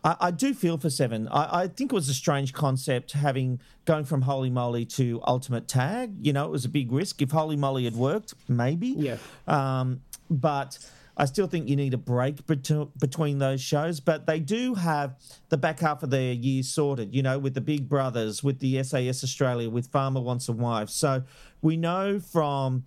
I, 0.03 0.15
I 0.19 0.31
do 0.31 0.53
feel 0.53 0.77
for 0.77 0.89
Seven. 0.89 1.27
I, 1.27 1.63
I 1.63 1.67
think 1.67 1.91
it 1.91 1.95
was 1.95 2.09
a 2.09 2.13
strange 2.13 2.53
concept 2.53 3.11
having 3.11 3.59
going 3.85 4.05
from 4.05 4.21
Holy 4.23 4.49
Moly 4.49 4.85
to 4.85 5.21
Ultimate 5.27 5.67
Tag. 5.67 6.15
You 6.21 6.33
know, 6.33 6.45
it 6.45 6.51
was 6.51 6.65
a 6.65 6.69
big 6.69 6.91
risk. 6.91 7.21
If 7.21 7.31
Holy 7.31 7.55
Moly 7.55 7.83
had 7.83 7.95
worked, 7.95 8.33
maybe. 8.47 8.87
Yeah. 8.87 9.17
Um, 9.47 10.01
but 10.29 10.79
I 11.21 11.25
still 11.25 11.45
think 11.45 11.69
you 11.69 11.75
need 11.75 11.93
a 11.93 11.99
break 11.99 12.47
bet- 12.47 12.97
between 12.99 13.37
those 13.37 13.61
shows. 13.61 13.99
But 13.99 14.25
they 14.25 14.39
do 14.39 14.73
have 14.73 15.17
the 15.49 15.57
back 15.57 15.79
half 15.79 16.01
of 16.01 16.09
their 16.09 16.33
year 16.33 16.63
sorted, 16.63 17.13
you 17.13 17.21
know, 17.21 17.37
with 17.37 17.53
the 17.53 17.61
Big 17.61 17.87
Brothers, 17.87 18.43
with 18.43 18.57
the 18.57 18.81
SAS 18.81 19.23
Australia, 19.23 19.69
with 19.69 19.85
Farmer 19.85 20.19
Wants 20.19 20.49
a 20.49 20.51
Wife. 20.51 20.89
So 20.89 21.21
we 21.61 21.77
know 21.77 22.19
from 22.19 22.85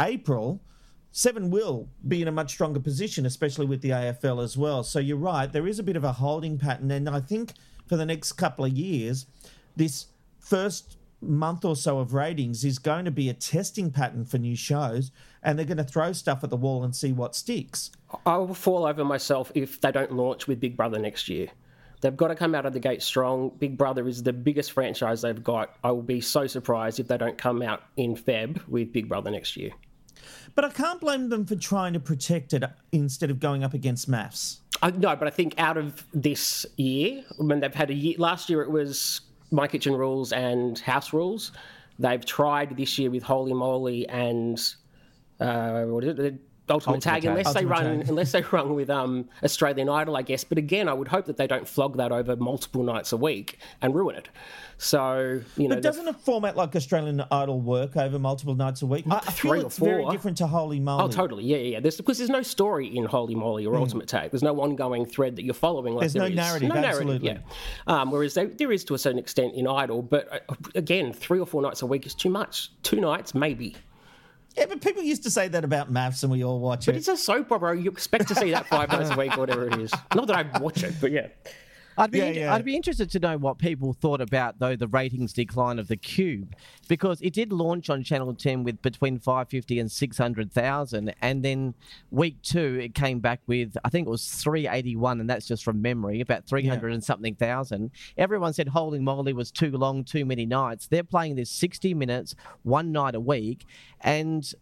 April. 0.00 0.62
Seven 1.12 1.50
will 1.50 1.90
be 2.08 2.22
in 2.22 2.28
a 2.28 2.32
much 2.32 2.50
stronger 2.50 2.80
position, 2.80 3.26
especially 3.26 3.66
with 3.66 3.82
the 3.82 3.90
AFL 3.90 4.42
as 4.42 4.56
well. 4.56 4.82
So 4.82 4.98
you're 4.98 5.18
right, 5.18 5.52
there 5.52 5.66
is 5.66 5.78
a 5.78 5.82
bit 5.82 5.96
of 5.96 6.04
a 6.04 6.12
holding 6.12 6.56
pattern. 6.56 6.90
And 6.90 7.10
I 7.10 7.20
think 7.20 7.52
for 7.86 7.98
the 7.98 8.06
next 8.06 8.32
couple 8.32 8.64
of 8.64 8.72
years, 8.72 9.26
this 9.76 10.06
first 10.40 10.96
month 11.20 11.64
or 11.64 11.76
so 11.76 11.98
of 11.98 12.14
ratings 12.14 12.64
is 12.64 12.78
going 12.78 13.04
to 13.04 13.10
be 13.10 13.28
a 13.28 13.34
testing 13.34 13.90
pattern 13.90 14.24
for 14.24 14.38
new 14.38 14.56
shows. 14.56 15.10
And 15.42 15.58
they're 15.58 15.66
going 15.66 15.76
to 15.78 15.84
throw 15.84 16.12
stuff 16.12 16.42
at 16.42 16.50
the 16.50 16.56
wall 16.56 16.84
and 16.84 16.94
see 16.94 17.12
what 17.12 17.34
sticks. 17.34 17.90
I 18.24 18.36
will 18.36 18.54
fall 18.54 18.86
over 18.86 19.04
myself 19.04 19.52
if 19.54 19.80
they 19.80 19.92
don't 19.92 20.12
launch 20.12 20.46
with 20.46 20.60
Big 20.60 20.76
Brother 20.76 20.98
next 20.98 21.28
year. 21.28 21.48
They've 22.00 22.16
got 22.16 22.28
to 22.28 22.34
come 22.34 22.54
out 22.54 22.66
of 22.66 22.72
the 22.72 22.80
gate 22.80 23.02
strong. 23.02 23.52
Big 23.58 23.78
Brother 23.78 24.06
is 24.06 24.22
the 24.22 24.32
biggest 24.32 24.72
franchise 24.72 25.22
they've 25.22 25.42
got. 25.42 25.76
I 25.82 25.90
will 25.90 26.02
be 26.02 26.20
so 26.20 26.46
surprised 26.46 27.00
if 27.00 27.08
they 27.08 27.16
don't 27.16 27.38
come 27.38 27.62
out 27.62 27.82
in 27.96 28.16
Feb 28.16 28.66
with 28.68 28.92
Big 28.92 29.08
Brother 29.08 29.30
next 29.30 29.56
year. 29.56 29.70
But 30.54 30.64
I 30.64 30.70
can't 30.70 31.00
blame 31.00 31.28
them 31.28 31.46
for 31.46 31.56
trying 31.56 31.92
to 31.94 32.00
protect 32.00 32.52
it 32.52 32.64
instead 32.92 33.30
of 33.30 33.40
going 33.40 33.64
up 33.64 33.74
against 33.74 34.10
MAFS. 34.10 34.60
I, 34.82 34.90
no, 34.90 35.16
but 35.16 35.26
I 35.26 35.30
think 35.30 35.54
out 35.58 35.76
of 35.76 36.04
this 36.12 36.66
year, 36.76 37.24
when 37.38 37.60
they've 37.60 37.74
had 37.74 37.90
a 37.90 37.94
year, 37.94 38.16
last 38.18 38.50
year 38.50 38.62
it 38.62 38.70
was 38.70 39.22
My 39.50 39.68
Kitchen 39.68 39.94
Rules 39.94 40.32
and 40.32 40.78
House 40.78 41.12
Rules. 41.12 41.52
They've 41.98 42.24
tried 42.24 42.76
this 42.76 42.98
year 42.98 43.10
with 43.10 43.22
Holy 43.22 43.54
Moly 43.54 44.08
and 44.08 44.58
uh, 45.40 45.84
what 45.84 46.04
is 46.04 46.18
it? 46.18 46.34
Ultimate, 46.68 47.00
Tag, 47.00 47.22
Tag. 47.22 47.30
unless 47.30 47.54
they 47.54 47.64
run, 47.64 48.00
Tag. 48.00 48.08
unless 48.08 48.32
they 48.32 48.42
run 48.42 48.74
with 48.74 48.90
um, 48.90 49.28
Australian 49.44 49.88
Idol, 49.88 50.16
I 50.16 50.22
guess. 50.22 50.42
But 50.44 50.58
again, 50.58 50.88
I 50.88 50.92
would 50.94 51.08
hope 51.08 51.26
that 51.26 51.36
they 51.36 51.46
don't 51.46 51.66
flog 51.68 51.96
that 51.98 52.10
over 52.12 52.34
multiple 52.36 52.82
nights 52.82 53.12
a 53.12 53.16
week 53.16 53.58
and 53.82 53.94
ruin 53.94 54.16
it. 54.16 54.28
So 54.78 55.40
you 55.56 55.68
know, 55.68 55.76
But 55.76 55.82
doesn't 55.82 56.06
a 56.06 56.12
format 56.12 56.56
like 56.56 56.76
Australian 56.76 57.24
Idol 57.30 57.60
work 57.60 57.96
over 57.96 58.18
multiple 58.18 58.54
nights 58.54 58.82
a 58.82 58.86
week? 58.86 59.04
I, 59.08 59.16
I 59.16 59.20
Three 59.20 59.50
feel 59.50 59.62
or 59.62 59.66
it's 59.66 59.78
very 59.78 60.04
different 60.10 60.36
to 60.38 60.46
Holy 60.46 60.80
Moly. 60.80 61.04
Oh, 61.04 61.08
totally. 61.08 61.44
Yeah, 61.44 61.56
yeah. 61.56 61.62
yeah. 61.74 61.80
There's, 61.80 61.96
because 61.96 62.18
there's 62.18 62.30
no 62.30 62.42
story 62.42 62.94
in 62.94 63.04
Holy 63.04 63.34
Moly 63.34 63.64
or 63.64 63.76
Ultimate 63.76 64.08
Tag. 64.08 64.32
There's 64.32 64.42
no 64.42 64.60
ongoing 64.60 65.06
thread 65.06 65.36
that 65.36 65.44
you're 65.44 65.54
following. 65.54 65.94
Like 65.94 66.00
There's 66.00 66.12
there 66.12 66.22
no 66.22 66.28
is. 66.28 66.34
narrative, 66.34 66.68
No 66.68 66.74
absolutely. 66.76 67.28
narrative. 67.28 67.42
Yeah. 67.86 68.00
Um, 68.00 68.10
whereas 68.10 68.34
there, 68.34 68.48
there 68.48 68.72
is 68.72 68.84
to 68.84 68.94
a 68.94 68.98
certain 68.98 69.18
extent 69.18 69.54
in 69.54 69.66
Idol, 69.66 70.02
but 70.02 70.30
uh, 70.48 70.54
again, 70.74 71.12
three 71.12 71.38
or 71.38 71.46
four 71.46 71.62
nights 71.62 71.80
a 71.82 71.86
week 71.86 72.04
is 72.06 72.14
too 72.14 72.28
much. 72.30 72.70
Two 72.82 73.00
nights, 73.00 73.34
maybe. 73.34 73.76
Yeah, 74.56 74.66
but 74.66 74.80
people 74.80 75.02
used 75.02 75.22
to 75.24 75.30
say 75.30 75.48
that 75.48 75.64
about 75.64 75.92
MAFS, 75.92 76.22
and 76.22 76.32
we 76.32 76.42
all 76.42 76.60
watch 76.60 76.86
But 76.86 76.88
it. 76.88 76.92
But 76.92 76.98
it's 76.98 77.08
a 77.08 77.16
soap 77.16 77.52
opera. 77.52 77.78
You 77.78 77.90
expect 77.90 78.28
to 78.28 78.34
see 78.34 78.52
that 78.52 78.66
five 78.66 78.90
nights 78.90 79.10
a 79.10 79.16
week 79.16 79.36
or 79.36 79.40
whatever 79.40 79.66
it 79.66 79.78
is. 79.78 79.92
Not 80.14 80.26
that 80.28 80.36
I 80.36 80.58
watch 80.58 80.82
it, 80.82 80.94
but 81.00 81.12
yeah. 81.12 81.28
I'd 81.98 82.10
be, 82.10 82.18
Yeah, 82.18 82.30
yeah. 82.30 82.54
I'd 82.54 82.64
be 82.64 82.76
interested 82.76 83.10
to 83.10 83.18
know 83.18 83.36
what 83.38 83.58
people 83.58 83.92
thought 83.92 84.20
about 84.20 84.58
though 84.58 84.76
the 84.76 84.88
ratings 84.88 85.32
decline 85.32 85.78
of 85.78 85.88
the 85.88 85.96
Cube, 85.96 86.54
because 86.88 87.20
it 87.20 87.32
did 87.32 87.52
launch 87.52 87.90
on 87.90 88.02
Channel 88.02 88.34
10 88.34 88.64
with 88.64 88.82
between 88.82 89.18
550 89.18 89.78
and 89.78 89.90
600,000, 89.90 91.14
and 91.20 91.44
then 91.44 91.74
week 92.10 92.40
two 92.42 92.78
it 92.80 92.94
came 92.94 93.20
back 93.20 93.40
with 93.46 93.76
I 93.84 93.88
think 93.88 94.06
it 94.06 94.10
was 94.10 94.28
381, 94.28 95.20
and 95.20 95.30
that's 95.30 95.46
just 95.46 95.64
from 95.64 95.80
memory, 95.80 96.20
about 96.20 96.46
300 96.46 96.92
and 96.92 97.02
something 97.02 97.34
thousand. 97.34 97.90
Everyone 98.16 98.52
said 98.52 98.68
Holy 98.68 98.98
Moly 98.98 99.32
was 99.32 99.50
too 99.50 99.70
long, 99.70 100.04
too 100.04 100.24
many 100.24 100.46
nights. 100.46 100.86
They're 100.86 101.04
playing 101.04 101.36
this 101.36 101.50
60 101.50 101.94
minutes, 101.94 102.34
one 102.62 102.92
night 102.92 103.14
a 103.14 103.20
week, 103.20 103.66
and 104.00 104.52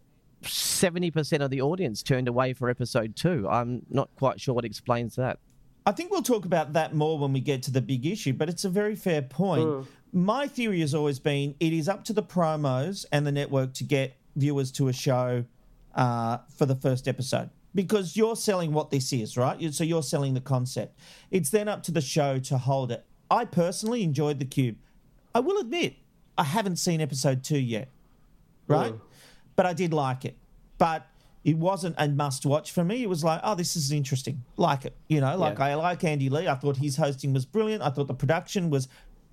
70% 0.43 1.43
of 1.43 1.49
the 1.49 1.61
audience 1.61 2.03
turned 2.03 2.27
away 2.27 2.53
for 2.53 2.69
episode 2.69 3.15
two. 3.15 3.47
I'm 3.49 3.81
not 3.89 4.09
quite 4.17 4.39
sure 4.39 4.53
what 4.53 4.65
explains 4.65 5.15
that. 5.15 5.39
I 5.85 5.91
think 5.91 6.11
we'll 6.11 6.23
talk 6.23 6.45
about 6.45 6.73
that 6.73 6.95
more 6.95 7.19
when 7.19 7.31
we 7.33 7.39
get 7.39 7.61
to 7.63 7.71
the 7.71 7.81
big 7.81 8.05
issue, 8.05 8.33
but 8.33 8.49
it's 8.49 8.65
a 8.65 8.69
very 8.69 8.95
fair 8.95 9.21
point. 9.21 9.67
My 10.11 10.47
theory 10.47 10.79
has 10.79 10.95
always 10.95 11.19
been 11.19 11.55
it 11.59 11.73
is 11.73 11.87
up 11.87 12.03
to 12.05 12.13
the 12.13 12.23
promos 12.23 13.05
and 13.11 13.25
the 13.27 13.31
network 13.31 13.73
to 13.75 13.83
get 13.83 14.15
viewers 14.35 14.71
to 14.73 14.87
a 14.87 14.93
show 14.93 15.45
uh, 15.93 16.39
for 16.57 16.65
the 16.65 16.75
first 16.75 17.07
episode 17.07 17.49
because 17.75 18.15
you're 18.17 18.35
selling 18.35 18.71
what 18.71 18.89
this 18.89 19.11
is, 19.13 19.35
right? 19.37 19.73
So 19.73 19.83
you're 19.83 20.03
selling 20.03 20.33
the 20.33 20.41
concept. 20.41 20.97
It's 21.29 21.49
then 21.49 21.67
up 21.67 21.83
to 21.83 21.91
the 21.91 22.01
show 22.01 22.39
to 22.39 22.57
hold 22.57 22.91
it. 22.91 23.05
I 23.29 23.45
personally 23.45 24.01
enjoyed 24.03 24.39
The 24.39 24.45
Cube. 24.45 24.77
I 25.33 25.41
will 25.41 25.57
admit, 25.59 25.95
I 26.37 26.45
haven't 26.45 26.77
seen 26.77 27.01
episode 27.01 27.43
two 27.43 27.59
yet, 27.59 27.89
right? 28.67 28.93
But 29.55 29.65
I 29.65 29.73
did 29.73 29.93
like 29.93 30.23
it. 30.25 30.37
But 30.77 31.05
it 31.45 31.59
wasn't 31.59 31.95
a 31.99 32.07
must 32.09 32.43
watch 32.43 32.71
for 32.71 32.83
me. 32.83 33.03
It 33.03 33.07
was 33.07 33.23
like, 33.23 33.39
oh, 33.43 33.53
this 33.53 33.75
is 33.75 33.91
interesting. 33.91 34.43
Like 34.57 34.83
it. 34.83 34.97
You 35.07 35.21
know, 35.21 35.37
like 35.37 35.59
Yeah. 35.59 35.65
I 35.67 35.75
like 35.75 36.03
Andy 36.03 36.27
Lee. 36.27 36.47
I 36.47 36.55
thought 36.55 36.77
his 36.77 36.97
hosting 36.97 37.33
was 37.33 37.45
brilliant. 37.45 37.83
I 37.83 37.91
thought 37.91 38.07
the 38.07 38.15
production 38.15 38.71
was 38.71 38.87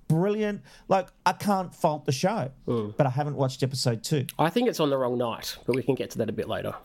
brilliant. 0.07 0.61
Like, 0.87 1.07
I 1.25 1.33
can't 1.33 1.73
fault 1.73 2.05
the 2.05 2.11
show. 2.11 2.51
Hmm. 2.67 2.91
But 2.95 3.07
I 3.07 3.09
haven't 3.09 3.35
watched 3.35 3.63
episode 3.63 4.03
two. 4.03 4.27
I 4.37 4.51
think 4.51 4.69
it's 4.69 4.79
on 4.79 4.91
the 4.91 4.97
wrong 4.97 5.17
night, 5.17 5.57
but 5.65 5.75
we 5.75 5.81
can 5.81 5.95
get 5.95 6.11
to 6.11 6.19
that 6.19 6.29
a 6.29 6.33
bit 6.33 6.47
later. 6.47 6.75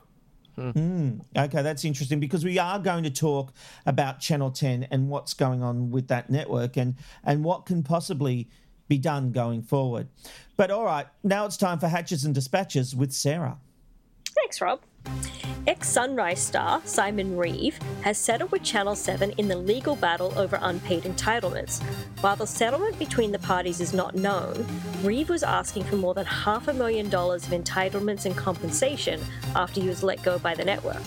Hmm. 0.56 1.20
Okay, 1.36 1.62
that's 1.62 1.84
interesting 1.84 2.20
because 2.20 2.42
we 2.42 2.58
are 2.58 2.78
going 2.78 3.04
to 3.04 3.10
talk 3.10 3.52
about 3.84 4.20
Channel 4.20 4.50
10 4.50 4.88
and 4.90 5.10
what's 5.10 5.34
going 5.34 5.62
on 5.62 5.90
with 5.90 6.08
that 6.08 6.30
network 6.30 6.78
and, 6.78 6.94
and 7.22 7.44
what 7.44 7.66
can 7.66 7.82
possibly 7.82 8.48
be 8.88 8.96
done 8.96 9.30
going 9.30 9.60
forward. 9.62 10.08
But 10.56 10.70
all 10.70 10.84
right, 10.86 11.06
now 11.22 11.44
it's 11.44 11.58
time 11.58 11.78
for 11.78 11.86
Hatches 11.88 12.24
and 12.24 12.34
Dispatches 12.34 12.96
with 12.96 13.12
Sarah. 13.12 13.58
Thanks, 14.34 14.60
Rob. 14.62 14.80
Ex 15.68 15.86
Sunrise 15.86 16.40
star 16.40 16.80
Simon 16.86 17.36
Reeve 17.36 17.78
has 18.00 18.16
settled 18.16 18.50
with 18.50 18.62
Channel 18.62 18.96
7 18.96 19.32
in 19.36 19.48
the 19.48 19.56
legal 19.56 19.96
battle 19.96 20.32
over 20.38 20.58
unpaid 20.62 21.02
entitlements. 21.02 21.82
While 22.22 22.36
the 22.36 22.46
settlement 22.46 22.98
between 22.98 23.32
the 23.32 23.38
parties 23.38 23.78
is 23.82 23.92
not 23.92 24.14
known, 24.14 24.66
Reeve 25.02 25.28
was 25.28 25.42
asking 25.42 25.84
for 25.84 25.96
more 25.96 26.14
than 26.14 26.24
half 26.24 26.68
a 26.68 26.72
million 26.72 27.10
dollars 27.10 27.46
of 27.46 27.52
entitlements 27.52 28.24
and 28.24 28.34
compensation 28.34 29.20
after 29.54 29.82
he 29.82 29.88
was 29.88 30.02
let 30.02 30.22
go 30.22 30.38
by 30.38 30.54
the 30.54 30.64
network. 30.64 31.06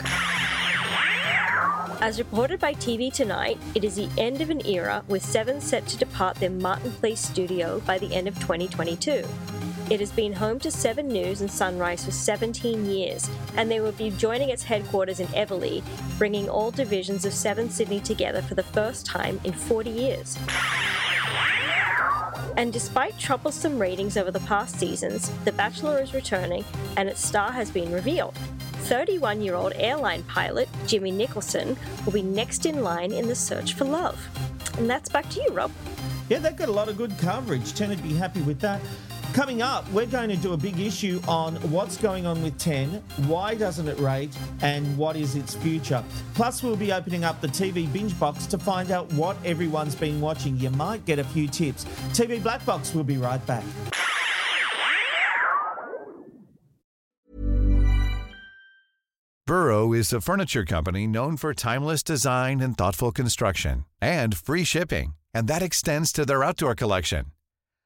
As 1.99 2.19
reported 2.19 2.59
by 2.59 2.75
TV 2.75 3.11
Tonight, 3.11 3.57
it 3.73 3.83
is 3.83 3.95
the 3.95 4.09
end 4.15 4.41
of 4.41 4.51
an 4.51 4.63
era 4.67 5.03
with 5.07 5.25
Seven 5.25 5.59
set 5.59 5.87
to 5.87 5.97
depart 5.97 6.37
their 6.37 6.51
Martin 6.51 6.91
Place 6.91 7.19
studio 7.19 7.79
by 7.87 7.97
the 7.97 8.13
end 8.13 8.27
of 8.27 8.35
2022. 8.35 9.23
It 9.91 9.99
has 9.99 10.13
been 10.13 10.31
home 10.31 10.57
to 10.59 10.71
Seven 10.71 11.09
News 11.09 11.41
and 11.41 11.51
Sunrise 11.51 12.05
for 12.05 12.11
17 12.11 12.85
years, 12.85 13.29
and 13.57 13.69
they 13.69 13.81
will 13.81 13.91
be 13.91 14.09
joining 14.11 14.47
its 14.47 14.63
headquarters 14.63 15.19
in 15.19 15.27
Eveleigh, 15.35 15.83
bringing 16.17 16.47
all 16.47 16.71
divisions 16.71 17.25
of 17.25 17.33
Seven 17.33 17.69
Sydney 17.69 17.99
together 17.99 18.41
for 18.41 18.55
the 18.55 18.63
first 18.63 19.05
time 19.05 19.41
in 19.43 19.51
40 19.51 19.89
years. 19.89 20.37
And 22.55 22.71
despite 22.71 23.19
troublesome 23.19 23.77
ratings 23.77 24.15
over 24.15 24.31
the 24.31 24.39
past 24.39 24.79
seasons, 24.79 25.29
The 25.43 25.51
Bachelor 25.51 26.01
is 26.01 26.13
returning 26.13 26.63
and 26.95 27.09
its 27.09 27.25
star 27.25 27.51
has 27.51 27.69
been 27.69 27.91
revealed. 27.91 28.35
31 28.83 29.41
year 29.41 29.55
old 29.55 29.73
airline 29.75 30.23
pilot, 30.23 30.69
Jimmy 30.87 31.11
Nicholson, 31.11 31.75
will 32.05 32.13
be 32.13 32.21
next 32.21 32.65
in 32.65 32.81
line 32.81 33.11
in 33.11 33.27
the 33.27 33.35
search 33.35 33.73
for 33.73 33.83
love. 33.83 34.17
And 34.77 34.89
that's 34.89 35.09
back 35.09 35.29
to 35.31 35.41
you, 35.41 35.49
Rob. 35.49 35.69
Yeah, 36.29 36.39
they've 36.39 36.55
got 36.55 36.69
a 36.69 36.71
lot 36.71 36.87
of 36.87 36.95
good 36.95 37.17
coverage. 37.17 37.73
Ten 37.73 37.89
would 37.89 38.01
be 38.01 38.13
happy 38.13 38.41
with 38.43 38.61
that. 38.61 38.79
Coming 39.33 39.61
up, 39.61 39.89
we're 39.91 40.07
going 40.07 40.27
to 40.27 40.35
do 40.35 40.51
a 40.51 40.57
big 40.57 40.77
issue 40.77 41.21
on 41.25 41.55
what's 41.71 41.95
going 41.95 42.25
on 42.25 42.43
with 42.43 42.57
10, 42.57 43.01
why 43.27 43.55
doesn't 43.55 43.87
it 43.87 43.97
rate, 43.97 44.35
and 44.61 44.97
what 44.97 45.15
is 45.15 45.37
its 45.37 45.55
future. 45.55 46.03
Plus, 46.33 46.61
we'll 46.61 46.75
be 46.75 46.91
opening 46.91 47.23
up 47.23 47.39
the 47.39 47.47
TV 47.47 47.91
binge 47.93 48.19
box 48.19 48.45
to 48.47 48.57
find 48.57 48.91
out 48.91 49.11
what 49.13 49.37
everyone's 49.45 49.95
been 49.95 50.19
watching. 50.19 50.57
You 50.57 50.69
might 50.71 51.05
get 51.05 51.17
a 51.17 51.23
few 51.23 51.47
tips. 51.47 51.85
TV 52.11 52.43
Black 52.43 52.65
Box 52.65 52.93
will 52.93 53.05
be 53.05 53.17
right 53.17 53.43
back. 53.45 53.63
Burrow 59.47 59.93
is 59.93 60.11
a 60.11 60.19
furniture 60.19 60.65
company 60.65 61.07
known 61.07 61.37
for 61.37 61.53
timeless 61.53 62.03
design 62.03 62.59
and 62.59 62.77
thoughtful 62.77 63.13
construction, 63.13 63.85
and 64.01 64.35
free 64.35 64.65
shipping, 64.65 65.13
and 65.33 65.47
that 65.47 65.61
extends 65.61 66.11
to 66.11 66.25
their 66.25 66.43
outdoor 66.43 66.75
collection. 66.75 67.31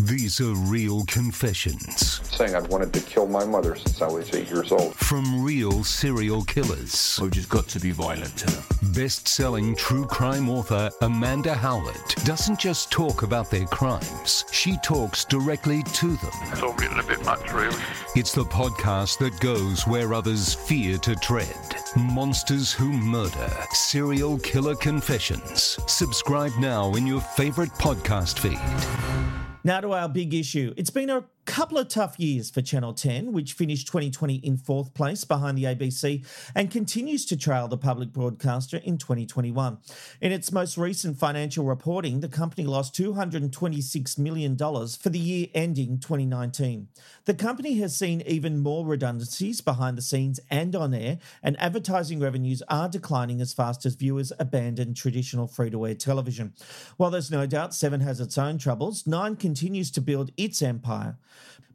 These 0.00 0.40
are 0.40 0.54
real 0.54 1.04
confessions 1.06 2.20
saying 2.38 2.54
I'd 2.54 2.68
wanted 2.68 2.92
to 2.92 3.00
kill 3.00 3.26
my 3.26 3.44
mother 3.44 3.74
since 3.74 4.00
I 4.00 4.06
was 4.06 4.32
eight 4.32 4.48
years 4.48 4.70
old. 4.70 4.94
from 4.94 5.42
real 5.42 5.82
serial 5.82 6.44
killers. 6.44 7.18
I've 7.20 7.32
just 7.32 7.48
got 7.48 7.66
to 7.68 7.80
be 7.80 7.90
violent 7.90 8.36
to 8.38 8.46
them. 8.46 8.62
Best 8.94 9.26
selling 9.26 9.74
true 9.74 10.06
crime 10.06 10.48
author 10.48 10.88
Amanda 11.02 11.52
Howard 11.52 11.96
doesn't 12.24 12.60
just 12.60 12.92
talk 12.92 13.24
about 13.24 13.50
their 13.50 13.66
crimes, 13.66 14.44
she 14.52 14.76
talks 14.84 15.24
directly 15.24 15.82
to 15.82 16.08
them. 16.08 16.30
It's 16.52 16.62
all 16.62 16.74
getting 16.74 17.00
a 17.00 17.02
bit 17.02 17.24
much, 17.24 17.52
really. 17.52 17.82
It's 18.14 18.32
the 18.32 18.44
podcast 18.44 19.18
that 19.18 19.40
goes 19.40 19.84
where 19.88 20.14
others 20.14 20.54
fear 20.54 20.98
to 20.98 21.16
tread. 21.16 21.74
Monsters 21.96 22.72
Who 22.72 22.92
Murder 22.92 23.50
Serial 23.72 24.38
Killer 24.38 24.76
Confessions. 24.76 25.76
Subscribe 25.88 26.52
now 26.60 26.94
in 26.94 27.04
your 27.04 27.20
favorite 27.20 27.72
podcast 27.72 28.38
feed. 28.38 29.47
Now 29.64 29.80
to 29.80 29.92
our 29.92 30.08
big 30.08 30.34
issue. 30.34 30.72
It's 30.76 30.90
been 30.90 31.10
a 31.10 31.24
couple 31.48 31.78
of 31.78 31.88
tough 31.88 32.20
years 32.20 32.50
for 32.50 32.60
Channel 32.60 32.92
10, 32.92 33.32
which 33.32 33.54
finished 33.54 33.86
2020 33.86 34.34
in 34.36 34.58
fourth 34.58 34.92
place 34.92 35.24
behind 35.24 35.56
the 35.56 35.64
ABC 35.64 36.22
and 36.54 36.70
continues 36.70 37.24
to 37.24 37.38
trail 37.38 37.66
the 37.66 37.78
public 37.78 38.12
broadcaster 38.12 38.76
in 38.76 38.98
2021. 38.98 39.78
In 40.20 40.30
its 40.30 40.52
most 40.52 40.76
recent 40.76 41.18
financial 41.18 41.64
reporting, 41.64 42.20
the 42.20 42.28
company 42.28 42.66
lost 42.66 42.94
$226 42.94 44.18
million 44.18 44.58
for 44.58 45.08
the 45.08 45.18
year 45.18 45.46
ending 45.54 45.98
2019. 45.98 46.88
The 47.24 47.32
company 47.32 47.78
has 47.78 47.96
seen 47.96 48.22
even 48.26 48.58
more 48.58 48.84
redundancies 48.84 49.62
behind 49.62 49.96
the 49.96 50.02
scenes 50.02 50.38
and 50.50 50.76
on 50.76 50.92
air, 50.92 51.18
and 51.42 51.58
advertising 51.58 52.20
revenues 52.20 52.62
are 52.68 52.90
declining 52.90 53.40
as 53.40 53.54
fast 53.54 53.86
as 53.86 53.94
viewers 53.94 54.34
abandon 54.38 54.92
traditional 54.92 55.46
free 55.46 55.70
to 55.70 55.86
air 55.86 55.94
television. 55.94 56.52
While 56.98 57.10
there's 57.10 57.30
no 57.30 57.46
doubt 57.46 57.74
Seven 57.74 58.00
has 58.00 58.20
its 58.20 58.36
own 58.36 58.58
troubles, 58.58 59.06
Nine 59.06 59.34
continues 59.34 59.90
to 59.92 60.02
build 60.02 60.30
its 60.36 60.60
empire. 60.60 61.16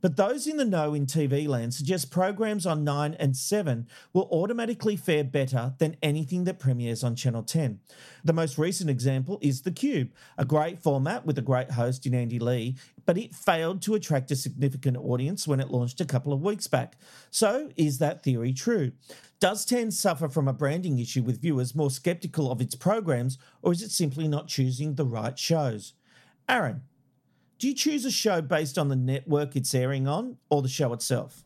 But 0.03 0.17
those 0.17 0.47
in 0.47 0.57
the 0.57 0.65
know 0.65 0.93
in 0.93 1.05
TV 1.05 1.47
land 1.47 1.73
suggest 1.73 2.11
programs 2.11 2.65
on 2.65 2.83
9 2.83 3.13
and 3.13 3.37
7 3.37 3.87
will 4.11 4.27
automatically 4.33 4.97
fare 4.97 5.23
better 5.23 5.75
than 5.77 5.95
anything 6.03 6.43
that 6.43 6.59
premieres 6.59 7.05
on 7.05 7.15
Channel 7.15 7.43
10. 7.43 7.79
The 8.21 8.33
most 8.33 8.57
recent 8.57 8.89
example 8.89 9.39
is 9.41 9.61
The 9.61 9.71
Cube, 9.71 10.11
a 10.37 10.43
great 10.43 10.79
format 10.79 11.25
with 11.25 11.37
a 11.37 11.41
great 11.41 11.71
host 11.71 12.05
in 12.05 12.13
Andy 12.13 12.37
Lee, 12.37 12.75
but 13.05 13.17
it 13.17 13.33
failed 13.33 13.81
to 13.83 13.95
attract 13.95 14.29
a 14.31 14.35
significant 14.35 14.97
audience 14.97 15.47
when 15.47 15.61
it 15.61 15.71
launched 15.71 16.01
a 16.01 16.05
couple 16.05 16.33
of 16.33 16.41
weeks 16.41 16.67
back. 16.67 16.97
So, 17.31 17.69
is 17.77 17.99
that 17.99 18.23
theory 18.23 18.51
true? 18.51 18.91
Does 19.39 19.63
10 19.63 19.91
suffer 19.91 20.27
from 20.27 20.49
a 20.49 20.53
branding 20.53 20.99
issue 20.99 21.23
with 21.23 21.41
viewers 21.41 21.75
more 21.75 21.89
skeptical 21.89 22.51
of 22.51 22.59
its 22.59 22.75
programs, 22.75 23.37
or 23.61 23.71
is 23.71 23.81
it 23.81 23.91
simply 23.91 24.27
not 24.27 24.49
choosing 24.49 24.95
the 24.95 25.05
right 25.05 25.39
shows? 25.39 25.93
Aaron, 26.49 26.81
do 27.59 27.67
you 27.67 27.73
choose 27.73 28.05
a 28.05 28.11
show 28.11 28.41
based 28.41 28.77
on 28.77 28.89
the 28.89 28.95
network 28.95 29.55
it's 29.55 29.73
airing 29.73 30.07
on 30.07 30.37
or 30.49 30.61
the 30.61 30.69
show 30.69 30.93
itself? 30.93 31.43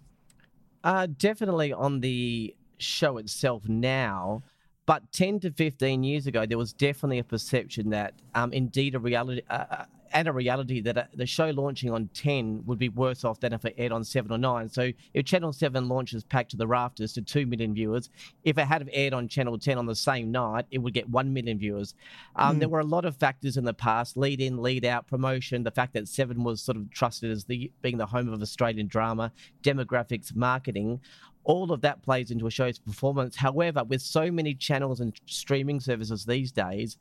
Uh, 0.83 1.07
definitely 1.17 1.73
on 1.73 1.99
the 1.99 2.55
show 2.77 3.17
itself 3.17 3.67
now. 3.67 4.43
But 4.85 5.11
10 5.11 5.41
to 5.41 5.51
15 5.51 6.03
years 6.03 6.27
ago, 6.27 6.45
there 6.45 6.57
was 6.57 6.71
definitely 6.71 7.19
a 7.19 7.23
perception 7.23 7.89
that 7.89 8.13
um, 8.35 8.53
indeed 8.53 8.95
a 8.95 8.99
reality, 8.99 9.41
uh, 9.49 9.65
uh, 9.69 9.85
and 10.11 10.27
a 10.27 10.33
reality 10.33 10.81
that 10.81 10.97
uh, 10.97 11.03
the 11.13 11.25
show 11.25 11.49
launching 11.49 11.91
on 11.91 12.09
10 12.13 12.63
would 12.65 12.79
be 12.79 12.89
worse 12.89 13.23
off 13.23 13.39
than 13.39 13.53
if 13.53 13.65
it 13.65 13.75
aired 13.77 13.91
on 13.91 14.03
7 14.03 14.31
or 14.31 14.37
9. 14.37 14.69
So 14.69 14.91
if 15.13 15.25
Channel 15.25 15.53
7 15.53 15.87
launches 15.87 16.23
Packed 16.23 16.51
to 16.51 16.57
the 16.57 16.67
Rafters 16.67 17.13
to 17.13 17.21
2 17.21 17.45
million 17.45 17.73
viewers, 17.73 18.09
if 18.43 18.57
it 18.57 18.65
had 18.65 18.89
aired 18.91 19.13
on 19.13 19.27
Channel 19.27 19.57
10 19.57 19.77
on 19.77 19.85
the 19.85 19.95
same 19.95 20.31
night, 20.31 20.65
it 20.71 20.79
would 20.79 20.93
get 20.93 21.09
1 21.09 21.33
million 21.33 21.57
viewers. 21.57 21.95
Um, 22.35 22.59
There 22.59 22.69
were 22.69 22.79
a 22.79 22.85
lot 22.85 23.05
of 23.05 23.15
factors 23.15 23.57
in 23.57 23.63
the 23.63 23.73
past 23.73 24.17
lead 24.17 24.41
in, 24.41 24.61
lead 24.61 24.85
out, 24.85 25.07
promotion, 25.07 25.63
the 25.63 25.71
fact 25.71 25.93
that 25.93 26.07
7 26.07 26.43
was 26.43 26.61
sort 26.61 26.77
of 26.77 26.89
trusted 26.91 27.31
as 27.31 27.45
the 27.45 27.71
being 27.81 27.97
the 27.97 28.05
home 28.05 28.31
of 28.31 28.41
Australian 28.41 28.87
drama, 28.87 29.31
demographics, 29.63 30.35
marketing. 30.35 30.99
All 31.43 31.71
of 31.71 31.79
that 31.81 32.03
plays 32.03 32.29
into 32.29 32.45
a 32.47 32.51
show's 32.51 32.77
performance. 32.77 33.37
However, 33.37 33.83
with 33.83 34.01
so 34.01 34.29
many 34.29 34.53
channels 34.53 34.99
and 34.99 35.17
streaming 35.27 35.79
services 35.79 36.25
these 36.25 36.51
days, 36.51 36.97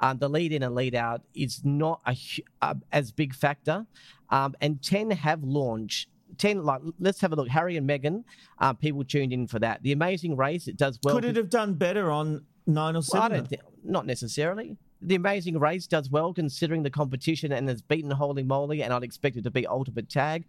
um, 0.00 0.18
the 0.18 0.28
lead 0.28 0.52
in 0.52 0.62
and 0.62 0.74
lead 0.74 0.94
out 0.94 1.22
is 1.34 1.64
not 1.64 2.00
a, 2.06 2.16
uh, 2.62 2.74
as 2.92 3.10
big 3.10 3.34
factor. 3.34 3.86
Um, 4.30 4.54
and 4.60 4.82
10 4.82 5.10
have 5.10 5.42
launched. 5.42 6.08
10, 6.36 6.62
like, 6.62 6.80
let's 7.00 7.20
have 7.20 7.32
a 7.32 7.36
look. 7.36 7.48
Harry 7.48 7.76
and 7.76 7.88
Meghan, 7.88 8.22
uh, 8.58 8.72
people 8.72 9.02
tuned 9.02 9.32
in 9.32 9.46
for 9.46 9.58
that. 9.58 9.82
The 9.82 9.92
Amazing 9.92 10.36
Race, 10.36 10.68
it 10.68 10.76
does 10.76 10.98
well. 11.02 11.14
Could 11.14 11.24
it 11.24 11.36
have 11.36 11.50
done 11.50 11.74
better 11.74 12.10
on 12.10 12.44
9 12.66 12.96
or 12.96 13.02
7? 13.02 13.18
Well, 13.18 13.22
I 13.22 13.34
don't 13.36 13.48
think, 13.48 13.62
not 13.82 14.06
necessarily. 14.06 14.76
The 15.00 15.14
Amazing 15.14 15.58
Race 15.58 15.86
does 15.86 16.10
well 16.10 16.34
considering 16.34 16.82
the 16.82 16.90
competition 16.90 17.52
and 17.52 17.68
has 17.68 17.80
beaten 17.80 18.10
Holy 18.10 18.42
Moly, 18.42 18.82
and 18.82 18.92
I'd 18.92 19.04
expect 19.04 19.36
it 19.36 19.44
to 19.44 19.50
beat 19.50 19.66
Ultimate 19.66 20.08
Tag. 20.08 20.44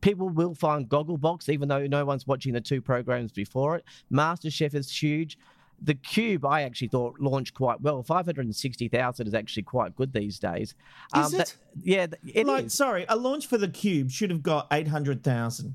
People 0.00 0.28
will 0.28 0.54
find 0.54 0.88
Gogglebox, 0.88 1.48
even 1.48 1.68
though 1.68 1.86
no 1.86 2.04
one's 2.04 2.26
watching 2.26 2.52
the 2.52 2.60
two 2.60 2.80
programs 2.80 3.32
before 3.32 3.76
it. 3.76 3.84
MasterChef 4.12 4.74
is 4.74 4.90
huge. 4.90 5.36
The 5.80 5.94
Cube, 5.94 6.44
I 6.44 6.62
actually 6.62 6.88
thought 6.88 7.20
launched 7.20 7.54
quite 7.54 7.80
well. 7.80 8.02
Five 8.02 8.26
hundred 8.26 8.46
and 8.46 8.56
sixty 8.56 8.88
thousand 8.88 9.28
is 9.28 9.34
actually 9.34 9.62
quite 9.62 9.94
good 9.94 10.12
these 10.12 10.38
days. 10.38 10.74
Is 11.16 11.30
that- 11.32 11.40
it? 11.40 11.56
yeah, 11.82 12.06
it 12.34 12.46
like, 12.46 12.66
is. 12.66 12.74
sorry, 12.74 13.06
a 13.08 13.16
launch 13.16 13.46
for 13.46 13.58
the 13.58 13.68
Cube 13.68 14.10
should 14.10 14.30
have 14.30 14.42
got 14.42 14.66
800,000. 14.72 15.74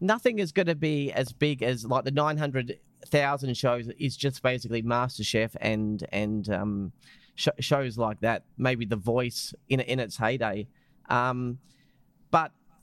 nothing 0.00 0.38
is 0.38 0.52
going 0.52 0.66
to 0.66 0.74
be 0.74 1.10
as 1.12 1.32
big 1.32 1.62
as 1.62 1.84
like 1.86 2.04
the 2.04 2.10
900,000 2.10 3.56
shows 3.56 3.88
is 3.98 4.16
just 4.16 4.42
basically 4.42 4.82
MasterChef 4.82 5.56
and 5.60 6.04
and 6.12 6.48
um, 6.50 6.92
sh- 7.34 7.48
shows 7.60 7.96
like 7.98 8.20
that. 8.20 8.44
Maybe 8.58 8.84
The 8.84 8.96
Voice 8.96 9.54
in 9.68 9.80
in 9.80 9.98
its 10.00 10.16
heyday, 10.18 10.66
um, 11.08 11.58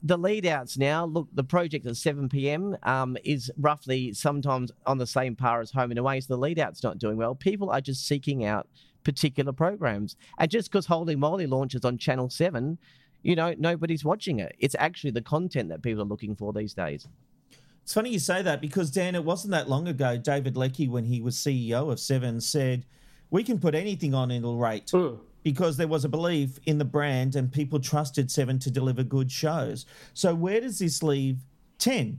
the 0.02 0.16
lead 0.16 0.46
outs 0.46 0.78
now 0.78 1.04
look 1.04 1.28
the 1.32 1.44
project 1.44 1.86
at 1.86 1.96
7 1.96 2.28
p.m. 2.28 2.76
Um, 2.84 3.16
is 3.24 3.50
roughly 3.58 4.12
sometimes 4.12 4.70
on 4.86 4.98
the 4.98 5.06
same 5.06 5.34
par 5.34 5.60
as 5.60 5.70
Home 5.72 5.90
and 5.90 5.98
Away. 5.98 6.20
So 6.20 6.34
the 6.34 6.40
lead 6.40 6.58
out's 6.58 6.82
not 6.82 6.98
doing 6.98 7.16
well. 7.16 7.34
People 7.34 7.70
are 7.70 7.80
just 7.80 8.06
seeking 8.06 8.44
out 8.44 8.68
particular 9.04 9.52
programs, 9.52 10.16
and 10.38 10.50
just 10.50 10.70
because 10.70 10.86
Holy 10.86 11.16
Moly 11.16 11.46
launches 11.46 11.84
on 11.84 11.98
Channel 11.98 12.30
Seven. 12.30 12.78
You 13.22 13.34
know, 13.34 13.52
nobody's 13.58 14.04
watching 14.04 14.38
it. 14.38 14.54
It's 14.60 14.76
actually 14.78 15.10
the 15.10 15.20
content 15.20 15.70
that 15.70 15.82
people 15.82 16.02
are 16.02 16.06
looking 16.06 16.36
for 16.36 16.52
these 16.52 16.72
days. 16.72 17.08
It's 17.82 17.92
funny 17.92 18.10
you 18.10 18.20
say 18.20 18.42
that 18.42 18.60
because, 18.60 18.92
Dan, 18.92 19.16
it 19.16 19.24
wasn't 19.24 19.50
that 19.52 19.68
long 19.68 19.88
ago, 19.88 20.16
David 20.16 20.56
Leckie, 20.56 20.88
when 20.88 21.06
he 21.06 21.20
was 21.20 21.36
CEO 21.36 21.90
of 21.90 21.98
Seven, 21.98 22.40
said, 22.40 22.84
We 23.30 23.42
can 23.42 23.58
put 23.58 23.74
anything 23.74 24.14
on, 24.14 24.30
it'll 24.30 24.56
rate. 24.56 24.92
Because 25.42 25.76
there 25.76 25.88
was 25.88 26.04
a 26.04 26.08
belief 26.08 26.58
in 26.66 26.78
the 26.78 26.84
brand 26.84 27.36
and 27.36 27.50
people 27.50 27.78
trusted 27.80 28.30
Seven 28.30 28.58
to 28.60 28.70
deliver 28.70 29.02
good 29.02 29.30
shows. 29.30 29.86
So, 30.14 30.34
where 30.34 30.60
does 30.60 30.78
this 30.78 31.02
leave 31.02 31.38
10? 31.78 32.18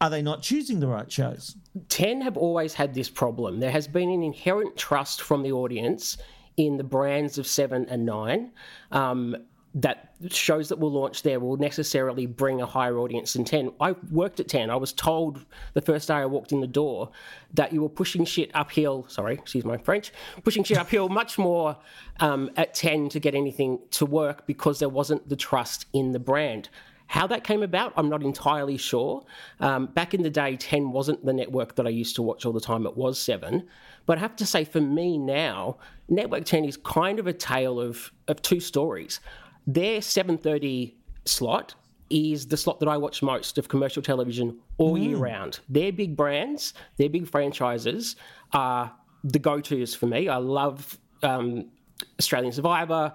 Are 0.00 0.10
they 0.10 0.22
not 0.22 0.42
choosing 0.42 0.80
the 0.80 0.86
right 0.86 1.10
shows? 1.10 1.56
10 1.88 2.22
have 2.22 2.36
always 2.36 2.72
had 2.74 2.94
this 2.94 3.10
problem. 3.10 3.60
There 3.60 3.70
has 3.70 3.86
been 3.86 4.10
an 4.10 4.22
inherent 4.22 4.76
trust 4.76 5.20
from 5.20 5.42
the 5.42 5.52
audience 5.52 6.16
in 6.56 6.76
the 6.76 6.84
brands 6.84 7.38
of 7.38 7.46
7 7.46 7.86
and 7.88 8.06
9. 8.06 8.50
Um, 8.92 9.36
that 9.74 10.12
shows 10.30 10.68
that 10.68 10.78
will 10.78 10.90
launch 10.90 11.22
there 11.22 11.38
will 11.38 11.56
necessarily 11.56 12.26
bring 12.26 12.60
a 12.60 12.66
higher 12.66 12.98
audience 12.98 13.34
than 13.34 13.44
10. 13.44 13.72
I 13.80 13.94
worked 14.10 14.40
at 14.40 14.48
10. 14.48 14.68
I 14.68 14.76
was 14.76 14.92
told 14.92 15.44
the 15.74 15.80
first 15.80 16.08
day 16.08 16.14
I 16.14 16.26
walked 16.26 16.50
in 16.50 16.60
the 16.60 16.66
door 16.66 17.10
that 17.54 17.72
you 17.72 17.82
were 17.82 17.88
pushing 17.88 18.24
shit 18.24 18.50
uphill. 18.54 19.06
Sorry, 19.08 19.34
excuse 19.34 19.64
my 19.64 19.78
French. 19.78 20.12
Pushing 20.42 20.64
shit 20.64 20.76
uphill 20.76 21.08
much 21.08 21.38
more 21.38 21.76
um, 22.18 22.50
at 22.56 22.74
10 22.74 23.10
to 23.10 23.20
get 23.20 23.34
anything 23.34 23.78
to 23.92 24.04
work 24.04 24.46
because 24.46 24.80
there 24.80 24.88
wasn't 24.88 25.28
the 25.28 25.36
trust 25.36 25.86
in 25.92 26.10
the 26.10 26.18
brand. 26.18 26.68
How 27.06 27.26
that 27.28 27.42
came 27.42 27.64
about, 27.64 27.92
I'm 27.96 28.08
not 28.08 28.22
entirely 28.22 28.76
sure. 28.76 29.24
Um, 29.58 29.86
back 29.86 30.14
in 30.14 30.22
the 30.22 30.30
day, 30.30 30.56
10 30.56 30.92
wasn't 30.92 31.24
the 31.24 31.32
network 31.32 31.74
that 31.76 31.86
I 31.86 31.90
used 31.90 32.14
to 32.16 32.22
watch 32.22 32.46
all 32.46 32.52
the 32.52 32.60
time, 32.60 32.86
it 32.86 32.96
was 32.96 33.18
7. 33.18 33.66
But 34.06 34.18
I 34.18 34.20
have 34.20 34.36
to 34.36 34.46
say, 34.46 34.64
for 34.64 34.80
me 34.80 35.18
now, 35.18 35.78
Network 36.08 36.44
10 36.44 36.64
is 36.64 36.76
kind 36.76 37.18
of 37.18 37.26
a 37.26 37.32
tale 37.32 37.80
of, 37.80 38.12
of 38.28 38.42
two 38.42 38.60
stories. 38.60 39.20
Their 39.66 40.00
7.30 40.00 40.94
slot 41.24 41.74
is 42.08 42.46
the 42.48 42.56
slot 42.56 42.80
that 42.80 42.88
I 42.88 42.96
watch 42.96 43.22
most 43.22 43.56
of 43.56 43.68
commercial 43.68 44.02
television 44.02 44.58
all 44.78 44.98
year 44.98 45.16
round. 45.16 45.60
Their 45.68 45.92
big 45.92 46.16
brands, 46.16 46.74
their 46.96 47.08
big 47.08 47.28
franchises 47.28 48.16
are 48.52 48.92
the 49.22 49.38
go-tos 49.38 49.94
for 49.94 50.06
me. 50.06 50.28
I 50.28 50.38
love 50.38 50.98
um, 51.22 51.70
Australian 52.18 52.52
Survivor, 52.52 53.12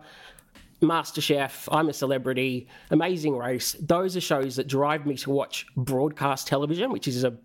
MasterChef, 0.82 1.68
I'm 1.72 1.90
a 1.90 1.94
Celebrity, 1.94 2.68
Amazing 2.92 3.36
Race. 3.36 3.76
Those 3.80 4.16
are 4.16 4.22
shows 4.22 4.56
that 4.56 4.68
drive 4.68 5.06
me 5.06 5.16
to 5.18 5.30
watch 5.30 5.66
broadcast 5.76 6.48
television, 6.48 6.92
which 6.92 7.08
is 7.08 7.24
a 7.24 7.36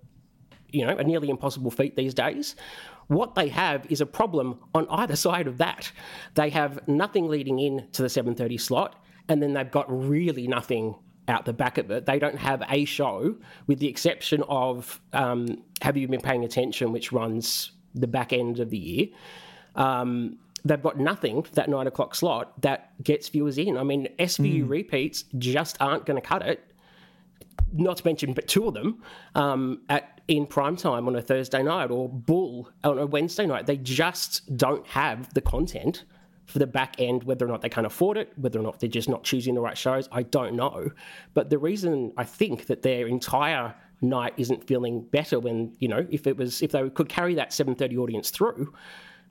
you 0.72 0.86
know 0.86 0.96
a 0.96 1.02
nearly 1.02 1.30
impossible 1.30 1.70
feat 1.70 1.96
these 1.96 2.14
days. 2.14 2.56
What 3.10 3.34
they 3.34 3.48
have 3.48 3.90
is 3.90 4.00
a 4.00 4.06
problem 4.06 4.60
on 4.72 4.86
either 4.88 5.16
side 5.26 5.48
of 5.48 5.58
that. 5.58 5.90
They 6.34 6.48
have 6.50 6.86
nothing 6.86 7.26
leading 7.26 7.58
in 7.58 7.88
to 7.92 8.02
the 8.02 8.08
7:30 8.08 8.60
slot, 8.60 9.02
and 9.28 9.42
then 9.42 9.52
they've 9.52 9.70
got 9.70 9.86
really 9.90 10.46
nothing 10.46 10.94
out 11.26 11.44
the 11.44 11.52
back 11.52 11.76
of 11.76 11.90
it. 11.90 12.06
They 12.06 12.20
don't 12.20 12.38
have 12.38 12.62
a 12.70 12.84
show, 12.84 13.34
with 13.66 13.80
the 13.80 13.88
exception 13.88 14.44
of 14.48 15.00
um, 15.12 15.60
Have 15.82 15.96
You 15.96 16.06
Been 16.06 16.20
Paying 16.20 16.44
Attention, 16.44 16.92
which 16.92 17.10
runs 17.10 17.72
the 17.96 18.06
back 18.06 18.32
end 18.32 18.60
of 18.60 18.70
the 18.70 18.78
year. 18.78 19.06
Um, 19.74 20.38
they've 20.64 20.80
got 20.80 20.96
nothing 21.00 21.42
for 21.42 21.52
that 21.56 21.68
nine 21.68 21.88
o'clock 21.88 22.14
slot 22.14 22.62
that 22.62 22.92
gets 23.02 23.28
viewers 23.28 23.58
in. 23.58 23.76
I 23.76 23.82
mean, 23.82 24.06
SVU 24.20 24.68
repeats 24.68 25.24
just 25.36 25.76
aren't 25.80 26.06
going 26.06 26.20
to 26.20 26.26
cut 26.26 26.42
it. 26.42 26.69
Not 27.72 27.98
to 27.98 28.06
mention, 28.06 28.32
but 28.32 28.48
two 28.48 28.66
of 28.66 28.74
them 28.74 29.02
um, 29.34 29.82
at 29.88 30.20
in 30.28 30.46
prime 30.46 30.76
time 30.76 31.06
on 31.08 31.16
a 31.16 31.22
Thursday 31.22 31.62
night 31.62 31.90
or 31.90 32.08
Bull 32.08 32.70
on 32.84 32.98
a 32.98 33.06
Wednesday 33.06 33.46
night. 33.46 33.66
They 33.66 33.76
just 33.76 34.56
don't 34.56 34.86
have 34.86 35.32
the 35.34 35.40
content 35.40 36.04
for 36.46 36.58
the 36.58 36.66
back 36.66 36.96
end. 36.98 37.24
Whether 37.24 37.44
or 37.44 37.48
not 37.48 37.62
they 37.62 37.68
can 37.68 37.84
afford 37.84 38.16
it, 38.16 38.32
whether 38.36 38.58
or 38.58 38.62
not 38.62 38.80
they're 38.80 38.88
just 38.88 39.08
not 39.08 39.22
choosing 39.22 39.54
the 39.54 39.60
right 39.60 39.78
shows, 39.78 40.08
I 40.10 40.24
don't 40.24 40.54
know. 40.54 40.90
But 41.34 41.50
the 41.50 41.58
reason 41.58 42.12
I 42.16 42.24
think 42.24 42.66
that 42.66 42.82
their 42.82 43.06
entire 43.06 43.74
night 44.00 44.34
isn't 44.36 44.66
feeling 44.66 45.02
better 45.02 45.38
when 45.38 45.74
you 45.78 45.88
know 45.88 46.06
if 46.10 46.26
it 46.26 46.36
was 46.36 46.62
if 46.62 46.72
they 46.72 46.88
could 46.90 47.08
carry 47.08 47.34
that 47.34 47.50
7:30 47.50 47.96
audience 47.98 48.30
through 48.30 48.72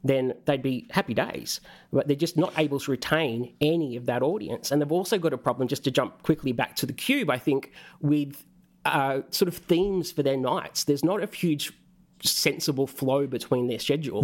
then 0.04 0.34
they'd 0.46 0.62
be 0.62 0.88
happy 0.92 1.14
days. 1.14 1.60
But 1.92 2.08
they're 2.08 2.16
just 2.16 2.38
not 2.38 2.54
able 2.58 2.80
to 2.80 2.92
retain 2.92 3.54
any 3.62 3.96
of 3.96 4.06
that 4.06 4.22
audience. 4.22 4.72
And 4.72 4.82
they've 4.82 4.92
also 4.92 5.18
got 5.18 5.34
a 5.34 5.38
problem, 5.38 5.68
just 5.68 5.84
to 5.84 5.92
jump 5.92 6.24
quickly 6.24 6.52
back 6.52 6.76
to 6.78 6.86
the 6.86 6.94
cube, 6.94 7.30
I 7.30 7.38
think, 7.38 7.72
with 8.02 8.44
uh, 8.86 9.22
sort 9.30 9.48
of 9.48 9.58
themes 9.58 10.12
for 10.12 10.24
their 10.24 10.38
nights. 10.38 10.86
There's 10.86 11.04
not 11.04 11.22
a 11.22 11.28
huge 11.36 11.74
sensible 12.22 12.88
flow 12.88 13.28
between 13.28 13.68
their 13.68 13.80
schedule. 13.80 14.24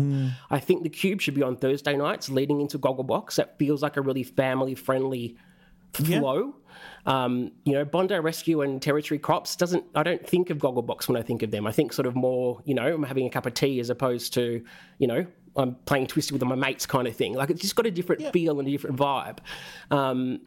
I 0.49 0.59
think 0.59 0.83
the 0.83 0.89
cube 0.89 1.21
should 1.21 1.33
be 1.33 1.43
on 1.43 1.55
Thursday 1.55 1.95
nights 1.95 2.29
leading 2.29 2.61
into 2.61 2.77
Gogglebox. 2.77 3.35
That 3.35 3.57
feels 3.57 3.81
like 3.81 3.97
a 3.97 4.01
really 4.01 4.23
family 4.23 4.75
friendly 4.75 5.37
flow. 5.93 6.55
Um, 7.05 7.51
you 7.63 7.73
know, 7.73 7.85
Bondi 7.85 8.15
Rescue 8.19 8.61
and 8.61 8.81
Territory 8.81 9.19
Cops 9.19 9.55
doesn't. 9.55 9.85
I 9.95 10.03
don't 10.03 10.27
think 10.27 10.49
of 10.49 10.57
Gogglebox 10.57 11.07
when 11.07 11.15
I 11.15 11.21
think 11.21 11.41
of 11.41 11.51
them. 11.51 11.65
I 11.65 11.71
think 11.71 11.93
sort 11.93 12.05
of 12.05 12.15
more, 12.15 12.61
you 12.65 12.73
know, 12.73 12.93
I'm 12.95 13.03
having 13.03 13.27
a 13.27 13.29
cup 13.29 13.45
of 13.45 13.53
tea 13.53 13.79
as 13.79 13.89
opposed 13.89 14.33
to, 14.33 14.63
you 14.97 15.07
know, 15.07 15.25
I'm 15.57 15.75
playing 15.85 16.07
Twisted 16.07 16.33
with 16.33 16.43
my 16.43 16.55
mates 16.55 16.85
kind 16.85 17.07
of 17.07 17.15
thing. 17.15 17.33
Like 17.33 17.49
it's 17.49 17.61
just 17.61 17.75
got 17.75 17.85
a 17.85 17.91
different 17.91 18.31
feel 18.33 18.59
and 18.59 18.67
a 18.67 18.71
different 18.71 18.97
vibe. 18.97 19.37
Um, 19.91 20.41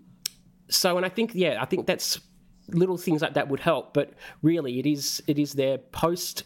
so, 0.68 0.96
and 0.96 1.06
I 1.06 1.08
think, 1.08 1.30
yeah, 1.34 1.58
I 1.60 1.64
think 1.64 1.86
that's 1.86 2.20
little 2.68 2.98
things 2.98 3.22
like 3.22 3.34
that 3.34 3.48
would 3.48 3.60
help. 3.60 3.94
But 3.94 4.12
really, 4.42 4.78
it 4.78 4.86
is 4.86 5.22
it 5.26 5.38
is 5.38 5.54
their 5.54 5.78
post 5.78 6.44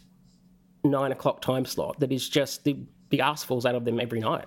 nine 0.84 1.12
o'clock 1.12 1.40
time 1.42 1.64
slot 1.64 1.98
that 2.00 2.12
is 2.12 2.28
just 2.28 2.64
the 2.64 2.76
the 3.10 3.20
ass 3.20 3.42
falls 3.44 3.66
out 3.66 3.74
of 3.74 3.84
them 3.84 4.00
every 4.00 4.20
night. 4.20 4.46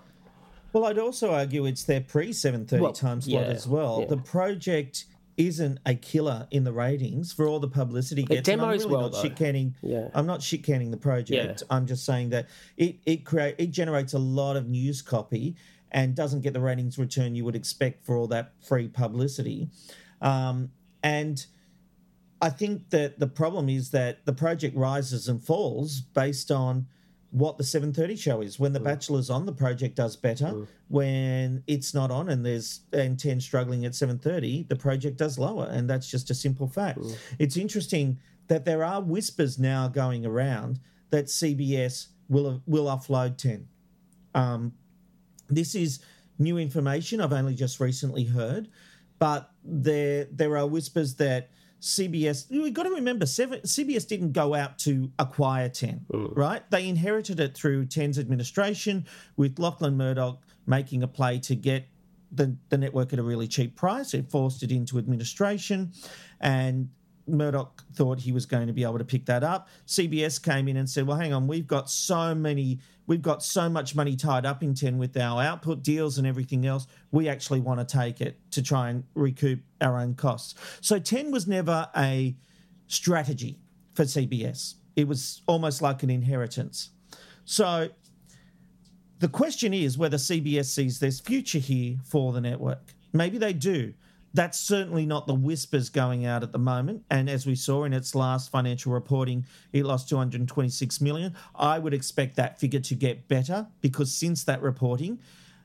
Well, 0.73 0.85
I'd 0.85 0.99
also 0.99 1.31
argue 1.31 1.65
it's 1.65 1.83
their 1.83 2.01
pre 2.01 2.31
7:30 2.31 2.79
Well, 2.81 2.91
time 2.93 3.21
slot 3.21 3.45
yeah, 3.47 3.51
as 3.53 3.67
well. 3.67 3.99
yeah. 4.01 4.07
The 4.07 4.17
project 4.17 5.05
isn't 5.37 5.79
a 5.85 5.95
killer 5.95 6.47
in 6.51 6.63
the 6.63 6.71
ratings 6.71 7.33
for 7.33 7.47
all 7.47 7.59
the 7.59 7.67
publicity 7.67 8.23
it 8.23 8.29
gets. 8.29 8.47
and 8.47 8.61
I'm 8.61 8.67
demos 8.69 8.83
really 8.83 8.93
well, 8.93 9.01
not 9.03 9.11
though. 9.13 9.21
shit-canning. 9.21 9.75
Yeah. 9.81 10.09
I'm 10.13 10.25
not 10.25 10.41
shit-canning 10.41 10.91
the 10.91 10.97
project. 10.97 11.63
I'm 11.69 11.85
just 11.85 12.05
saying 12.05 12.29
that 12.29 12.47
it 12.77 12.97
it 13.05 13.25
create 13.25 13.55
it 13.57 13.71
generates 13.71 14.13
a 14.13 14.19
lot 14.19 14.55
of 14.55 14.67
news 14.67 15.01
copy 15.01 15.55
and 15.91 16.15
doesn't 16.15 16.41
get 16.41 16.53
the 16.53 16.59
ratings 16.59 16.97
return 16.97 17.35
you 17.35 17.45
would 17.45 17.55
expect 17.55 18.05
for 18.05 18.17
all 18.17 18.27
that 18.27 18.53
free 18.61 18.87
publicity. 18.87 19.69
Um, 20.21 20.71
and 21.03 21.45
I 22.41 22.49
think 22.49 22.89
that 22.89 23.19
the 23.19 23.27
problem 23.27 23.69
is 23.69 23.91
that 23.91 24.25
the 24.25 24.33
project 24.33 24.75
rises 24.75 25.27
and 25.27 25.41
falls 25.41 26.01
based 26.01 26.51
on 26.51 26.87
what 27.31 27.57
the 27.57 27.63
7:30 27.63 28.17
show 28.17 28.41
is. 28.41 28.59
When 28.59 28.73
the 28.73 28.79
mm. 28.79 28.85
Bachelor's 28.85 29.29
on, 29.29 29.45
the 29.45 29.53
project 29.53 29.95
does 29.95 30.15
better. 30.15 30.45
Mm. 30.45 30.67
When 30.87 31.63
it's 31.67 31.93
not 31.93 32.11
on 32.11 32.29
and 32.29 32.45
there's 32.45 32.81
and 32.93 33.19
10 33.19 33.41
struggling 33.41 33.85
at 33.85 33.93
7:30, 33.93 34.67
the 34.67 34.75
project 34.75 35.17
does 35.17 35.37
lower, 35.37 35.67
and 35.71 35.89
that's 35.89 36.09
just 36.09 36.29
a 36.29 36.35
simple 36.35 36.67
fact. 36.67 36.99
Mm. 36.99 37.15
It's 37.39 37.57
interesting 37.57 38.19
that 38.47 38.65
there 38.65 38.83
are 38.83 39.01
whispers 39.01 39.57
now 39.59 39.87
going 39.87 40.25
around 40.25 40.79
that 41.09 41.25
CBS 41.25 42.07
will 42.29 42.61
will 42.65 42.85
offload 42.85 43.37
10. 43.37 43.67
Um, 44.33 44.73
this 45.49 45.75
is 45.75 45.99
new 46.37 46.57
information 46.57 47.21
I've 47.21 47.33
only 47.33 47.55
just 47.55 47.79
recently 47.79 48.25
heard, 48.25 48.69
but 49.19 49.51
there 49.63 50.27
there 50.31 50.57
are 50.57 50.67
whispers 50.67 51.15
that 51.15 51.49
CBS. 51.85 52.49
We've 52.49 52.73
got 52.73 52.83
to 52.83 52.89
remember, 52.89 53.27
seven, 53.27 53.59
CBS 53.61 54.07
didn't 54.07 54.31
go 54.31 54.55
out 54.55 54.79
to 54.79 55.11
acquire 55.19 55.69
Ten, 55.69 56.03
mm. 56.11 56.35
right? 56.35 56.67
They 56.71 56.89
inherited 56.89 57.39
it 57.39 57.55
through 57.55 57.85
Ten's 57.85 58.17
administration 58.17 59.05
with 59.37 59.59
Lachlan 59.59 59.95
Murdoch 59.95 60.41
making 60.65 61.03
a 61.03 61.07
play 61.07 61.37
to 61.41 61.55
get 61.55 61.87
the, 62.31 62.57
the 62.69 62.77
network 62.79 63.13
at 63.13 63.19
a 63.19 63.23
really 63.23 63.47
cheap 63.47 63.75
price. 63.75 64.15
It 64.15 64.31
forced 64.31 64.63
it 64.63 64.71
into 64.71 64.97
administration, 64.97 65.91
and 66.41 66.89
Murdoch 67.27 67.83
thought 67.93 68.19
he 68.19 68.31
was 68.31 68.45
going 68.45 68.67
to 68.67 68.73
be 68.73 68.83
able 68.83 68.97
to 68.97 69.05
pick 69.05 69.25
that 69.25 69.43
up. 69.43 69.67
CBS 69.87 70.41
came 70.41 70.67
in 70.67 70.77
and 70.77 70.89
said, 70.89 71.07
"Well, 71.07 71.17
hang 71.17 71.33
on, 71.33 71.47
we've 71.47 71.67
got 71.67 71.89
so 71.89 72.35
many, 72.35 72.79
we've 73.07 73.21
got 73.21 73.43
so 73.43 73.69
much 73.69 73.95
money 73.95 74.15
tied 74.15 74.45
up 74.45 74.61
in 74.61 74.73
Ten 74.73 74.97
with 74.97 75.17
our 75.17 75.41
output 75.41 75.83
deals 75.83 76.17
and 76.17 76.27
everything 76.27 76.65
else. 76.65 76.87
We 77.11 77.27
actually 77.27 77.61
want 77.61 77.79
to 77.79 77.97
take 77.97 78.21
it 78.21 78.39
to 78.51 78.61
try 78.61 78.89
and 78.89 79.03
recoup 79.15 79.59
our 79.81 79.99
own 79.99 80.13
costs." 80.15 80.55
So 80.81 80.99
Ten 80.99 81.31
was 81.31 81.47
never 81.47 81.89
a 81.95 82.35
strategy 82.87 83.59
for 83.93 84.03
CBS. 84.03 84.75
It 84.95 85.07
was 85.07 85.41
almost 85.47 85.81
like 85.81 86.03
an 86.03 86.09
inheritance. 86.09 86.91
So 87.43 87.89
the 89.19 89.27
question 89.27 89.73
is 89.73 89.97
whether 89.97 90.17
CBS 90.17 90.65
sees 90.65 90.99
there's 90.99 91.19
future 91.19 91.59
here 91.59 91.97
for 92.03 92.33
the 92.33 92.41
network. 92.41 92.93
Maybe 93.13 93.37
they 93.37 93.53
do. 93.53 93.93
That's 94.35 94.59
certainly 94.59 95.05
not 95.05 95.27
the 95.27 95.33
whispers 95.33 95.87
going 95.87 96.25
out 96.25 96.43
at 96.43 96.51
the 96.51 96.59
moment. 96.59 97.05
And 97.09 97.29
as 97.29 97.45
we 97.45 97.55
saw 97.55 97.85
in 97.85 97.93
its 97.93 98.13
last 98.13 98.51
financial 98.51 98.91
reporting, 98.91 99.45
it 99.71 99.85
lost 99.85 100.09
226 100.09 100.99
million. 100.99 101.33
I 101.55 101.79
would 101.79 101.93
expect 101.93 102.35
that 102.35 102.59
figure 102.59 102.81
to 102.81 102.95
get 102.95 103.29
better 103.29 103.67
because 103.79 104.11
since 104.11 104.43
that 104.43 104.61
reporting, 104.61 105.19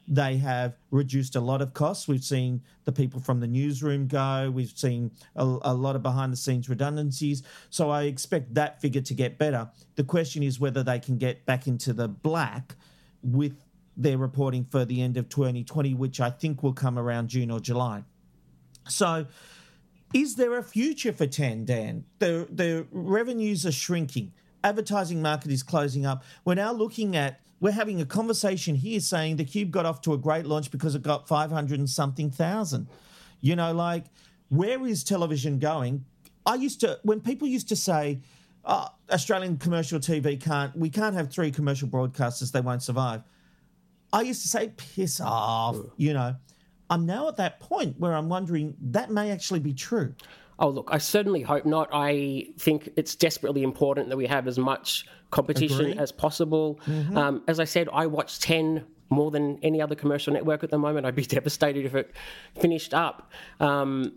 they 0.07 0.37
have 0.37 0.77
reduced 0.93 1.35
a 1.35 1.41
lot 1.41 1.61
of 1.61 1.75
costs. 1.75 2.07
We've 2.07 2.23
seen 2.23 2.63
the 2.85 2.93
people 2.93 3.19
from 3.19 3.41
the 3.41 3.49
newsroom 3.49 4.07
go. 4.07 4.53
We've 4.55 4.71
seen 4.71 5.11
a, 5.35 5.43
a 5.63 5.75
lot 5.75 5.97
of 5.97 6.05
behind 6.05 6.33
the 6.33 6.37
scenes 6.37 6.69
redundancies. 6.69 7.43
So 7.71 7.91
I 7.91 8.05
expect 8.05 8.55
that 8.55 8.81
figure 8.81 9.03
to 9.03 9.15
get 9.15 9.37
better. 9.37 9.69
The 9.97 10.05
question 10.05 10.45
is 10.45 10.61
whether 10.61 10.85
they 10.85 11.01
can 11.01 11.19
get 11.19 11.45
back 11.45 11.67
into 11.67 11.93
the 11.93 12.07
black 12.07 12.77
with 13.21 13.57
their 13.97 14.17
reporting 14.17 14.65
for 14.65 14.85
the 14.85 15.03
end 15.03 15.17
of 15.17 15.29
2020, 15.29 15.95
which 15.95 16.21
I 16.21 16.31
think 16.31 16.63
will 16.63 16.73
come 16.73 17.01
around 17.01 17.31
June 17.31 17.51
or 17.51 17.59
July. 17.59 18.05
So, 18.91 19.27
is 20.13 20.35
there 20.35 20.59
a 20.59 20.63
future 20.63 21.13
for 21.13 21.27
10, 21.27 21.67
Dan? 21.67 22.05
The, 22.19 22.49
the 22.51 22.87
revenues 22.91 23.65
are 23.65 23.73
shrinking. 23.73 24.33
Advertising 24.65 25.23
market 25.23 25.53
is 25.53 25.63
closing 25.63 26.05
up. 26.05 26.25
We're 26.45 26.55
now 26.55 26.73
looking 26.73 27.17
at, 27.17 27.41
we're 27.61 27.71
having 27.71 28.01
a 28.01 28.05
conversation 28.05 28.75
here 28.75 29.01
saying 29.01 29.37
the 29.37 29.45
Cube 29.45 29.71
got 29.71 29.87
off 29.87 30.01
to 30.03 30.13
a 30.13 30.19
great 30.19 30.47
launch 30.47 30.71
because 30.71 30.95
it 30.95 31.03
got 31.03 31.29
500 31.29 31.79
and 31.79 31.89
something 31.89 32.31
thousand. 32.31 32.89
You 33.41 33.57
know, 33.57 33.73
like, 33.73 34.07
where 34.49 34.85
is 34.87 35.05
television 35.05 35.59
going? 35.59 36.05
I 36.45 36.57
used 36.57 36.81
to, 36.81 36.99
when 37.05 37.21
people 37.21 37.47
used 37.47 37.69
to 37.69 37.77
say, 37.77 38.21
oh, 38.65 38.89
Australian 39.11 39.59
commercial 39.59 40.01
TV 40.01 40.41
can't, 40.41 40.77
we 40.77 40.91
can't 40.91 41.15
have 41.15 41.31
three 41.31 41.51
commercial 41.51 41.89
broadcasters, 41.89 42.51
they 42.51 42.61
won't 42.61 42.83
survive. 42.83 43.23
I 44.13 44.23
used 44.23 44.43
to 44.43 44.49
say, 44.49 44.73
piss 44.77 45.21
off, 45.21 45.77
you 45.97 46.13
know. 46.13 46.35
I'm 46.91 47.07
now 47.07 47.29
at 47.29 47.37
that 47.37 47.61
point 47.61 47.99
where 47.99 48.15
I'm 48.15 48.29
wondering 48.29 48.77
that 48.81 49.11
may 49.11 49.31
actually 49.31 49.61
be 49.61 49.73
true. 49.73 50.15
Oh, 50.59 50.69
look, 50.69 50.91
I 50.93 50.99
certainly 50.99 51.41
hope 51.41 51.65
not. 51.65 51.89
I 51.91 52.49
think 52.59 52.91
it's 52.97 53.15
desperately 53.15 53.63
important 53.63 54.11
that 54.11 54.17
we 54.17 54.27
have 54.27 54.47
as 54.47 54.59
much 54.59 55.07
competition 55.31 55.87
Agree. 55.87 55.99
as 55.99 56.13
possible. 56.13 56.79
Um, 57.15 57.43
as 57.49 57.59
I 57.59 57.65
said, 57.65 57.89
I 57.93 58.07
watch 58.07 58.41
10 58.41 58.85
more 59.09 59.31
than 59.31 59.59
any 59.63 59.81
other 59.81 59.95
commercial 59.95 60.35
network 60.35 60.63
at 60.63 60.71
the 60.71 60.79
moment. 60.79 61.07
I'd 61.07 61.15
be 61.15 61.25
devastated 61.39 61.87
if 61.87 61.95
it 61.95 62.15
finished 62.61 62.93
up. 62.93 63.31
Um, 63.59 64.13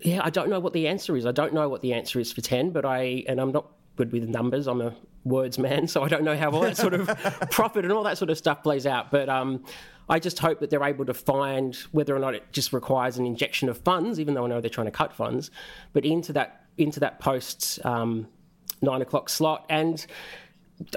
yeah, 0.00 0.20
I 0.22 0.30
don't 0.30 0.48
know 0.48 0.60
what 0.60 0.74
the 0.74 0.86
answer 0.86 1.16
is. 1.16 1.26
I 1.26 1.32
don't 1.32 1.52
know 1.52 1.68
what 1.68 1.82
the 1.82 1.92
answer 1.92 2.20
is 2.20 2.30
for 2.32 2.40
10, 2.40 2.70
but 2.70 2.84
I, 2.84 3.24
and 3.26 3.40
I'm 3.40 3.50
not 3.50 3.66
good 3.96 4.12
with 4.12 4.28
numbers. 4.28 4.66
I'm 4.66 4.80
a 4.80 4.94
words 5.24 5.58
man, 5.58 5.88
so 5.88 6.02
I 6.02 6.08
don't 6.08 6.24
know 6.24 6.36
how 6.36 6.50
all 6.50 6.60
that 6.60 6.76
sort 6.76 6.94
of 6.94 7.06
profit 7.50 7.84
and 7.84 7.92
all 7.92 8.04
that 8.04 8.18
sort 8.18 8.30
of 8.30 8.38
stuff 8.38 8.62
plays 8.62 8.86
out. 8.86 9.10
But 9.10 9.28
um, 9.28 9.64
I 10.08 10.18
just 10.18 10.38
hope 10.38 10.60
that 10.60 10.70
they're 10.70 10.84
able 10.84 11.06
to 11.06 11.14
find 11.14 11.74
whether 11.92 12.14
or 12.14 12.18
not 12.18 12.34
it 12.34 12.50
just 12.52 12.72
requires 12.72 13.16
an 13.16 13.26
injection 13.26 13.68
of 13.68 13.78
funds, 13.78 14.20
even 14.20 14.34
though 14.34 14.44
I 14.44 14.48
know 14.48 14.60
they're 14.60 14.70
trying 14.70 14.86
to 14.86 14.90
cut 14.90 15.12
funds, 15.12 15.50
but 15.92 16.04
into 16.04 16.32
that 16.34 16.62
into 16.76 17.00
that 17.00 17.20
post 17.20 17.84
um, 17.84 18.28
nine 18.82 19.02
o'clock 19.02 19.28
slot 19.28 19.66
and. 19.68 20.06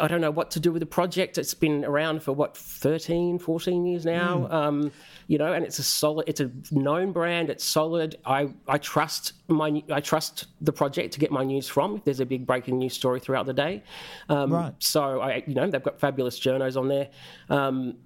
I 0.01 0.07
don't 0.07 0.21
know 0.21 0.31
what 0.31 0.49
to 0.51 0.59
do 0.59 0.71
with 0.71 0.79
the 0.79 0.87
project. 0.87 1.37
It's 1.37 1.53
been 1.53 1.85
around 1.85 2.23
for 2.23 2.31
what 2.31 2.57
13, 2.57 3.37
14 3.37 3.85
years 3.85 4.05
now. 4.05 4.47
Um, 4.49 4.91
you 5.27 5.37
know, 5.37 5.53
and 5.53 5.63
it's 5.63 5.77
a 5.77 5.83
solid, 5.83 6.27
it's 6.27 6.39
a 6.39 6.49
known 6.71 7.11
brand. 7.11 7.51
It's 7.51 7.63
solid. 7.63 8.15
I, 8.25 8.49
I 8.67 8.79
trust 8.79 9.33
my, 9.47 9.83
I 9.91 9.99
trust 9.99 10.47
the 10.61 10.73
project 10.73 11.13
to 11.13 11.19
get 11.19 11.31
my 11.31 11.43
news 11.43 11.67
from. 11.67 11.97
If 11.97 12.05
there's 12.05 12.19
a 12.19 12.25
big 12.25 12.47
breaking 12.47 12.79
news 12.79 12.95
story 12.95 13.19
throughout 13.19 13.45
the 13.45 13.53
day, 13.53 13.83
um, 14.29 14.51
Right. 14.51 14.73
So 14.79 15.21
I, 15.21 15.43
you 15.45 15.53
know, 15.53 15.69
they've 15.69 15.83
got 15.83 15.99
fabulous 15.99 16.39
journos 16.39 16.75
on 16.75 16.87
there. 16.87 17.09
Um, 17.49 17.97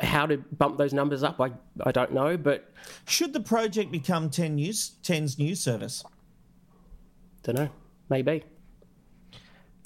how 0.00 0.26
to 0.26 0.38
bump 0.38 0.78
those 0.78 0.92
numbers 0.92 1.22
up, 1.22 1.40
I, 1.40 1.50
I 1.84 1.92
don't 1.92 2.12
know, 2.12 2.36
but 2.36 2.72
Should 3.06 3.32
the 3.32 3.40
project 3.40 3.92
become 3.92 4.30
10 4.30 4.54
news, 4.56 4.92
10's 5.02 5.38
news 5.38 5.60
service? 5.60 6.04
don't 7.42 7.56
know. 7.56 7.70
Maybe. 8.08 8.44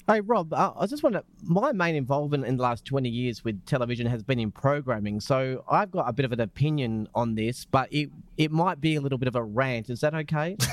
Hey 0.07 0.21
Rob, 0.21 0.53
uh, 0.53 0.71
I 0.77 0.85
just 0.85 1.01
want 1.01 1.15
to. 1.15 1.23
My 1.41 1.71
main 1.71 1.95
involvement 1.95 2.45
in 2.45 2.57
the 2.57 2.63
last 2.63 2.85
twenty 2.85 3.09
years 3.09 3.43
with 3.43 3.65
television 3.65 4.05
has 4.05 4.21
been 4.21 4.39
in 4.39 4.51
programming, 4.51 5.19
so 5.19 5.63
I've 5.67 5.89
got 5.89 6.07
a 6.07 6.13
bit 6.13 6.25
of 6.25 6.31
an 6.31 6.41
opinion 6.41 7.07
on 7.15 7.33
this, 7.33 7.65
but 7.65 7.91
it 7.91 8.11
it 8.37 8.51
might 8.51 8.81
be 8.81 8.95
a 8.95 9.01
little 9.01 9.17
bit 9.17 9.27
of 9.27 9.35
a 9.35 9.43
rant. 9.43 9.89
Is 9.89 10.01
that 10.01 10.13
okay? 10.13 10.57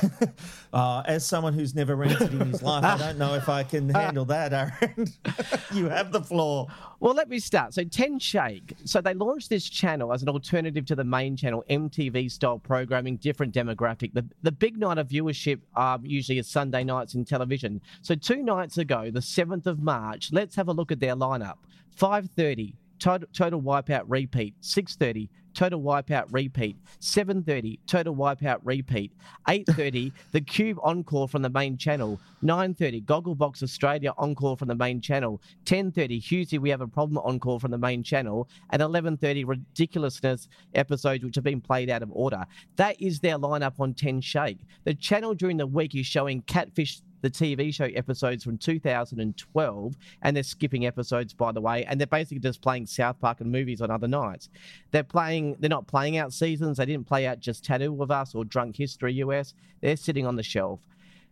Uh, 0.73 1.03
as 1.05 1.27
someone 1.27 1.53
who's 1.53 1.75
never 1.75 1.95
ranted 1.95 2.33
in 2.33 2.49
his 2.49 2.63
life, 2.63 2.83
I 2.83 2.97
don't 2.97 3.19
know 3.19 3.35
if 3.35 3.51
I 3.51 3.63
can 3.63 3.91
handle 3.91 4.25
that, 4.27 4.53
Aaron. 4.55 5.07
you 5.75 5.89
have 5.91 6.13
the 6.13 6.23
floor. 6.23 6.67
well, 6.99 7.13
let 7.13 7.29
me 7.29 7.39
start. 7.39 7.75
So 7.75 7.85
Ten 7.85 8.19
Shake. 8.19 8.73
So 8.85 9.03
they 9.03 9.13
launched 9.13 9.51
this 9.51 9.69
channel 9.69 10.15
as 10.15 10.23
an 10.23 10.31
alternative 10.31 10.87
to 10.87 10.95
the 10.95 11.05
main 11.05 11.37
channel, 11.37 11.63
MTV 11.69 12.31
style 12.31 12.59
programming, 12.59 13.17
different 13.19 13.53
demographic. 13.55 14.15
The 14.15 14.25
the 14.43 14.53
big 14.53 14.79
night 14.79 14.97
of 14.97 15.09
viewership 15.09 15.61
um, 15.77 16.07
usually 16.07 16.39
is 16.39 16.49
Sunday 16.49 16.85
nights 16.85 17.15
in 17.15 17.27
television. 17.27 17.83
So 18.01 18.15
two 18.15 18.43
nights 18.43 18.79
ago, 18.79 19.11
the 19.11 19.23
seventh 19.23 19.67
of 19.67 19.83
March, 19.83 20.31
let's 20.33 20.57
have 20.57 20.69
a 20.69 20.73
look 20.73 20.91
at 20.91 21.01
their 21.01 21.17
lineup. 21.17 21.57
Five 21.91 22.31
thirty. 22.35 22.77
Total, 22.99 23.29
total 23.33 23.63
Wipeout 23.63 24.05
repeat. 24.07 24.55
6:30 24.61 25.29
Total 25.55 25.81
Wipeout 25.81 26.27
repeat. 26.31 26.77
7:30 27.01 27.79
Total 27.87 28.15
Wipeout 28.15 28.61
repeat. 28.63 29.13
8:30 29.47 30.13
The 30.33 30.41
Cube 30.41 30.79
encore 30.83 31.29
from 31.29 31.43
the 31.43 31.51
main 31.51 31.77
channel. 31.77 32.21
9:30 32.43 33.05
Gogglebox 33.05 33.63
Australia 33.63 34.13
encore 34.19 34.57
from 34.57 34.69
the 34.69 34.75
main 34.75 35.01
channel. 35.01 35.41
10:30 35.65 36.23
Hughesy 36.23 36.59
We 36.59 36.71
Have 36.71 36.81
a 36.81 36.89
Problem 36.89 37.19
encore 37.25 37.61
from 37.61 37.71
the 37.71 37.79
main 37.79 38.03
channel. 38.03 38.49
And 38.71 38.81
11:30 38.83 39.47
Ridiculousness 39.47 40.49
episodes 40.75 41.25
which 41.25 41.35
have 41.35 41.45
been 41.45 41.61
played 41.61 41.91
out 41.91 42.03
of 42.03 42.11
order. 42.13 42.45
That 42.77 43.01
is 43.01 43.21
their 43.21 43.39
lineup 43.39 43.79
on 43.79 43.95
10 43.95 44.21
Shake. 44.21 44.59
The 44.85 44.95
channel 44.95 45.35
during 45.35 45.57
the 45.57 45.67
week 45.67 45.95
is 45.95 46.07
showing 46.07 46.43
Catfish 46.43 47.03
the 47.23 47.31
TV 47.31 47.73
show 47.73 47.85
episodes 47.85 48.45
from 48.45 48.59
2012, 48.59 49.95
and 50.23 50.37
they're 50.37 50.43
skipping 50.43 50.87
episodes, 50.87 51.33
by 51.33 51.53
the 51.53 51.61
way, 51.61 51.85
and 51.85 51.99
they're 51.99 52.07
basically 52.07 52.41
just 52.41 52.61
playing 52.61 52.87
South 52.87 53.19
Park 53.21 53.41
and 53.41 53.51
movies 53.51 53.81
on 53.81 53.91
other 53.91 54.09
nights. 54.09 54.51
They're 54.91 55.03
playing, 55.03 55.57
they're 55.59 55.71
not 55.71 55.87
playing 55.87 56.19
out 56.19 56.33
seasons. 56.33 56.77
They 56.77 56.87
didn't 56.87 57.07
play 57.07 57.27
out 57.27 57.41
just 57.41 57.65
Tattoo 57.65 57.93
with 57.93 58.11
Us 58.11 58.35
or 58.35 58.45
Drunk 58.45 58.77
History 58.77 59.15
US. 59.15 59.55
They're 59.81 59.97
sitting 59.97 60.27
on 60.27 60.37
the 60.37 60.43
shelf. 60.43 60.81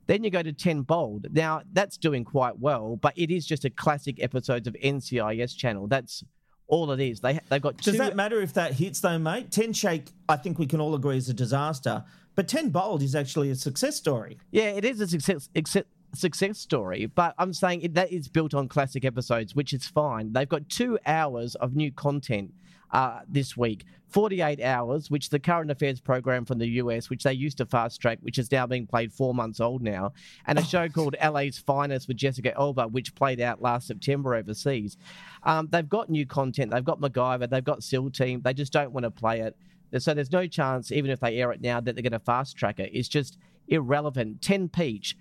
Then 0.06 0.24
you 0.24 0.30
go 0.30 0.42
to 0.42 0.52
10 0.52 0.82
Bold. 0.82 1.26
Now, 1.32 1.62
that's 1.72 1.96
doing 1.96 2.24
quite 2.24 2.58
well, 2.58 2.96
but 2.96 3.16
it 3.16 3.30
is 3.30 3.46
just 3.46 3.64
a 3.64 3.70
classic 3.70 4.22
episodes 4.22 4.66
of 4.66 4.74
NCIS 4.74 5.56
channel. 5.56 5.86
That's 5.86 6.24
all 6.66 6.90
it 6.92 7.00
is. 7.00 7.20
They, 7.20 7.38
they've 7.48 7.60
got 7.60 7.78
two. 7.78 7.90
Does 7.90 7.98
that 7.98 8.16
matter 8.16 8.40
if 8.40 8.54
that 8.54 8.72
hits, 8.72 9.00
though, 9.00 9.18
mate? 9.18 9.50
10 9.50 9.72
Shake, 9.72 10.06
I 10.28 10.36
think 10.36 10.58
we 10.58 10.66
can 10.66 10.80
all 10.80 10.94
agree, 10.94 11.16
is 11.16 11.28
a 11.28 11.34
disaster. 11.34 12.04
But 12.34 12.48
10 12.48 12.70
Bold 12.70 13.02
is 13.02 13.14
actually 13.14 13.50
a 13.50 13.54
success 13.54 13.96
story. 13.96 14.38
Yeah, 14.50 14.70
it 14.70 14.84
is 14.84 15.00
a 15.00 15.08
success 15.08 15.48
success, 15.54 15.84
success 16.14 16.58
story, 16.58 17.06
but 17.06 17.34
I'm 17.38 17.52
saying 17.52 17.82
it, 17.82 17.94
that 17.94 18.12
is 18.12 18.28
built 18.28 18.54
on 18.54 18.68
classic 18.68 19.04
episodes, 19.04 19.54
which 19.54 19.72
is 19.72 19.86
fine. 19.86 20.32
They've 20.32 20.48
got 20.48 20.68
two 20.68 20.98
hours 21.06 21.54
of 21.56 21.74
new 21.74 21.92
content 21.92 22.52
uh, 22.92 23.20
this 23.28 23.56
week. 23.56 23.84
48 24.08 24.60
hours, 24.60 25.08
which 25.08 25.30
the 25.30 25.38
current 25.38 25.70
affairs 25.70 26.00
program 26.00 26.44
from 26.44 26.58
the 26.58 26.66
US, 26.66 27.08
which 27.08 27.22
they 27.22 27.32
used 27.32 27.58
to 27.58 27.66
fast 27.66 28.00
track, 28.00 28.18
which 28.22 28.38
is 28.38 28.50
now 28.50 28.66
being 28.66 28.86
played 28.86 29.12
four 29.12 29.34
months 29.34 29.60
old 29.60 29.82
now, 29.82 30.12
and 30.46 30.58
a 30.58 30.64
show 30.64 30.88
called 30.88 31.14
LA's 31.22 31.58
Finest 31.58 32.08
with 32.08 32.16
Jessica 32.16 32.52
Alba, 32.58 32.88
which 32.88 33.14
played 33.14 33.40
out 33.40 33.62
last 33.62 33.86
September 33.86 34.34
overseas. 34.34 34.96
Um, 35.44 35.68
they've 35.70 35.88
got 35.88 36.10
new 36.10 36.26
content. 36.26 36.72
They've 36.72 36.84
got 36.84 37.00
MacGyver. 37.00 37.48
They've 37.48 37.62
got 37.62 37.84
SEAL 37.84 38.10
Team. 38.10 38.42
They 38.42 38.52
just 38.52 38.72
don't 38.72 38.92
want 38.92 39.04
to 39.04 39.10
play 39.10 39.40
it. 39.40 39.56
So 39.98 40.14
there's 40.14 40.32
no 40.32 40.46
chance, 40.46 40.92
even 40.92 41.10
if 41.10 41.20
they 41.20 41.38
air 41.38 41.52
it 41.52 41.60
now, 41.60 41.80
that 41.80 41.94
they're 41.94 42.02
going 42.02 42.12
to 42.12 42.18
fast 42.18 42.56
track 42.56 42.78
it. 42.78 42.90
It's 42.92 43.08
just 43.08 43.38
irrelevant. 43.68 44.42
10 44.42 44.68
Peach, 44.68 45.16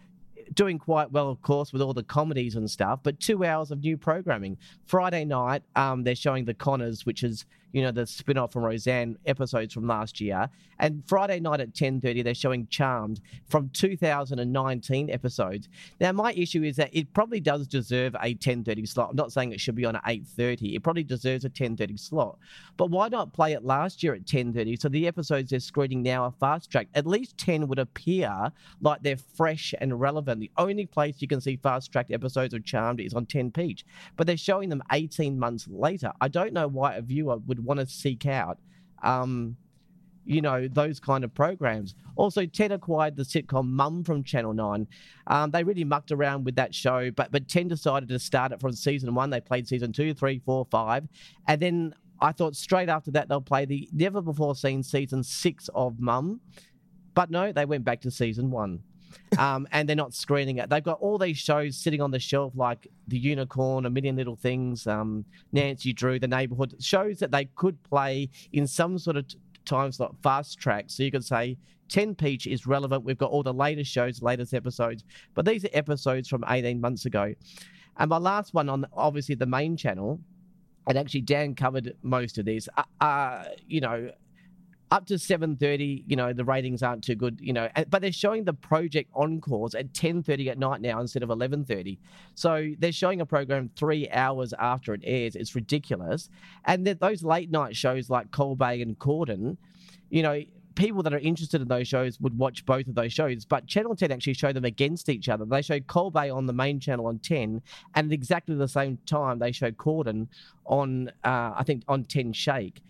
doing 0.54 0.78
quite 0.78 1.12
well, 1.12 1.30
of 1.30 1.42
course, 1.42 1.74
with 1.74 1.82
all 1.82 1.94
the 1.94 2.04
comedies 2.04 2.56
and 2.56 2.70
stuff, 2.70 3.00
but 3.04 3.20
two 3.20 3.44
hours 3.44 3.72
of 3.72 3.82
new 3.82 3.98
programming. 3.98 4.58
Friday 4.86 5.26
night, 5.26 5.64
um, 5.76 6.04
they're 6.04 6.16
showing 6.16 6.46
The 6.46 6.54
Conners, 6.54 7.06
which 7.06 7.24
is, 7.24 7.46
you 7.72 7.82
know, 7.82 7.92
the 7.92 8.06
spin-off 8.06 8.52
from 8.54 8.64
Roseanne 8.64 9.18
episodes 9.26 9.74
from 9.74 9.88
last 9.88 10.20
year. 10.20 10.50
And 10.80 11.04
Friday 11.08 11.40
night 11.40 11.60
at 11.60 11.74
10.30, 11.74 12.24
they're 12.24 12.34
showing 12.34 12.68
Charmed 12.68 13.22
from 13.48 13.70
2019 13.74 15.10
episodes. 15.10 15.68
Now, 16.00 16.12
my 16.14 16.32
issue 16.34 16.64
is 16.64 16.78
that 16.78 16.90
it 16.94 17.14
probably 17.14 17.40
does 17.40 17.68
deserve 17.68 18.16
a 18.16 18.34
10.30 18.34 18.88
slot. 18.88 19.10
I'm 19.12 19.16
not 19.16 19.32
saying 19.32 19.52
it 19.52 19.60
should 19.60 19.76
be 19.76 19.86
on 19.86 19.98
at 19.98 20.06
8.30. 20.06 20.76
It 20.76 20.84
probably 20.84 21.04
deserves 21.04 21.46
a 21.46 21.50
10.30 21.50 22.00
slot. 22.00 22.38
But 22.78 22.92
why 22.92 23.10
not 23.10 23.34
play 23.34 23.54
it 23.54 23.64
last 23.64 24.02
year 24.02 24.14
at 24.14 24.26
10.30 24.26 24.80
so 24.80 24.90
the 24.90 25.08
episodes 25.08 25.50
they're 25.50 25.60
screening 25.60 26.02
now 26.02 26.24
are 26.24 26.34
fast-tracked? 26.40 26.96
At 26.96 27.06
least 27.06 27.38
10 27.38 27.68
would 27.68 27.80
appear 27.80 28.52
like 28.82 29.04
they're 29.04 29.18
fresh 29.18 29.74
and 29.80 30.00
relevant. 30.00 30.40
The 30.40 30.52
only 30.58 30.86
place 30.86 31.18
you 31.20 31.28
can 31.28 31.42
see 31.42 31.58
fast-tracked 31.58 32.12
episodes 32.12 32.54
of 32.54 32.64
Charmed 32.64 33.02
is 33.02 33.14
on 33.14 33.26
10 33.26 33.52
Peach. 33.52 33.86
But 34.16 34.28
they're 34.28 34.38
showing 34.38 34.70
them 34.70 34.84
18 34.92 35.38
months 35.38 35.68
later. 35.68 36.12
I 36.22 36.30
don't 36.30 36.54
know 36.54 36.68
why 36.68 36.96
a 36.96 37.02
viewer 37.02 37.38
would 37.38 37.59
want 37.60 37.80
to 37.80 37.86
seek 37.86 38.26
out 38.26 38.58
um, 39.04 39.56
you 40.26 40.42
know, 40.42 40.68
those 40.68 41.00
kind 41.00 41.24
of 41.24 41.34
programs. 41.34 41.96
Also, 42.16 42.46
Ten 42.46 42.72
acquired 42.72 43.16
the 43.16 43.24
sitcom 43.24 43.66
Mum 43.66 44.04
from 44.04 44.24
Channel 44.24 44.54
9. 44.54 44.88
Um, 45.28 45.52
they 45.52 45.64
really 45.64 45.84
mucked 45.84 46.12
around 46.12 46.46
with 46.46 46.56
that 46.56 46.76
show, 46.76 47.10
but, 47.12 47.32
but 47.32 47.48
Ten 47.48 47.68
decided 47.68 48.10
to 48.10 48.20
start 48.20 48.52
it 48.52 48.62
from 48.62 48.74
season 48.74 49.16
one. 49.16 49.30
They 49.30 49.42
played 49.42 49.68
season 49.68 49.92
two, 49.92 50.14
three, 50.14 50.40
four, 50.46 50.68
five. 50.70 51.08
And 51.48 51.60
then 51.60 51.96
I 52.22 52.32
thought 52.32 52.56
straight 52.56 52.90
after 52.90 53.12
that, 53.12 53.28
they'll 53.28 53.42
play 53.42 53.66
the 53.66 53.90
never 53.92 54.22
before 54.22 54.56
seen 54.56 54.84
season 54.84 55.24
six 55.24 55.68
of 55.74 56.00
Mum. 56.00 56.42
But 57.16 57.32
no, 57.32 57.52
they 57.52 57.66
went 57.66 57.84
back 57.84 58.02
to 58.02 58.12
season 58.12 58.52
one. 58.52 58.84
Um, 59.38 59.68
and 59.72 59.88
they're 59.88 59.96
not 59.96 60.14
screening 60.14 60.58
it. 60.58 60.70
They've 60.70 60.84
got 60.84 61.00
all 61.00 61.18
these 61.18 61.38
shows 61.38 61.78
sitting 61.78 62.02
on 62.02 62.12
the 62.12 62.20
shelf, 62.20 62.54
like 62.56 62.88
The 63.08 63.18
Unicorn, 63.18 63.86
A 63.86 63.90
Million 63.90 64.16
Little 64.16 64.36
Things, 64.36 64.88
um, 64.88 65.26
Nancy 65.52 65.94
Drew, 65.94 66.20
The 66.20 66.28
Neighborhood, 66.28 66.76
shows 66.80 67.20
that 67.20 67.32
they 67.32 67.46
could 67.56 67.82
play 67.84 68.30
in 68.54 68.68
some 68.68 68.98
sort 68.98 69.18
of 69.18 69.28
t- 69.28 69.38
time 69.66 69.92
slot, 69.92 70.16
fast 70.22 70.60
track. 70.60 70.86
So 70.88 71.04
you 71.04 71.12
could 71.12 71.26
say 71.26 71.58
10 71.90 72.16
Peach 72.16 72.48
is 72.48 72.66
relevant. 72.68 73.04
We've 73.04 73.18
got 73.18 73.32
all 73.32 73.44
the 73.44 73.54
latest 73.54 73.92
shows, 73.92 74.22
latest 74.22 74.54
episodes, 74.54 75.04
but 75.34 75.46
these 75.46 75.66
are 75.66 75.70
episodes 75.74 76.28
from 76.28 76.44
18 76.48 76.80
months 76.80 77.06
ago. 77.06 77.34
And 77.98 78.10
my 78.10 78.18
last 78.18 78.54
one 78.54 78.70
on 78.70 78.86
obviously 78.94 79.36
the 79.36 79.46
main 79.46 79.76
channel, 79.76 80.20
and 80.88 80.98
actually 80.98 81.22
Dan 81.22 81.54
covered 81.54 81.96
most 82.02 82.38
of 82.38 82.46
this. 82.46 82.70
Uh, 82.78 83.04
uh, 83.04 83.44
you 83.68 83.82
know, 83.82 84.10
up 84.92 85.06
to 85.06 85.16
7.30 85.16 86.04
you 86.08 86.16
know 86.16 86.34
the 86.34 86.44
ratings 86.44 86.82
aren't 86.82 87.04
too 87.04 87.16
good 87.16 87.40
you 87.42 87.54
know 87.54 87.70
but 87.90 88.02
they're 88.02 88.12
showing 88.12 88.44
the 88.44 88.54
project 88.54 89.10
encores 89.14 89.76
at 89.76 89.94
10.30 89.94 90.48
at 90.48 90.58
night 90.58 90.82
now 90.82 91.00
instead 91.00 91.22
of 91.22 91.30
11.30 91.30 91.98
so 92.36 92.72
they're 92.80 92.92
showing 92.92 93.22
a 93.22 93.26
program 93.26 93.70
three 93.76 94.10
hours 94.10 94.54
after 94.60 94.94
it 94.94 95.02
airs. 95.04 95.36
It's 95.36 95.56
ridiculous. 95.56 96.30
And 96.66 96.86
those 96.86 97.24
late 97.24 97.52
night 97.52 97.76
shows 97.76 98.10
like 98.10 98.32
Colbert 98.32 98.82
and 98.82 98.98
corden 98.98 99.58
you 100.10 100.24
know 100.24 100.42
people 100.76 101.04
that 101.04 101.14
are 101.14 101.20
interested 101.20 101.62
in 101.62 101.68
those 101.68 101.88
shows 101.88 102.20
would 102.22 102.38
watch 102.38 102.66
both 102.66 102.88
of 102.88 102.96
those 102.96 103.12
shows. 103.12 103.44
But 103.44 103.68
channel 103.68 103.96
10 103.96 104.14
actually 104.14 104.36
show 104.36 104.54
them 104.54 104.64
against 104.64 105.10
each 105.10 105.28
other. 105.28 105.44
They 105.44 105.62
show 105.62 105.82
Colbert 105.82 106.32
on 106.32 106.46
the 106.46 106.54
main 106.54 106.80
channel 106.80 107.08
on 107.08 107.20
10 107.20 107.62
and 107.96 108.08
at 108.08 108.14
exactly 108.14 108.56
the 108.56 108.68
same 108.68 108.98
time 109.06 109.40
they 109.40 109.52
show 109.52 109.72
corden 109.72 110.28
on 110.66 111.10
uh, 111.24 111.52
i 111.56 111.64
think 111.66 111.84
on 111.88 112.04
10 112.06 112.34
shake 112.34 112.82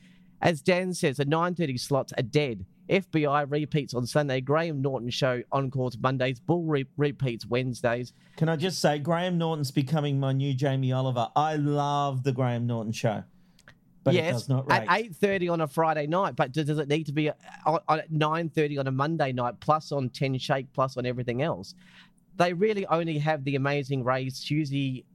As 0.42 0.62
Dan 0.62 0.94
says, 0.94 1.18
the 1.18 1.26
9:30 1.26 1.80
slots 1.80 2.14
are 2.18 2.24
dead. 2.24 2.66
FBI 2.90 3.46
repeats 3.50 3.94
on 3.94 4.06
Sunday. 4.08 4.42
Graham 4.42 4.82
Norton 4.82 5.10
show 5.10 5.44
encores 5.52 5.98
Mondays. 5.98 6.40
Bull 6.40 6.64
re- 6.64 6.88
repeats 6.98 7.46
Wednesdays. 7.46 8.14
Can 8.36 8.50
I 8.50 8.56
just 8.56 8.80
say, 8.80 8.98
Graham 8.98 9.38
Norton's 9.38 9.72
becoming 9.72 10.20
my 10.20 10.32
new 10.34 10.54
Jamie 10.54 10.92
Oliver. 10.92 11.30
I 11.36 11.56
love 11.56 12.24
the 12.24 12.32
Graham 12.32 12.66
Norton 12.66 12.92
show, 12.92 13.24
but 14.04 14.16
it 14.16 14.18
yes, 14.18 14.34
does 14.34 14.50
not 14.50 14.72
rate. 14.72 14.88
at 14.88 14.88
8:30 14.88 15.52
on 15.52 15.62
a 15.62 15.68
Friday 15.68 16.08
night. 16.08 16.36
But 16.36 16.52
does, 16.52 16.70
it 16.70 16.88
need 16.88 17.06
to 17.06 17.14
be 17.14 17.30
uh, 17.30 17.34
on 17.66 18.00
at 18.00 18.12
9:30 18.12 18.80
on 18.80 18.88
a 18.88 18.92
Monday 18.92 19.32
night, 19.34 19.60
plus 19.60 19.92
on 19.92 20.10
10 20.10 20.38
Shake, 20.40 20.72
plus 20.74 20.98
on 20.98 21.06
everything 21.06 21.42
else? 21.42 21.76
They 22.38 22.54
really 22.54 22.86
only 22.88 23.18
have 23.18 23.44
the 23.44 23.56
Amazing 23.56 24.06
Race, 24.06 24.38
Susie, 24.38 25.06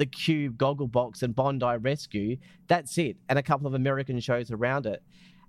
the 0.00 0.06
Cube, 0.06 0.56
Gogglebox, 0.56 1.22
and 1.22 1.36
Bondi 1.36 1.76
Rescue. 1.76 2.38
That's 2.68 2.96
it, 2.96 3.18
and 3.28 3.38
a 3.38 3.42
couple 3.42 3.66
of 3.66 3.74
American 3.74 4.18
shows 4.18 4.50
around 4.50 4.86
it. 4.86 5.02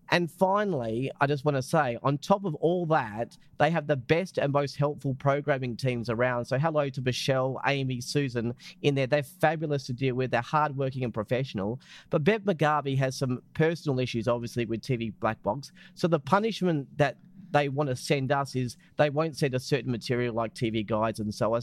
And 0.09 0.29
finally, 0.29 1.09
I 1.21 1.25
just 1.25 1.45
want 1.45 1.55
to 1.55 1.61
say, 1.61 1.97
on 2.03 2.17
top 2.17 2.43
of 2.43 2.53
all 2.55 2.85
that, 2.87 3.37
they 3.59 3.69
have 3.69 3.87
the 3.87 3.95
best 3.95 4.37
and 4.37 4.51
most 4.51 4.75
helpful 4.75 5.13
programming 5.13 5.77
teams 5.77 6.09
around. 6.09 6.43
So, 6.43 6.59
hello 6.59 6.89
to 6.89 7.01
Michelle, 7.01 7.61
Amy, 7.65 8.01
Susan 8.01 8.53
in 8.81 8.93
there. 8.93 9.07
They're 9.07 9.23
fabulous 9.23 9.85
to 9.85 9.93
deal 9.93 10.15
with. 10.15 10.31
They're 10.31 10.41
hardworking 10.41 11.05
and 11.05 11.13
professional. 11.13 11.79
But 12.09 12.25
Bev 12.25 12.41
McGarvey 12.41 12.97
has 12.97 13.15
some 13.15 13.41
personal 13.53 13.99
issues, 13.99 14.27
obviously, 14.27 14.65
with 14.65 14.81
TV 14.81 15.13
Black 15.21 15.41
Box. 15.43 15.71
So, 15.95 16.09
the 16.09 16.19
punishment 16.19 16.89
that 16.97 17.15
they 17.51 17.69
want 17.69 17.89
to 17.89 17.95
send 17.95 18.33
us 18.33 18.53
is 18.53 18.75
they 18.97 19.09
won't 19.09 19.37
send 19.37 19.55
us 19.55 19.63
certain 19.63 19.91
material 19.91 20.35
like 20.35 20.53
TV 20.53 20.85
guides 20.85 21.21
and 21.21 21.33
so 21.33 21.55
on. 21.55 21.61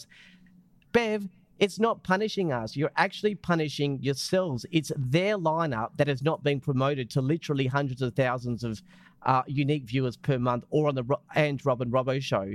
Bev, 0.92 1.28
it's 1.58 1.78
not 1.78 2.02
punishing 2.02 2.52
us. 2.52 2.76
You're 2.76 2.92
actually 2.96 3.34
punishing 3.34 3.98
yourselves. 4.02 4.64
It's 4.70 4.92
their 4.96 5.36
lineup 5.36 5.90
that 5.96 6.08
has 6.08 6.22
not 6.22 6.42
been 6.42 6.60
promoted 6.60 7.10
to 7.10 7.20
literally 7.20 7.66
hundreds 7.66 8.02
of 8.02 8.14
thousands 8.14 8.64
of 8.64 8.82
uh, 9.24 9.42
unique 9.46 9.84
viewers 9.84 10.16
per 10.16 10.38
month 10.38 10.64
or 10.70 10.88
on 10.88 10.94
the 10.94 11.02
Ro- 11.02 11.20
and 11.34 11.64
Robin 11.66 11.90
Robbo 11.90 12.22
show. 12.22 12.54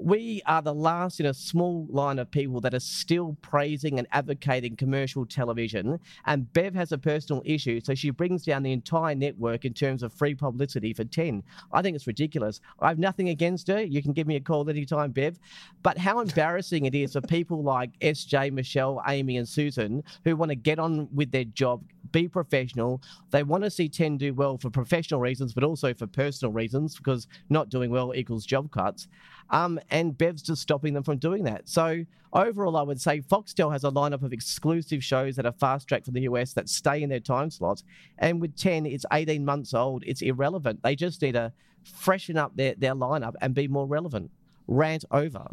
We 0.00 0.42
are 0.46 0.62
the 0.62 0.74
last 0.74 1.18
in 1.18 1.26
a 1.26 1.34
small 1.34 1.86
line 1.90 2.18
of 2.18 2.30
people 2.30 2.60
that 2.60 2.74
are 2.74 2.80
still 2.80 3.36
praising 3.42 3.98
and 3.98 4.06
advocating 4.12 4.76
commercial 4.76 5.26
television. 5.26 5.98
And 6.26 6.52
Bev 6.52 6.74
has 6.74 6.92
a 6.92 6.98
personal 6.98 7.42
issue, 7.44 7.80
so 7.80 7.94
she 7.94 8.10
brings 8.10 8.44
down 8.44 8.62
the 8.62 8.72
entire 8.72 9.14
network 9.14 9.64
in 9.64 9.74
terms 9.74 10.02
of 10.02 10.12
free 10.12 10.34
publicity 10.34 10.92
for 10.92 11.04
10. 11.04 11.42
I 11.72 11.82
think 11.82 11.96
it's 11.96 12.06
ridiculous. 12.06 12.60
I 12.78 12.88
have 12.88 12.98
nothing 12.98 13.28
against 13.30 13.66
her. 13.68 13.82
You 13.82 14.02
can 14.02 14.12
give 14.12 14.26
me 14.26 14.36
a 14.36 14.40
call 14.40 14.68
anytime, 14.70 15.10
Bev. 15.10 15.38
But 15.82 15.98
how 15.98 16.20
embarrassing 16.28 16.84
it 16.86 16.94
is 16.94 17.14
for 17.14 17.20
people 17.20 17.62
like 17.62 17.98
SJ, 18.00 18.52
Michelle, 18.52 19.02
Amy, 19.08 19.36
and 19.36 19.48
Susan 19.48 20.04
who 20.24 20.36
want 20.36 20.50
to 20.50 20.56
get 20.56 20.78
on 20.78 21.08
with 21.12 21.32
their 21.32 21.44
job, 21.44 21.82
be 22.12 22.28
professional. 22.28 23.02
They 23.30 23.42
want 23.42 23.64
to 23.64 23.70
see 23.70 23.88
10 23.88 24.18
do 24.18 24.34
well 24.34 24.58
for 24.58 24.70
professional 24.70 25.20
reasons, 25.20 25.52
but 25.52 25.64
also 25.64 25.94
for 25.94 26.06
personal 26.06 26.52
reasons, 26.52 26.96
because 26.96 27.26
not 27.48 27.68
doing 27.68 27.90
well 27.90 28.14
equals 28.14 28.46
job 28.46 28.70
cuts. 28.70 29.08
Um, 29.50 29.80
and 29.90 30.16
Bev's 30.16 30.42
just 30.42 30.62
stopping 30.62 30.94
them 30.94 31.02
from 31.02 31.18
doing 31.18 31.44
that. 31.44 31.68
So 31.68 32.04
overall, 32.32 32.76
I 32.76 32.82
would 32.82 33.00
say 33.00 33.20
Foxtel 33.20 33.72
has 33.72 33.84
a 33.84 33.90
lineup 33.90 34.22
of 34.22 34.32
exclusive 34.32 35.02
shows 35.02 35.36
that 35.36 35.46
are 35.46 35.52
fast 35.52 35.88
tracked 35.88 36.04
from 36.04 36.14
the 36.14 36.22
US 36.22 36.52
that 36.54 36.68
stay 36.68 37.02
in 37.02 37.08
their 37.08 37.20
time 37.20 37.50
slots. 37.50 37.84
And 38.18 38.40
with 38.40 38.56
10, 38.56 38.86
it's 38.86 39.06
18 39.12 39.44
months 39.44 39.74
old. 39.74 40.04
It's 40.06 40.22
irrelevant. 40.22 40.82
They 40.82 40.96
just 40.96 41.22
need 41.22 41.32
to 41.32 41.52
freshen 41.84 42.36
up 42.36 42.56
their, 42.56 42.74
their 42.74 42.94
lineup 42.94 43.34
and 43.40 43.54
be 43.54 43.68
more 43.68 43.86
relevant. 43.86 44.30
Rant 44.66 45.04
over. 45.10 45.46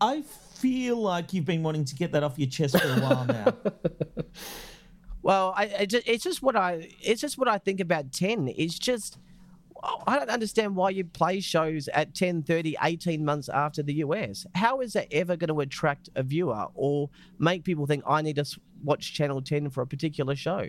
I 0.00 0.22
feel 0.22 0.96
like 0.96 1.32
you've 1.32 1.44
been 1.44 1.62
wanting 1.62 1.84
to 1.86 1.94
get 1.94 2.12
that 2.12 2.22
off 2.22 2.38
your 2.38 2.48
chest 2.48 2.78
for 2.80 2.88
a 2.88 3.00
while 3.00 3.24
now. 3.24 3.52
Well, 5.22 5.52
I, 5.56 5.70
I 5.80 5.86
just, 5.86 6.08
it's 6.08 6.24
just 6.24 6.42
what 6.42 6.56
I 6.56 6.88
it's 7.00 7.20
just 7.20 7.38
what 7.38 7.48
I 7.48 7.58
think 7.58 7.80
about 7.80 8.12
10. 8.12 8.52
It's 8.56 8.78
just 8.78 9.18
I 10.06 10.18
don't 10.18 10.30
understand 10.30 10.74
why 10.76 10.90
you 10.90 11.04
play 11.04 11.40
shows 11.40 11.88
at 11.88 12.14
10:30 12.14 12.74
18 12.82 13.24
months 13.24 13.48
after 13.48 13.82
the 13.82 13.94
US. 13.94 14.46
How 14.54 14.80
is 14.80 14.92
that 14.94 15.08
ever 15.12 15.36
going 15.36 15.48
to 15.48 15.60
attract 15.60 16.08
a 16.14 16.22
viewer 16.22 16.66
or 16.74 17.10
make 17.38 17.64
people 17.64 17.86
think 17.86 18.04
I 18.06 18.22
need 18.22 18.36
to 18.36 18.46
watch 18.82 19.12
channel 19.12 19.42
10 19.42 19.70
for 19.70 19.82
a 19.82 19.86
particular 19.86 20.34
show? 20.34 20.68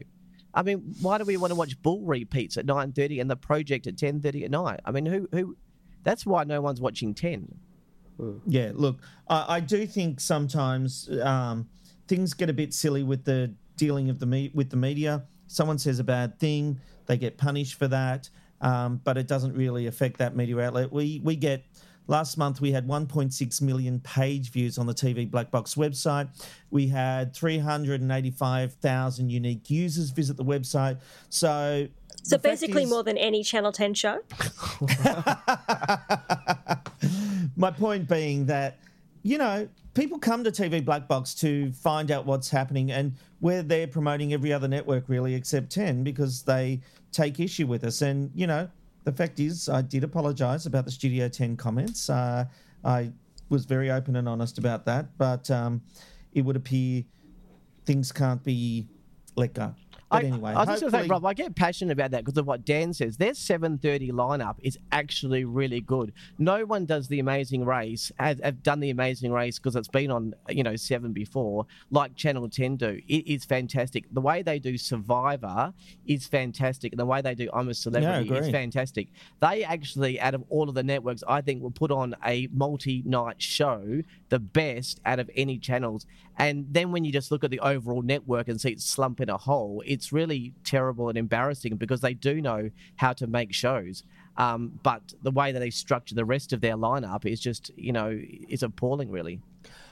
I 0.53 0.63
mean, 0.63 0.95
why 1.01 1.19
do 1.19 1.25
we 1.25 1.37
want 1.37 1.51
to 1.51 1.55
watch 1.55 1.79
Bull 1.81 2.01
repeats 2.01 2.57
at 2.57 2.65
9:30 2.65 3.21
and 3.21 3.29
the 3.29 3.35
project 3.35 3.87
at 3.87 3.95
10:30 3.95 4.45
at 4.45 4.51
night? 4.51 4.79
I 4.85 4.91
mean, 4.91 5.05
who 5.05 5.27
who 5.31 5.55
that's 6.03 6.25
why 6.25 6.43
no 6.43 6.61
one's 6.61 6.81
watching 6.81 7.13
10. 7.13 7.53
Yeah, 8.45 8.71
look, 8.73 8.99
I, 9.27 9.57
I 9.57 9.59
do 9.59 9.85
think 9.85 10.19
sometimes 10.19 11.09
um, 11.21 11.69
things 12.07 12.33
get 12.33 12.49
a 12.49 12.53
bit 12.53 12.73
silly 12.73 13.03
with 13.03 13.23
the 13.23 13.53
dealing 13.79 14.09
of 14.09 14.19
the 14.19 14.25
me- 14.27 14.51
with 14.53 14.69
the 14.69 14.77
media. 14.77 15.23
Someone 15.47 15.79
says 15.79 15.97
a 15.97 16.03
bad 16.03 16.37
thing, 16.39 16.79
they 17.07 17.17
get 17.17 17.37
punished 17.37 17.79
for 17.79 17.87
that, 17.87 18.29
um, 18.61 19.01
but 19.03 19.17
it 19.17 19.27
doesn't 19.27 19.55
really 19.55 19.87
affect 19.87 20.19
that 20.19 20.35
media 20.35 20.59
outlet. 20.59 20.91
We 20.91 21.21
we 21.23 21.35
get 21.35 21.63
last 22.05 22.37
month 22.37 22.59
we 22.59 22.71
had 22.71 22.87
1.6 22.87 23.61
million 23.61 23.99
page 24.01 24.51
views 24.51 24.77
on 24.77 24.85
the 24.85 24.93
TV 24.93 25.29
Black 25.29 25.49
Box 25.49 25.75
website. 25.75 26.27
We 26.69 26.87
had 26.87 27.33
385,000 27.35 29.29
unique 29.29 29.69
users 29.69 30.09
visit 30.11 30.37
the 30.37 30.45
website. 30.45 30.99
So. 31.29 31.87
So 32.23 32.37
basically, 32.37 32.83
is- 32.83 32.89
more 32.89 33.03
than 33.03 33.17
any 33.17 33.43
Channel 33.43 33.71
10 33.71 33.93
show. 33.93 34.19
My 37.55 37.71
point 37.71 38.09
being 38.09 38.45
that, 38.47 38.77
you 39.23 39.37
know, 39.37 39.69
people 39.93 40.19
come 40.19 40.43
to 40.43 40.51
TV 40.51 40.83
Black 40.83 41.07
Box 41.07 41.33
to 41.35 41.71
find 41.71 42.11
out 42.11 42.25
what's 42.25 42.49
happening, 42.49 42.91
and 42.91 43.15
we're 43.41 43.63
there 43.63 43.87
promoting 43.87 44.33
every 44.33 44.51
other 44.51 44.67
network 44.67 45.05
really 45.07 45.35
except 45.35 45.71
10 45.71 46.03
because 46.03 46.43
they 46.43 46.81
take 47.11 47.39
issue 47.39 47.67
with 47.67 47.83
us. 47.83 48.01
And, 48.01 48.31
you 48.35 48.47
know, 48.47 48.69
the 49.05 49.11
fact 49.11 49.39
is, 49.39 49.69
I 49.69 49.81
did 49.81 50.03
apologise 50.03 50.65
about 50.65 50.85
the 50.85 50.91
Studio 50.91 51.27
10 51.29 51.55
comments. 51.57 52.09
Uh, 52.09 52.45
I 52.83 53.11
was 53.49 53.65
very 53.65 53.91
open 53.91 54.15
and 54.15 54.27
honest 54.27 54.57
about 54.57 54.85
that, 54.85 55.17
but 55.17 55.49
um, 55.49 55.81
it 56.33 56.41
would 56.41 56.55
appear 56.55 57.03
things 57.85 58.11
can't 58.11 58.43
be 58.43 58.87
let 59.35 59.53
go. 59.53 59.73
But 60.09 60.23
I, 60.23 60.27
anyway, 60.27 60.53
I 60.53 60.59
was 60.59 60.67
just 60.67 60.81
going 60.81 60.91
to 60.91 60.99
say, 61.01 61.07
Rob, 61.07 61.25
I 61.25 61.33
get 61.33 61.55
passionate 61.55 61.91
about 61.91 62.11
that 62.11 62.25
because 62.25 62.37
of 62.37 62.47
what 62.47 62.65
Dan 62.65 62.93
says. 62.93 63.17
Their 63.17 63.33
7:30 63.33 64.11
lineup 64.11 64.55
is 64.61 64.77
actually 64.91 65.45
really 65.45 65.81
good. 65.81 66.13
No 66.37 66.65
one 66.65 66.85
does 66.85 67.07
the 67.07 67.19
Amazing 67.19 67.65
Race, 67.65 68.11
has 68.19 68.39
have 68.43 68.63
done 68.63 68.79
the 68.79 68.89
Amazing 68.89 69.31
Race 69.31 69.59
because 69.59 69.75
it's 69.75 69.87
been 69.87 70.11
on, 70.11 70.33
you 70.49 70.63
know, 70.63 70.75
seven 70.75 71.13
before, 71.13 71.65
like 71.91 72.15
Channel 72.15 72.49
10 72.49 72.77
do. 72.77 72.99
It 73.07 73.27
is 73.27 73.45
fantastic. 73.45 74.05
The 74.11 74.21
way 74.21 74.41
they 74.41 74.59
do 74.59 74.77
Survivor 74.77 75.73
is 76.07 76.25
fantastic, 76.25 76.93
and 76.93 76.99
the 76.99 77.05
way 77.05 77.21
they 77.21 77.35
do 77.35 77.49
I'm 77.53 77.69
a 77.69 77.73
Celebrity 77.73 78.33
is 78.33 78.49
fantastic. 78.49 79.09
They 79.41 79.63
actually, 79.63 80.19
out 80.19 80.33
of 80.33 80.43
all 80.49 80.69
of 80.69 80.75
the 80.75 80.83
networks, 80.83 81.23
I 81.27 81.41
think 81.41 81.61
will 81.61 81.71
put 81.71 81.91
on 81.91 82.15
a 82.25 82.47
multi-night 82.51 83.41
show, 83.41 84.01
the 84.29 84.39
best 84.39 84.99
out 85.05 85.19
of 85.19 85.29
any 85.35 85.57
channels. 85.57 86.05
And 86.37 86.67
then 86.71 86.91
when 86.91 87.03
you 87.03 87.11
just 87.11 87.31
look 87.31 87.43
at 87.43 87.51
the 87.51 87.59
overall 87.59 88.01
network 88.01 88.47
and 88.47 88.59
see 88.59 88.71
it 88.71 88.81
slump 88.81 89.19
in 89.19 89.29
a 89.29 89.37
hole, 89.37 89.83
it's 89.99 90.13
really 90.13 90.53
terrible 90.63 91.09
and 91.09 91.17
embarrassing 91.17 91.75
because 91.75 91.99
they 91.99 92.13
do 92.13 92.39
know 92.39 92.71
how 92.95 93.11
to 93.11 93.27
make 93.27 93.53
shows. 93.53 94.03
Um, 94.37 94.79
but 94.81 95.13
the 95.23 95.31
way 95.31 95.51
that 95.51 95.59
they 95.59 95.71
structure 95.71 96.15
the 96.15 96.23
rest 96.23 96.53
of 96.53 96.61
their 96.61 96.77
lineup 96.77 97.25
is 97.25 97.41
just, 97.41 97.69
you 97.75 97.91
know, 97.91 98.17
is 98.47 98.63
appalling, 98.63 99.11
really. 99.11 99.41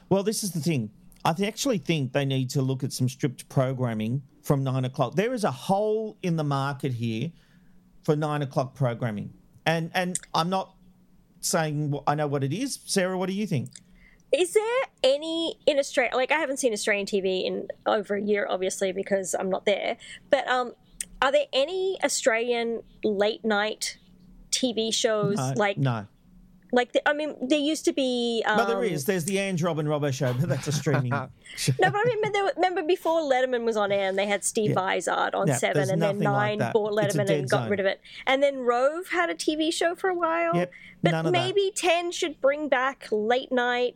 Well, 0.07 0.23
this 0.23 0.45
is 0.45 0.51
the 0.51 0.61
thing. 0.61 0.91
I 1.25 1.35
actually 1.45 1.79
think 1.79 2.13
they 2.13 2.23
need 2.23 2.49
to 2.51 2.61
look 2.61 2.85
at 2.85 2.93
some 2.93 3.09
stripped 3.09 3.49
programming 3.49 4.21
from 4.43 4.63
nine 4.63 4.85
o'clock. 4.85 5.15
There 5.15 5.33
is 5.33 5.43
a 5.43 5.51
hole 5.51 6.15
in 6.23 6.37
the 6.37 6.45
market 6.45 6.93
here 6.93 7.33
for 8.05 8.15
nine 8.15 8.41
o'clock 8.41 8.75
programming, 8.75 9.33
and 9.65 9.91
and 9.93 10.17
I'm 10.33 10.49
not 10.49 10.73
saying 11.41 11.99
I 12.07 12.15
know 12.15 12.27
what 12.27 12.45
it 12.45 12.53
is. 12.53 12.79
Sarah, 12.85 13.17
what 13.17 13.27
do 13.27 13.33
you 13.33 13.45
think? 13.45 13.71
Is 14.31 14.53
there 14.53 14.63
any 15.03 15.57
in 15.65 15.79
Australia? 15.79 16.11
Like, 16.15 16.31
I 16.31 16.35
haven't 16.39 16.57
seen 16.57 16.73
Australian 16.73 17.05
TV 17.05 17.45
in 17.45 17.67
over 17.85 18.15
a 18.15 18.21
year, 18.21 18.45
obviously, 18.49 18.91
because 18.91 19.33
I'm 19.37 19.49
not 19.49 19.65
there. 19.65 19.97
But 20.29 20.47
um, 20.49 20.73
are 21.21 21.31
there 21.31 21.45
any 21.53 21.97
Australian 22.03 22.83
late 23.03 23.45
night 23.45 23.97
TV 24.51 24.93
shows 24.93 25.37
No, 25.37 25.53
like 25.55 25.77
no, 25.77 26.07
like 26.73 26.91
the, 26.91 27.07
I 27.07 27.13
mean, 27.13 27.35
there 27.47 27.57
used 27.59 27.85
to 27.85 27.93
be. 27.93 28.43
Um, 28.45 28.57
no, 28.57 28.65
there 28.65 28.83
is. 28.83 29.05
There's 29.05 29.23
the 29.23 29.37
Ange 29.39 29.63
Robin 29.63 29.85
Robbo 29.85 30.11
show, 30.13 30.33
but 30.33 30.49
that's 30.49 30.67
a 30.67 30.71
streaming. 30.73 31.11
No, 31.79 31.89
but 31.89 31.95
I 31.95 32.03
mean, 32.03 32.31
there, 32.33 32.43
were- 32.43 32.51
remember 32.57 32.83
before 32.83 33.21
Letterman 33.21 33.63
was 33.63 33.77
on 33.77 33.91
air 33.91 34.09
and 34.09 34.17
they 34.19 34.27
had 34.27 34.43
Steve 34.43 34.71
Yeah. 34.71 34.93
Vizard 34.95 35.33
on 35.33 35.47
Yeah, 35.47 35.55
Seven, 35.55 35.89
and 35.89 36.01
then 36.01 36.17
nothing 36.19 36.19
like 36.19 36.33
Nine 36.49 36.59
that. 36.59 36.73
bought 36.73 36.91
Letterman 36.91 37.29
and 37.29 37.49
got 37.49 37.61
zone. 37.61 37.69
rid 37.69 37.79
of 37.79 37.85
it, 37.85 38.01
and 38.27 38.43
then 38.43 38.59
Rove 38.59 39.07
had 39.07 39.29
a 39.29 39.35
TV 39.35 39.71
show 39.73 39.95
for 39.95 40.09
a 40.09 40.13
while. 40.13 40.53
Yep, 40.55 40.71
but 41.01 41.11
none 41.11 41.25
of 41.27 41.31
that. 41.31 41.39
maybe 41.39 41.71
Ten 41.75 42.11
should 42.11 42.41
bring 42.41 42.67
back 42.67 43.07
late 43.11 43.51
night 43.51 43.95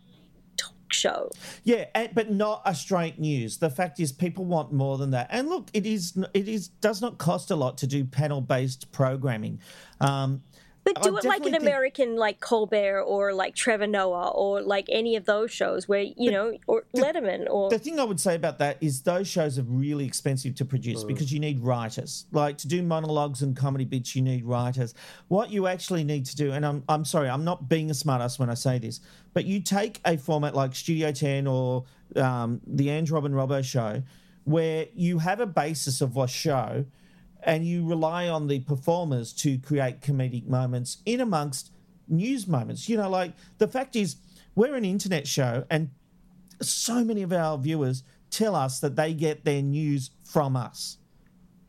show. 0.94 1.30
Yeah, 1.64 1.86
and, 1.96 2.10
but 2.14 2.32
not 2.32 2.62
a 2.66 2.76
straight 2.76 3.20
news. 3.20 3.58
The 3.58 3.70
fact 3.70 4.00
is, 4.00 4.12
people 4.12 4.46
want 4.46 4.72
more 4.72 4.98
than 4.98 5.12
that. 5.12 5.28
And 5.32 5.50
look, 5.50 5.70
it 5.74 5.86
is 5.86 6.18
it 6.34 6.48
is 6.48 6.68
does 6.68 7.02
not 7.02 7.18
cost 7.18 7.52
a 7.52 7.56
lot 7.56 7.78
to 7.80 7.88
do 7.88 8.06
panel 8.06 8.42
based 8.42 8.92
programming. 8.92 9.60
Um, 10.00 10.42
But 10.84 11.02
do 11.04 11.16
I 11.16 11.20
it 11.20 11.24
like 11.24 11.24
an 11.24 11.30
definitely 11.30 11.52
think- 11.52 11.62
American, 11.64 12.16
like 12.16 12.40
Colbert 12.40 13.02
or 13.04 13.34
like 13.34 13.54
Trevor 13.54 13.86
Noah 13.88 14.30
or 14.30 14.62
like 14.62 14.88
any 14.90 15.16
of 15.16 15.26
those 15.26 15.52
shows 15.52 15.88
where 15.88 16.02
you 16.02 16.32
know, 16.32 16.58
or 16.66 16.86
Letterman 16.96 17.48
or 17.50 17.70
The 17.70 17.78
thing 17.78 18.00
I 18.00 18.04
would 18.04 18.20
say 18.20 18.34
about 18.36 18.58
that 18.60 18.78
is 18.82 19.02
those 19.04 19.28
shows 19.28 19.60
are 19.60 19.64
really 19.64 20.06
expensive 20.06 20.56
to 20.56 20.66
Mm. 20.66 20.70
produce 20.70 21.04
because 21.04 21.32
you 21.32 21.40
need 21.40 21.60
writers. 21.60 22.26
Like 22.32 22.58
to 22.60 22.68
do 22.68 22.82
monologues 22.82 23.42
and 23.44 23.56
comedy 23.56 23.86
bits, 23.86 24.16
you 24.16 24.22
need 24.24 24.44
writers. 24.44 24.96
What 25.28 25.52
you 25.52 25.68
actually 25.68 26.04
need 26.04 26.26
to 26.26 26.36
do, 26.36 26.52
and 26.52 26.66
I'm 26.66 26.84
I'm 26.90 27.06
sorry, 27.06 27.30
I'm 27.30 27.44
not 27.44 27.70
being 27.70 27.90
a 27.92 27.94
smartass 27.94 28.40
when 28.40 28.50
I 28.50 28.56
say 28.56 28.80
this, 28.80 29.02
but 29.34 29.46
you 29.46 29.62
take 29.62 30.02
a 30.06 30.18
format 30.18 30.56
like 30.56 30.74
Studio 30.76 31.12
10 31.12 31.46
or 31.48 31.84
um, 32.16 32.60
the 32.66 32.90
Ange 32.90 33.12
Robin 33.12 33.32
Robbo 33.34 33.64
show, 33.64 34.02
where 34.46 34.88
you 34.96 35.20
have 35.20 35.40
a 35.40 35.46
basis 35.46 36.02
of 36.02 36.18
a 36.18 36.28
show, 36.28 36.86
and 37.44 37.66
you 37.66 37.86
rely 37.86 38.28
on 38.28 38.48
the 38.48 38.60
performers 38.60 39.34
to 39.34 39.58
create 39.60 40.02
comedic 40.02 40.48
moments 40.48 40.98
in 41.06 41.22
amongst 41.22 41.72
news 42.08 42.48
moments. 42.48 42.88
You 42.88 42.98
know, 42.98 43.10
like 43.10 43.34
the 43.58 43.68
fact 43.68 43.96
is, 43.96 44.18
we're 44.56 44.76
an 44.76 44.86
internet 44.86 45.28
show, 45.28 45.66
and 45.70 45.90
so 46.62 47.04
many 47.04 47.22
of 47.22 47.32
our 47.34 47.58
viewers 47.58 48.04
tell 48.30 48.56
us 48.56 48.80
that 48.80 48.96
they 48.96 49.14
get 49.14 49.46
their 49.46 49.62
news 49.62 50.12
from 50.24 50.56
us, 50.56 50.98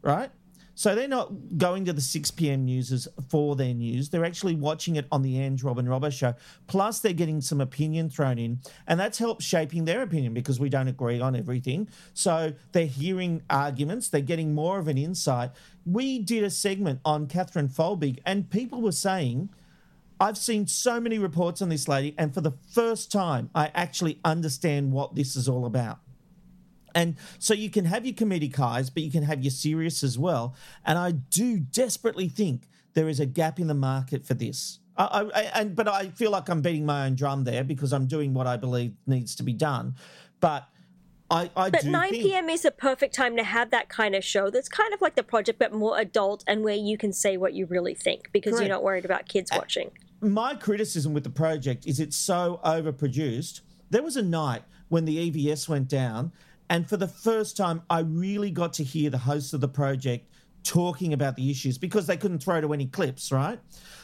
right? 0.03 0.31
So 0.75 0.95
they're 0.95 1.09
not 1.09 1.59
going 1.59 1.85
to 1.85 1.93
the 1.93 2.01
6 2.01 2.31
p.m. 2.33 2.65
newses 2.65 3.07
for 3.29 3.57
their 3.57 3.75
news. 3.75 4.09
They're 4.09 4.25
actually 4.25 4.55
watching 4.55 4.97
it 4.97 5.07
on 5.13 5.23
the 5.23 5.39
Ange 5.39 5.63
Robin 5.63 5.87
Robbo 5.87 6.13
show. 6.13 6.35
Plus, 6.67 7.01
they're 7.01 7.13
getting 7.13 7.41
some 7.41 7.61
opinion 7.61 8.09
thrown 8.09 8.39
in, 8.39 8.61
and 8.87 8.99
that's 8.99 9.19
helped 9.19 9.43
shaping 9.43 9.85
their 9.85 10.03
opinion 10.03 10.33
because 10.35 10.59
we 10.59 10.69
don't 10.69 10.89
agree 10.89 11.21
on 11.21 11.37
everything. 11.37 11.89
So 12.15 12.55
they're 12.73 12.87
hearing 12.87 13.43
arguments, 13.51 14.09
they're 14.09 14.21
getting 14.23 14.55
more 14.55 14.79
of 14.79 14.89
an 14.89 14.99
insight. 14.99 15.51
We 15.85 16.19
did 16.19 16.45
a 16.45 16.51
segment 16.51 17.01
on 17.05 17.27
Catherine 17.27 17.69
Folbigg, 17.69 18.21
and 18.25 18.49
people 18.49 18.81
were 18.81 18.93
saying, 18.93 19.51
I've 20.19 20.39
seen 20.39 20.69
so 20.69 21.01
many 21.01 21.19
reports 21.19 21.61
on 21.61 21.69
this 21.69 21.89
lady, 21.89 22.15
and 22.17 22.33
for 22.33 22.41
the 22.41 22.53
first 22.73 23.11
time, 23.11 23.51
I 23.55 23.73
actually 23.75 24.21
understand 24.25 24.93
what 24.93 25.17
this 25.17 25.35
is 25.35 25.49
all 25.49 25.67
about. 25.67 25.99
And 26.95 27.17
so 27.39 27.55
you 27.55 27.71
can 27.71 27.85
have 27.87 28.05
your 28.05 28.15
comedic 28.15 28.57
highs, 28.57 28.91
but 28.91 29.03
you 29.03 29.11
can 29.11 29.23
have 29.23 29.43
your 29.43 29.51
serious 29.51 30.03
as 30.03 30.19
well. 30.19 30.55
And 30.85 30.99
I 30.99 31.13
do 31.13 31.59
desperately 31.59 32.29
think 32.29 32.69
there 32.95 33.09
is 33.09 33.21
a 33.21 33.27
gap 33.27 33.59
in 33.59 33.67
the 33.67 33.75
market 33.75 34.27
for 34.27 34.35
this. 34.35 34.79
I, 34.97 35.31
I, 35.35 35.41
and 35.61 35.75
but 35.75 35.89
I 35.89 36.09
feel 36.09 36.31
like 36.31 36.51
I'm 36.51 36.61
beating 36.61 36.85
my 36.85 37.07
own 37.07 37.15
drum 37.15 37.45
there 37.45 37.65
because 37.65 37.93
I'm 37.95 38.07
doing 38.07 38.35
what 38.35 38.47
I 38.47 38.59
believe 38.59 38.93
needs 39.07 39.35
to 39.37 39.43
be 39.43 39.55
done. 39.55 39.95
But 40.41 40.69
I, 41.31 41.51
I 41.57 41.71
But 41.71 41.81
do 41.83 41.91
9 41.91 42.11
think, 42.11 42.23
p.m. 42.25 42.51
is 42.51 42.67
a 42.67 42.71
perfect 42.71 43.15
time 43.15 43.37
to 43.39 43.43
have 43.43 43.71
that 43.71 43.89
kind 43.89 44.15
of 44.15 44.23
show 44.23 44.51
that's 44.51 44.69
kind 44.69 44.93
of 44.93 45.01
like 45.01 45.15
the 45.15 45.23
project, 45.23 45.59
but 45.59 45.73
more 45.73 45.99
adult 45.99 46.45
and 46.47 46.63
where 46.63 46.75
you 46.75 46.99
can 46.99 47.11
say 47.11 47.39
what 47.39 47.55
you 47.55 47.65
really 47.65 47.95
think 47.95 48.31
because 48.33 48.53
Correct. 48.53 48.67
you're 48.67 48.75
not 48.75 48.83
worried 48.83 49.07
about 49.07 49.29
kids 49.29 49.51
watching. 49.51 49.93
my 50.21 50.55
criticism 50.55 51.15
with 51.15 51.25
the 51.25 51.31
project 51.31 51.87
is 51.87 51.99
it's 51.99 52.17
so 52.19 52.61
overproduced. 52.65 53.63
There 53.89 54.03
was 54.03 54.17
a 54.17 54.23
night 54.23 54.63
when 54.89 55.07
the 55.07 55.31
EVS 55.31 55.71
went 55.71 55.89
down, 55.89 56.33
and 56.69 56.89
for 56.89 56.97
the 56.97 57.09
first 57.09 57.57
time, 57.57 57.83
I 57.91 58.01
really 58.01 58.51
got 58.51 58.73
to 58.75 58.85
hear 58.85 59.11
the 59.11 59.19
hosts 59.19 59.53
of 59.53 59.61
the 59.61 59.69
project 59.69 60.29
talking 60.63 61.13
about 61.13 61.37
the 61.37 61.51
issues 61.51 61.79
because 61.79 62.07
they 62.07 62.17
couldn't 62.17 62.39
throw 62.39 62.61
to 62.61 62.73
any 62.73 62.87
clips, 62.87 63.33
right? 63.33 63.59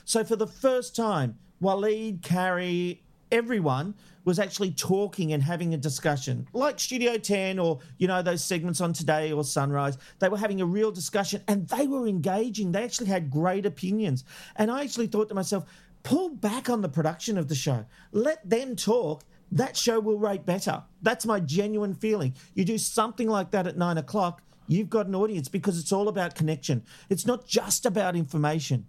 So 0.05 0.25
for 0.25 0.37
the 0.37 0.47
first 0.47 0.97
time, 0.97 1.39
Waleed, 1.63 2.23
Carrie, 2.23 3.03
everyone 3.31 3.95
was 4.25 4.39
actually 4.39 4.71
talking 4.73 5.33
and 5.33 5.43
having 5.43 5.75
a 5.75 5.77
discussion, 5.77 6.47
like 6.53 6.79
Studio 6.79 7.17
10 7.17 7.59
or, 7.59 7.81
you 7.97 8.07
know, 8.07 8.23
those 8.23 8.45
segments 8.45 8.81
on 8.81 8.93
Today 8.93 9.33
or 9.33 9.45
Sunrise. 9.45 9.97
They 10.19 10.29
were 10.29 10.39
having 10.39 10.61
a 10.61 10.67
real 10.67 10.91
discussion 10.91 11.43
and 11.49 11.67
they 11.69 11.87
were 11.87 12.07
engaging. 12.07 12.73
They 12.73 12.85
actually 12.85 13.07
had 13.07 13.31
great 13.31 13.65
opinions. 13.65 14.25
And 14.57 14.71
I 14.71 14.83
actually 14.83 15.07
thought 15.07 15.29
to 15.31 15.35
myself, 15.35 15.65
pull 16.03 16.31
back 16.31 16.69
on 16.69 16.83
the 16.83 16.89
production 16.89 17.39
of 17.39 17.49
the 17.49 17.55
show, 17.55 17.85
let 18.13 18.49
them 18.49 18.77
talk. 18.77 19.25
That 19.53 19.77
show 19.77 20.01
will 20.01 20.19
rate 20.19 20.45
better. 20.45 20.83
That's 21.03 21.25
my 21.25 21.41
genuine 21.41 21.95
feeling. 21.95 22.35
You 22.55 22.65
do 22.65 22.79
something 22.79 23.29
like 23.29 23.51
that 23.53 23.67
at 23.67 23.79
nine 23.79 23.99
o'clock, 23.99 24.43
you've 24.67 24.91
got 24.91 25.07
an 25.07 25.15
audience 25.15 25.49
because 25.49 25.79
it's 25.79 25.93
all 25.93 26.09
about 26.09 26.35
connection. 26.35 26.85
It's 27.09 27.27
not 27.27 27.47
just 27.47 27.87
about 27.87 28.15
information. 28.15 28.87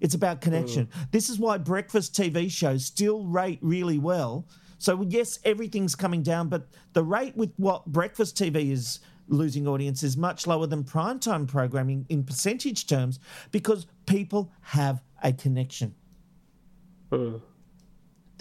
It's 0.00 0.14
about 0.14 0.40
connection. 0.40 0.86
Mm. 0.86 1.10
This 1.12 1.30
is 1.30 1.38
why 1.38 1.58
breakfast 1.58 2.14
TV 2.14 2.50
shows 2.50 2.84
still 2.84 3.24
rate 3.24 3.60
really 3.62 3.98
well. 3.98 4.46
So 4.78 5.02
yes, 5.08 5.38
everything's 5.44 5.94
coming 5.94 6.22
down, 6.22 6.48
but 6.48 6.66
the 6.92 7.04
rate 7.04 7.36
with 7.36 7.52
what 7.56 7.86
breakfast 7.86 8.36
TV 8.36 8.72
is 8.72 8.98
losing 9.28 9.66
audience 9.68 10.02
is 10.02 10.16
much 10.16 10.46
lower 10.46 10.66
than 10.66 10.82
primetime 10.82 11.46
programming 11.46 12.04
in 12.08 12.24
percentage 12.24 12.86
terms 12.86 13.20
because 13.52 13.86
people 14.06 14.52
have 14.60 15.00
a 15.22 15.32
connection. 15.32 15.94
Mm. 17.12 17.40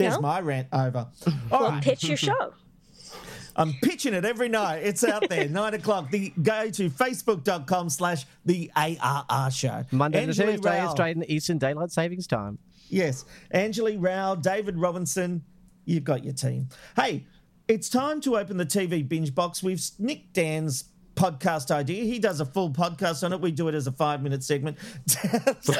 There's 0.02 0.16
No? 0.16 0.22
my 0.22 0.40
rant 0.42 0.68
over. 0.74 1.08
All 1.28 1.34
Well, 1.60 1.70
right. 1.72 1.84
pitch 1.84 2.04
your 2.04 2.18
show. 2.18 2.54
I'm 3.56 3.74
pitching 3.84 4.14
it 4.14 4.24
every 4.24 4.48
night. 4.48 4.78
It's 4.84 5.04
out 5.04 5.28
there, 5.28 5.48
nine 5.50 5.74
o'clock. 5.74 6.10
The 6.10 6.30
go 6.42 6.70
to 6.70 6.90
facebook.com 6.90 7.90
slash 7.90 8.26
the 8.46 8.72
ARR 8.76 9.52
show. 9.52 9.84
Monday 9.92 10.22
to 10.22 10.28
Angeli 10.30 10.54
Thursday, 10.54 10.80
Rao. 10.80 10.88
Australian 10.88 11.24
Eastern 11.30 11.58
Daylight 11.58 11.92
Savings 11.92 12.28
Time. 12.28 12.58
Yes. 12.88 13.26
Angeli 13.52 13.98
Rao, 13.98 14.36
David 14.36 14.78
Robinson, 14.78 15.44
you've 15.86 16.06
got 16.06 16.24
your 16.24 16.34
team. 16.34 16.70
Hey, 16.96 17.26
it's 17.68 17.90
time 17.90 18.22
to 18.22 18.38
open 18.38 18.56
the 18.58 18.66
TV 18.66 19.08
binge 19.08 19.36
box. 19.36 19.62
We've 19.62 19.82
nicked 20.00 20.34
Dan's 20.34 20.86
podcast 21.16 21.72
idea. 21.72 22.04
He 22.04 22.20
does 22.20 22.40
a 22.40 22.46
full 22.46 22.70
podcast 22.70 23.24
on 23.24 23.34
it. 23.34 23.42
We 23.42 23.52
do 23.52 23.68
it 23.68 23.76
as 23.76 23.88
a 23.88 23.92
five 23.92 24.22
minute 24.22 24.44
segment. 24.44 24.78
so 25.08 25.22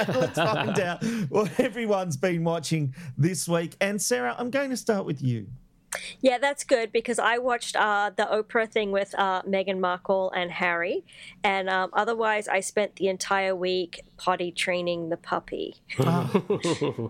let's 0.10 0.38
find 0.38 0.80
out 0.80 1.04
what 1.30 1.60
everyone's 1.60 2.18
been 2.18 2.44
watching 2.44 2.94
this 3.18 3.48
week. 3.48 3.76
And 3.82 4.02
Sarah, 4.02 4.36
I'm 4.38 4.50
going 4.50 4.70
to 4.70 4.78
start 4.78 5.06
with 5.06 5.22
you. 5.22 5.48
Yeah, 6.22 6.38
that's 6.38 6.64
good 6.64 6.92
because 6.92 7.20
I 7.20 7.38
watched 7.38 7.76
uh, 7.76 8.12
the 8.16 8.24
Oprah 8.24 8.70
thing 8.70 8.92
with 8.92 9.14
uh, 9.18 9.42
Meghan 9.44 9.80
Markle 9.80 10.32
and 10.36 10.50
Harry, 10.52 11.04
and 11.44 11.70
um, 11.70 11.90
otherwise 11.94 12.48
I 12.48 12.62
spent 12.62 12.96
the 12.96 13.08
entire 13.10 13.56
week 13.56 14.04
potty 14.18 14.52
training 14.52 15.10
the 15.10 15.18
puppy. 15.18 15.76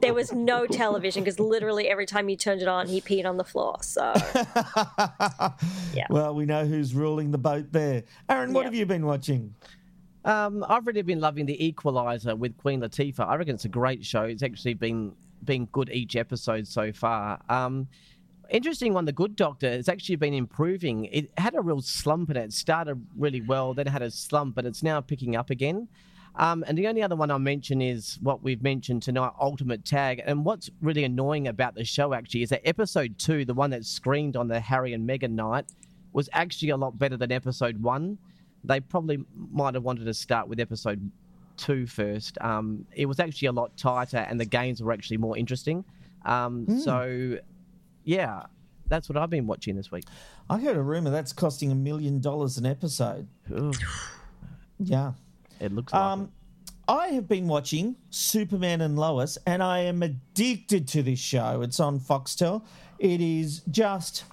there 0.02 0.14
was 0.14 0.32
no 0.32 0.66
television 0.66 1.24
because 1.24 1.40
literally 1.40 1.88
every 1.90 2.06
time 2.06 2.30
you 2.30 2.36
turned 2.36 2.62
it 2.62 2.68
on, 2.68 2.88
he 2.88 3.02
peed 3.02 3.26
on 3.26 3.38
the 3.38 3.44
floor. 3.44 3.78
So 3.82 4.14
Yeah. 5.94 6.08
Well, 6.10 6.34
we 6.36 6.46
know 6.46 6.66
who's 6.66 6.94
ruling 6.96 7.32
the 7.32 7.38
boat 7.38 7.72
there. 7.72 8.04
Aaron, 8.30 8.54
what 8.54 8.62
Yeah. 8.62 8.66
have 8.66 8.76
you 8.76 8.86
been 8.86 9.06
watching? 9.06 9.54
Um, 10.24 10.64
I've 10.68 10.86
really 10.86 11.02
been 11.02 11.20
loving 11.20 11.46
The 11.46 11.66
Equalizer 11.66 12.36
with 12.36 12.56
Queen 12.58 12.82
Latifah. 12.82 13.28
I 13.28 13.36
reckon 13.36 13.56
it's 13.56 13.66
a 13.66 13.70
great 13.70 14.06
show. 14.06 14.24
It's 14.24 14.44
actually 14.44 14.76
been 14.76 15.14
been 15.44 15.66
good 15.72 15.90
each 15.90 16.16
episode 16.16 16.68
so 16.68 16.92
far. 16.94 17.42
Um, 17.50 17.88
interesting 18.52 18.94
one, 18.94 19.06
The 19.06 19.12
Good 19.12 19.36
Doctor, 19.36 19.70
has 19.72 19.90
actually 19.90 20.18
been 20.18 20.34
improving. 20.34 21.06
It 21.06 21.32
had 21.38 21.56
a 21.56 21.62
real 21.62 21.82
slump 21.82 22.30
in 22.30 22.38
it. 22.38 22.44
It 22.46 22.54
started 22.54 23.06
really 23.18 23.42
well, 23.42 23.74
then 23.74 23.88
had 23.88 24.02
a 24.02 24.12
slump, 24.12 24.56
but 24.56 24.66
it's 24.66 24.84
now 24.84 25.02
picking 25.02 25.36
up 25.36 25.50
again. 25.50 25.88
Um, 26.36 26.64
and 26.68 26.78
the 26.78 26.88
only 26.88 27.02
other 27.04 27.16
one 27.16 27.30
I'll 27.30 27.40
mention 27.40 27.82
is 27.82 28.18
what 28.22 28.42
we've 28.42 28.64
mentioned 28.64 29.04
tonight, 29.04 29.32
Ultimate 29.40 29.84
Tag. 29.84 30.22
And 30.26 30.46
what's 30.46 30.70
really 30.82 31.04
annoying 31.04 31.48
about 31.48 31.76
the 31.76 31.84
show 31.84 32.14
actually 32.14 32.44
is 32.44 32.50
that 32.50 32.62
episode 32.66 33.18
two, 33.18 33.44
the 33.44 33.54
one 33.54 33.70
that 33.72 33.86
screened 33.86 34.38
on 34.38 34.48
the 34.48 34.60
Harry 34.60 34.94
and 34.94 35.08
Meghan 35.08 35.32
night, 35.32 35.66
was 36.14 36.30
actually 36.32 36.70
a 36.70 36.78
lot 36.78 36.98
better 36.98 37.18
than 37.18 37.32
episode 37.32 37.82
one. 37.82 38.18
They 38.64 38.80
probably 38.80 39.24
might 39.52 39.74
have 39.74 39.84
wanted 39.84 40.06
to 40.06 40.14
start 40.14 40.48
with 40.48 40.60
episode 40.60 41.12
two 41.58 41.86
first. 41.86 42.38
Um, 42.42 42.86
it 42.96 43.08
was 43.08 43.20
actually 43.20 43.48
a 43.50 43.52
lot 43.52 43.76
tighter, 43.76 44.18
and 44.18 44.40
the 44.40 44.46
games 44.46 44.82
were 44.82 44.94
actually 44.94 45.18
more 45.18 45.38
interesting. 45.38 45.84
Um, 46.26 46.66
So, 46.80 47.40
yeah, 48.04 48.44
that's 48.88 49.08
what 49.10 49.18
I've 49.18 49.30
been 49.30 49.48
watching 49.48 49.76
this 49.76 49.92
week. 49.92 50.06
I 50.50 50.60
heard 50.60 50.76
a 50.78 50.82
rumor 50.82 51.10
that's 51.10 51.34
costing 51.34 51.72
a 51.72 51.76
million 51.76 52.20
dollars 52.20 52.58
an 52.58 52.66
episode. 52.66 53.28
Ugh, 53.56 53.76
Yeah. 54.80 55.14
it 55.60 55.72
looks 55.72 55.94
like 55.94 56.02
Um, 56.02 56.32
I 56.88 57.08
have 57.10 57.28
been 57.28 57.48
watching 57.48 57.96
Superman 58.10 58.82
and 58.82 58.98
Lois, 58.98 59.38
and 59.46 59.64
I 59.64 59.80
am 59.80 60.04
addicted 60.04 60.88
to 60.90 61.04
this 61.04 61.20
show. 61.20 61.62
It's 61.62 61.80
on 61.80 62.00
Foxtel. 62.00 62.64
It 63.00 63.22
is 63.22 63.62
just 63.72 64.24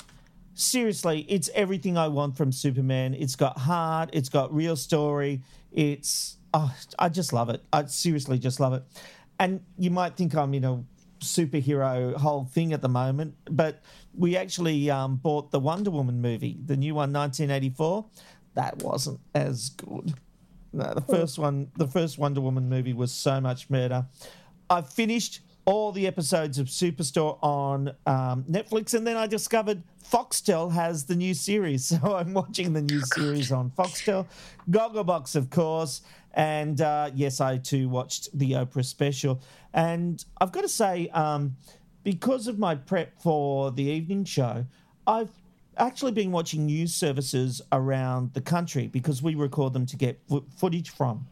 seriously, 0.54 1.24
it's 1.28 1.48
everything 1.54 1.96
I 1.96 2.08
want 2.08 2.36
from 2.36 2.50
Superman. 2.50 3.14
It's 3.14 3.36
got 3.36 3.58
heart. 3.58 4.10
It's 4.12 4.28
got 4.28 4.52
real 4.52 4.74
story. 4.76 5.42
It's 5.70 6.36
oh, 6.54 6.74
I 6.98 7.08
just 7.10 7.32
love 7.32 7.48
it. 7.50 7.62
I 7.72 7.84
seriously 7.84 8.38
just 8.38 8.58
love 8.58 8.72
it. 8.72 8.82
And 9.38 9.60
you 9.78 9.90
might 9.90 10.16
think 10.16 10.34
I'm 10.34 10.52
in 10.54 10.64
a 10.64 10.82
superhero 11.20 12.14
whole 12.14 12.44
thing 12.44 12.72
at 12.72 12.82
the 12.82 12.88
moment, 12.88 13.34
but 13.50 13.82
we 14.14 14.36
actually 14.36 14.90
um, 14.90 15.16
bought 15.16 15.50
the 15.50 15.60
Wonder 15.60 15.90
Woman 15.90 16.20
movie, 16.20 16.58
the 16.64 16.76
new 16.76 16.94
one, 16.94 17.12
1984. 17.12 18.04
That 18.54 18.82
wasn't 18.82 19.20
as 19.34 19.70
good. 19.70 20.14
No, 20.72 20.92
the 20.94 21.00
first 21.00 21.38
one, 21.38 21.70
the 21.76 21.86
first 21.86 22.18
Wonder 22.18 22.40
Woman 22.40 22.68
movie 22.68 22.92
was 22.92 23.12
so 23.12 23.40
much 23.40 23.68
better. 23.68 24.06
I've 24.68 24.92
finished 24.92 25.40
all 25.64 25.92
the 25.92 26.06
episodes 26.06 26.58
of 26.58 26.66
Superstore 26.66 27.38
on 27.42 27.88
um, 28.06 28.44
Netflix, 28.44 28.94
and 28.94 29.06
then 29.06 29.16
I 29.16 29.26
discovered 29.26 29.82
Foxtel 30.10 30.72
has 30.72 31.04
the 31.04 31.14
new 31.14 31.34
series, 31.34 31.84
so 31.88 32.16
I'm 32.16 32.32
watching 32.32 32.72
the 32.72 32.80
new 32.80 33.02
series 33.02 33.52
on 33.52 33.70
Foxtel. 33.70 34.26
Gogglebox, 34.70 35.36
of 35.36 35.50
course, 35.50 36.00
and 36.34 36.80
uh, 36.80 37.10
yes, 37.14 37.40
I 37.40 37.58
too 37.58 37.88
watched 37.88 38.36
the 38.38 38.52
Oprah 38.52 38.84
special, 38.84 39.40
and 39.72 40.24
I've 40.40 40.52
got 40.52 40.62
to 40.62 40.68
say, 40.68 41.08
um, 41.08 41.56
because 42.04 42.46
of 42.46 42.58
my 42.58 42.74
prep 42.74 43.20
for 43.20 43.70
the 43.70 43.84
evening 43.84 44.24
show, 44.24 44.66
I've 45.06 45.30
actually 45.76 46.12
been 46.12 46.32
watching 46.32 46.66
news 46.66 46.94
services 46.94 47.62
around 47.72 48.34
the 48.34 48.40
country 48.40 48.88
because 48.88 49.22
we 49.22 49.34
record 49.34 49.72
them 49.72 49.86
to 49.86 49.96
get 49.96 50.20
fo- 50.28 50.44
footage 50.56 50.90
from. 50.90 51.26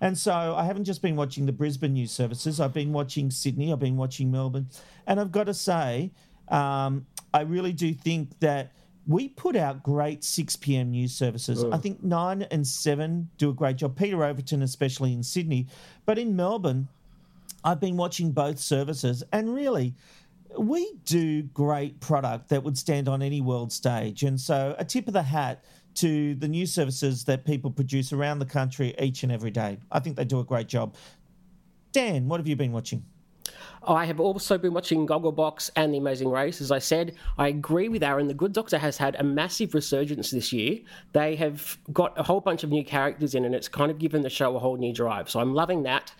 And 0.00 0.16
so 0.16 0.32
I 0.32 0.64
haven't 0.64 0.84
just 0.84 1.00
been 1.00 1.16
watching 1.16 1.46
the 1.46 1.52
Brisbane 1.52 1.94
news 1.94 2.12
services, 2.12 2.60
I've 2.60 2.74
been 2.74 2.92
watching 2.92 3.30
Sydney, 3.30 3.72
I've 3.72 3.78
been 3.78 3.96
watching 3.96 4.30
Melbourne. 4.30 4.68
And 5.06 5.18
I've 5.18 5.32
got 5.32 5.44
to 5.44 5.54
say, 5.54 6.12
um, 6.48 7.06
I 7.32 7.42
really 7.42 7.72
do 7.72 7.94
think 7.94 8.38
that 8.40 8.72
we 9.06 9.28
put 9.28 9.56
out 9.56 9.82
great 9.82 10.24
6 10.24 10.56
p.m. 10.56 10.90
news 10.90 11.12
services. 11.12 11.62
I 11.64 11.78
think 11.78 12.02
9 12.02 12.42
and 12.42 12.66
7 12.66 13.30
do 13.38 13.50
a 13.50 13.52
great 13.52 13.76
job. 13.76 13.96
Peter 13.96 14.24
Overton, 14.24 14.62
especially 14.62 15.12
in 15.12 15.22
Sydney. 15.22 15.68
But 16.04 16.18
in 16.18 16.34
Melbourne, 16.34 16.88
I've 17.64 17.80
been 17.80 17.96
watching 17.96 18.32
both 18.32 18.58
services, 18.58 19.22
and 19.32 19.54
really, 19.54 19.94
we 20.58 20.94
do 21.04 21.42
great 21.42 22.00
product 22.00 22.48
that 22.48 22.62
would 22.62 22.78
stand 22.78 23.08
on 23.08 23.22
any 23.22 23.40
world 23.40 23.72
stage. 23.72 24.22
And 24.22 24.40
so, 24.40 24.74
a 24.78 24.84
tip 24.84 25.08
of 25.08 25.14
the 25.14 25.22
hat 25.22 25.64
to 25.96 26.34
the 26.34 26.48
news 26.48 26.72
services 26.72 27.24
that 27.24 27.44
people 27.44 27.70
produce 27.70 28.12
around 28.12 28.38
the 28.38 28.46
country 28.46 28.94
each 29.00 29.22
and 29.22 29.32
every 29.32 29.50
day. 29.50 29.78
I 29.90 29.98
think 30.00 30.16
they 30.16 30.24
do 30.24 30.40
a 30.40 30.44
great 30.44 30.68
job. 30.68 30.94
Dan, 31.92 32.28
what 32.28 32.38
have 32.38 32.46
you 32.46 32.56
been 32.56 32.72
watching? 32.72 33.04
I 33.86 34.04
have 34.04 34.18
also 34.18 34.58
been 34.58 34.74
watching 34.74 35.06
Gogglebox 35.06 35.70
and 35.76 35.94
The 35.94 35.98
Amazing 35.98 36.30
Race. 36.30 36.60
As 36.60 36.72
I 36.72 36.78
said, 36.78 37.14
I 37.38 37.48
agree 37.48 37.88
with 37.88 38.02
Aaron. 38.02 38.26
The 38.26 38.34
Good 38.34 38.52
Doctor 38.52 38.78
has 38.78 38.96
had 38.96 39.14
a 39.16 39.22
massive 39.22 39.74
resurgence 39.74 40.30
this 40.30 40.52
year. 40.52 40.80
They 41.12 41.36
have 41.36 41.78
got 41.92 42.18
a 42.18 42.22
whole 42.22 42.40
bunch 42.40 42.64
of 42.64 42.70
new 42.70 42.84
characters 42.84 43.34
in, 43.34 43.44
and 43.44 43.54
it's 43.54 43.68
kind 43.68 43.90
of 43.90 43.98
given 43.98 44.22
the 44.22 44.30
show 44.30 44.56
a 44.56 44.58
whole 44.58 44.76
new 44.76 44.92
drive. 44.92 45.30
So 45.30 45.40
I'm 45.40 45.54
loving 45.54 45.84
that. 45.84 46.12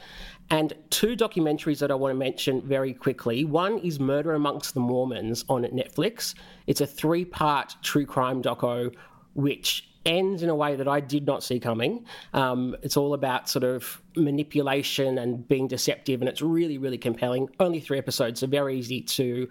And 0.50 0.74
two 0.90 1.16
documentaries 1.16 1.80
that 1.80 1.90
I 1.90 1.94
want 1.94 2.12
to 2.12 2.18
mention 2.18 2.62
very 2.62 2.94
quickly. 2.94 3.44
One 3.44 3.78
is 3.78 3.98
Murder 3.98 4.34
Amongst 4.34 4.74
the 4.74 4.80
Mormons 4.80 5.44
on 5.48 5.64
Netflix. 5.64 6.34
It's 6.68 6.80
a 6.80 6.86
three 6.86 7.24
part 7.24 7.74
true 7.82 8.06
crime 8.06 8.42
doco, 8.42 8.94
which 9.34 9.88
ends 10.06 10.42
in 10.42 10.48
a 10.48 10.54
way 10.54 10.76
that 10.76 10.88
I 10.88 11.00
did 11.00 11.26
not 11.26 11.42
see 11.42 11.60
coming. 11.60 12.06
Um, 12.32 12.76
it's 12.82 12.96
all 12.96 13.12
about 13.12 13.48
sort 13.50 13.64
of 13.64 14.00
manipulation 14.16 15.18
and 15.18 15.46
being 15.46 15.68
deceptive, 15.68 16.22
and 16.22 16.28
it's 16.28 16.40
really, 16.40 16.78
really 16.78 16.96
compelling. 16.96 17.50
Only 17.60 17.80
three 17.80 17.98
episodes, 17.98 18.40
so 18.40 18.46
very 18.46 18.78
easy 18.78 19.02
to 19.02 19.48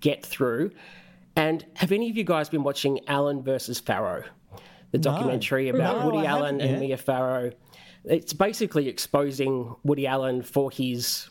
get 0.00 0.24
through. 0.24 0.70
And 1.36 1.64
have 1.74 1.92
any 1.92 2.08
of 2.08 2.16
you 2.16 2.24
guys 2.24 2.48
been 2.48 2.62
watching 2.62 3.00
Allen 3.08 3.42
versus 3.42 3.78
Farrow? 3.78 4.24
The 4.92 4.98
documentary 4.98 5.68
about 5.68 5.98
No, 5.98 6.06
Woody 6.06 6.26
I 6.26 6.30
Allen 6.30 6.60
and 6.60 6.70
yet. 6.70 6.80
Mia 6.80 6.96
Farrow. 6.96 7.52
It's 8.04 8.32
basically 8.32 8.88
exposing 8.88 9.74
Woody 9.84 10.06
Allen 10.06 10.42
for 10.42 10.70
his 10.70 11.28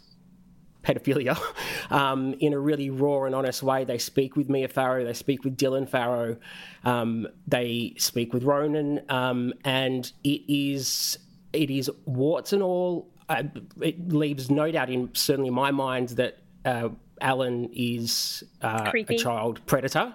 pedophilia 0.88 1.38
um, 1.92 2.34
in 2.40 2.54
a 2.54 2.60
really 2.60 2.90
raw 2.90 3.24
and 3.24 3.36
honest 3.36 3.62
way. 3.62 3.84
They 3.84 3.98
speak 3.98 4.36
with 4.36 4.50
Mia 4.50 4.68
Farrow, 4.68 5.04
they 5.04 5.14
speak 5.14 5.44
with 5.44 5.58
Dylan 5.58 5.88
Farrow, 5.88 6.38
um, 6.84 7.28
they 7.48 7.94
speak 7.98 8.34
with 8.34 8.44
Ronan, 8.44 9.02
um, 9.10 9.54
and 9.64 10.12
it 10.24 10.42
is 10.48 11.18
it 11.54 11.70
is 11.70 11.90
warts 12.06 12.54
and 12.54 12.64
all. 12.64 13.12
Uh, 13.30 13.44
it 13.82 14.10
leaves 14.10 14.50
no 14.50 14.72
doubt 14.72 14.90
in 14.90 15.10
certainly 15.14 15.50
my 15.50 15.72
mind 15.72 16.10
that. 16.10 16.40
Uh, 16.66 16.90
Allen 17.20 17.68
is 17.74 18.44
uh, 18.62 18.92
a 18.94 19.18
child 19.18 19.60
predator, 19.66 20.14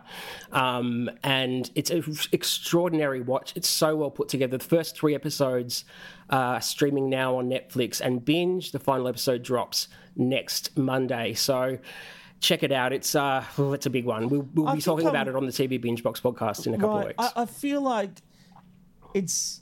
um, 0.53 1.11
and 1.25 1.69
it's 1.75 1.91
an 1.91 2.05
extraordinary 2.31 3.21
watch. 3.21 3.55
It's 3.57 3.69
so 3.69 3.97
well 3.97 4.11
put 4.13 4.29
together. 4.29 4.57
The 4.57 4.65
first 4.65 4.97
three 4.97 5.13
episodes 5.13 5.85
are 6.31 6.61
streaming 6.61 7.11
now 7.11 7.39
on 7.39 7.49
Netflix 7.49 8.01
and 8.01 8.25
binge. 8.25 8.71
The 8.71 8.79
final 8.79 9.09
episode 9.09 9.43
drops 9.43 9.89
next 10.17 10.77
Monday, 10.77 11.35
so 11.35 11.79
check 12.41 12.63
it 12.63 12.73
out. 12.73 12.93
It's 12.93 13.15
uh, 13.15 13.45
well, 13.57 13.73
it's 13.73 13.87
a 13.87 13.91
big 13.91 14.05
one. 14.05 14.29
We'll, 14.29 14.49
we'll 14.55 14.75
be 14.75 14.81
talking 14.83 15.07
about 15.07 15.29
I'm- 15.29 15.35
it 15.35 15.37
on 15.37 15.47
the 15.47 15.53
TV 15.53 15.81
Binge 15.81 16.03
Box 16.03 16.21
podcast 16.21 16.67
in 16.67 16.75
a 16.75 16.79
couple 16.79 16.99
of 16.99 17.05
weeks. 17.07 17.15
I, 17.19 17.43
I 17.43 17.47
feel 17.47 17.81
like 17.81 18.11
it's 19.15 19.61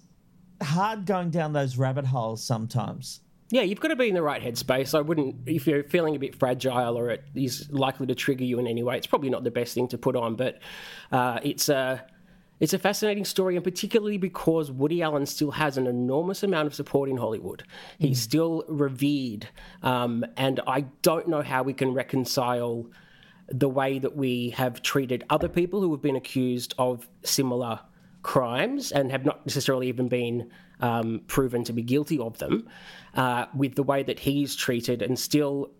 hard 0.62 1.06
going 1.06 1.30
down 1.30 1.52
those 1.52 1.76
rabbit 1.76 2.06
holes 2.06 2.42
sometimes. 2.42 3.20
Yeah, 3.52 3.62
you've 3.62 3.80
got 3.80 3.88
to 3.88 3.96
be 3.96 4.08
in 4.08 4.14
the 4.14 4.22
right 4.22 4.40
headspace. 4.40 4.96
I 4.96 5.00
wouldn't, 5.00 5.34
if 5.46 5.66
you're 5.66 5.82
feeling 5.82 6.14
a 6.14 6.20
bit 6.20 6.36
fragile 6.36 6.96
or 6.96 7.10
it 7.10 7.24
is 7.34 7.68
likely 7.72 8.06
to 8.06 8.14
trigger 8.14 8.44
you 8.44 8.60
in 8.60 8.68
any 8.68 8.84
way, 8.84 8.96
it's 8.96 9.08
probably 9.08 9.28
not 9.28 9.42
the 9.42 9.50
best 9.50 9.74
thing 9.74 9.88
to 9.88 9.98
put 9.98 10.14
on. 10.14 10.36
But 10.36 10.60
uh, 11.10 11.40
it's 11.42 11.68
a, 11.68 12.06
it's 12.60 12.74
a 12.74 12.78
fascinating 12.78 13.24
story, 13.24 13.56
and 13.56 13.64
particularly 13.64 14.18
because 14.18 14.70
Woody 14.70 15.02
Allen 15.02 15.26
still 15.26 15.50
has 15.50 15.78
an 15.78 15.86
enormous 15.86 16.42
amount 16.42 16.66
of 16.66 16.74
support 16.74 17.08
in 17.08 17.16
Hollywood. 17.16 17.64
He's 17.98 18.20
still 18.20 18.64
revered, 18.68 19.48
um, 19.82 20.24
and 20.36 20.60
I 20.66 20.82
don't 21.02 21.26
know 21.26 21.42
how 21.42 21.62
we 21.62 21.72
can 21.72 21.94
reconcile 21.94 22.86
the 23.48 23.68
way 23.68 23.98
that 23.98 24.16
we 24.16 24.50
have 24.50 24.82
treated 24.82 25.24
other 25.30 25.48
people 25.48 25.80
who 25.80 25.90
have 25.90 26.02
been 26.02 26.16
accused 26.16 26.74
of 26.78 27.08
similar 27.24 27.80
crimes 28.22 28.92
and 28.92 29.10
have 29.10 29.24
not 29.24 29.44
necessarily 29.46 29.88
even 29.88 30.08
been 30.08 30.50
um, 30.80 31.22
proven 31.26 31.64
to 31.64 31.72
be 31.72 31.82
guilty 31.82 32.18
of 32.18 32.38
them, 32.38 32.68
uh, 33.14 33.46
with 33.54 33.74
the 33.74 33.82
way 33.82 34.02
that 34.02 34.18
he's 34.18 34.54
treated 34.54 35.02
and 35.02 35.18
still 35.18 35.70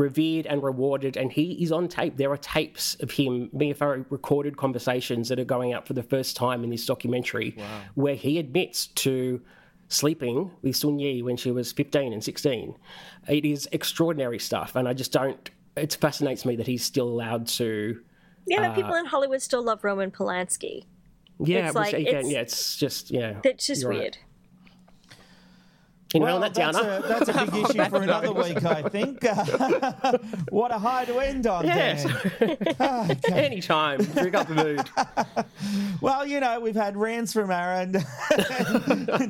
revered 0.00 0.46
and 0.46 0.62
rewarded. 0.62 1.16
And 1.16 1.30
he 1.30 1.52
is 1.62 1.70
on 1.70 1.86
tape. 1.86 2.16
There 2.16 2.30
are 2.32 2.36
tapes 2.36 2.96
of 3.00 3.10
him, 3.12 3.50
Mia 3.52 3.74
Farrow 3.74 4.04
recorded 4.10 4.56
conversations 4.56 5.28
that 5.28 5.38
are 5.38 5.44
going 5.44 5.72
out 5.72 5.86
for 5.86 5.92
the 5.92 6.02
first 6.02 6.36
time 6.36 6.64
in 6.64 6.70
this 6.70 6.86
documentary, 6.86 7.56
where 7.94 8.14
he 8.16 8.38
admits 8.38 8.88
to 8.88 9.40
sleeping 9.88 10.50
with 10.62 10.76
Soon-Yi 10.76 11.22
when 11.22 11.36
she 11.36 11.50
was 11.50 11.72
15 11.72 12.12
and 12.12 12.24
16. 12.24 12.74
It 13.28 13.44
is 13.44 13.68
extraordinary 13.72 14.38
stuff, 14.38 14.74
and 14.76 14.88
I 14.88 14.94
just 14.94 15.12
don't. 15.12 15.50
It 15.76 15.96
fascinates 16.00 16.44
me 16.44 16.56
that 16.56 16.66
he's 16.66 16.84
still 16.84 17.08
allowed 17.08 17.46
to. 17.48 18.00
Yeah, 18.46 18.68
but 18.68 18.74
people 18.74 18.92
uh, 18.94 18.98
in 19.00 19.06
Hollywood 19.06 19.42
still 19.42 19.62
love 19.62 19.84
Roman 19.84 20.10
Polanski. 20.10 20.84
Yeah, 21.38 21.66
It's 21.68 21.74
like- 21.76 21.94
again, 21.94 22.06
it's- 22.26 22.30
yeah, 22.32 22.40
it's 22.40 22.76
just 22.76 23.10
yeah. 23.10 23.40
It's 23.44 23.66
just 23.66 23.82
you're 23.82 23.90
right. 23.90 24.18
Anyway, 26.12 26.30
Well, 26.32 26.40
that 26.40 26.54
that's, 26.54 26.76
a, 26.76 27.04
that's 27.08 27.28
a 27.28 27.46
big 27.46 27.54
issue 27.70 27.84
for 27.88 28.02
another 28.02 28.32
week, 28.32 28.64
I 28.64 28.82
think. 28.88 29.22
what 30.50 30.72
a 30.72 30.78
high 30.78 31.04
to 31.04 31.18
end 31.20 31.46
on, 31.46 31.64
Yes. 31.64 32.04
Dan. 32.38 33.16
Anytime, 33.32 33.98
drink 34.04 34.34
up 34.34 34.48
the 34.48 34.54
mood. 34.54 34.88
Well, 36.00 36.26
you 36.26 36.40
know, 36.40 36.58
we've 36.60 36.74
had 36.74 36.96
rants 36.96 37.32
from 37.32 37.50
Aaron, 37.50 37.92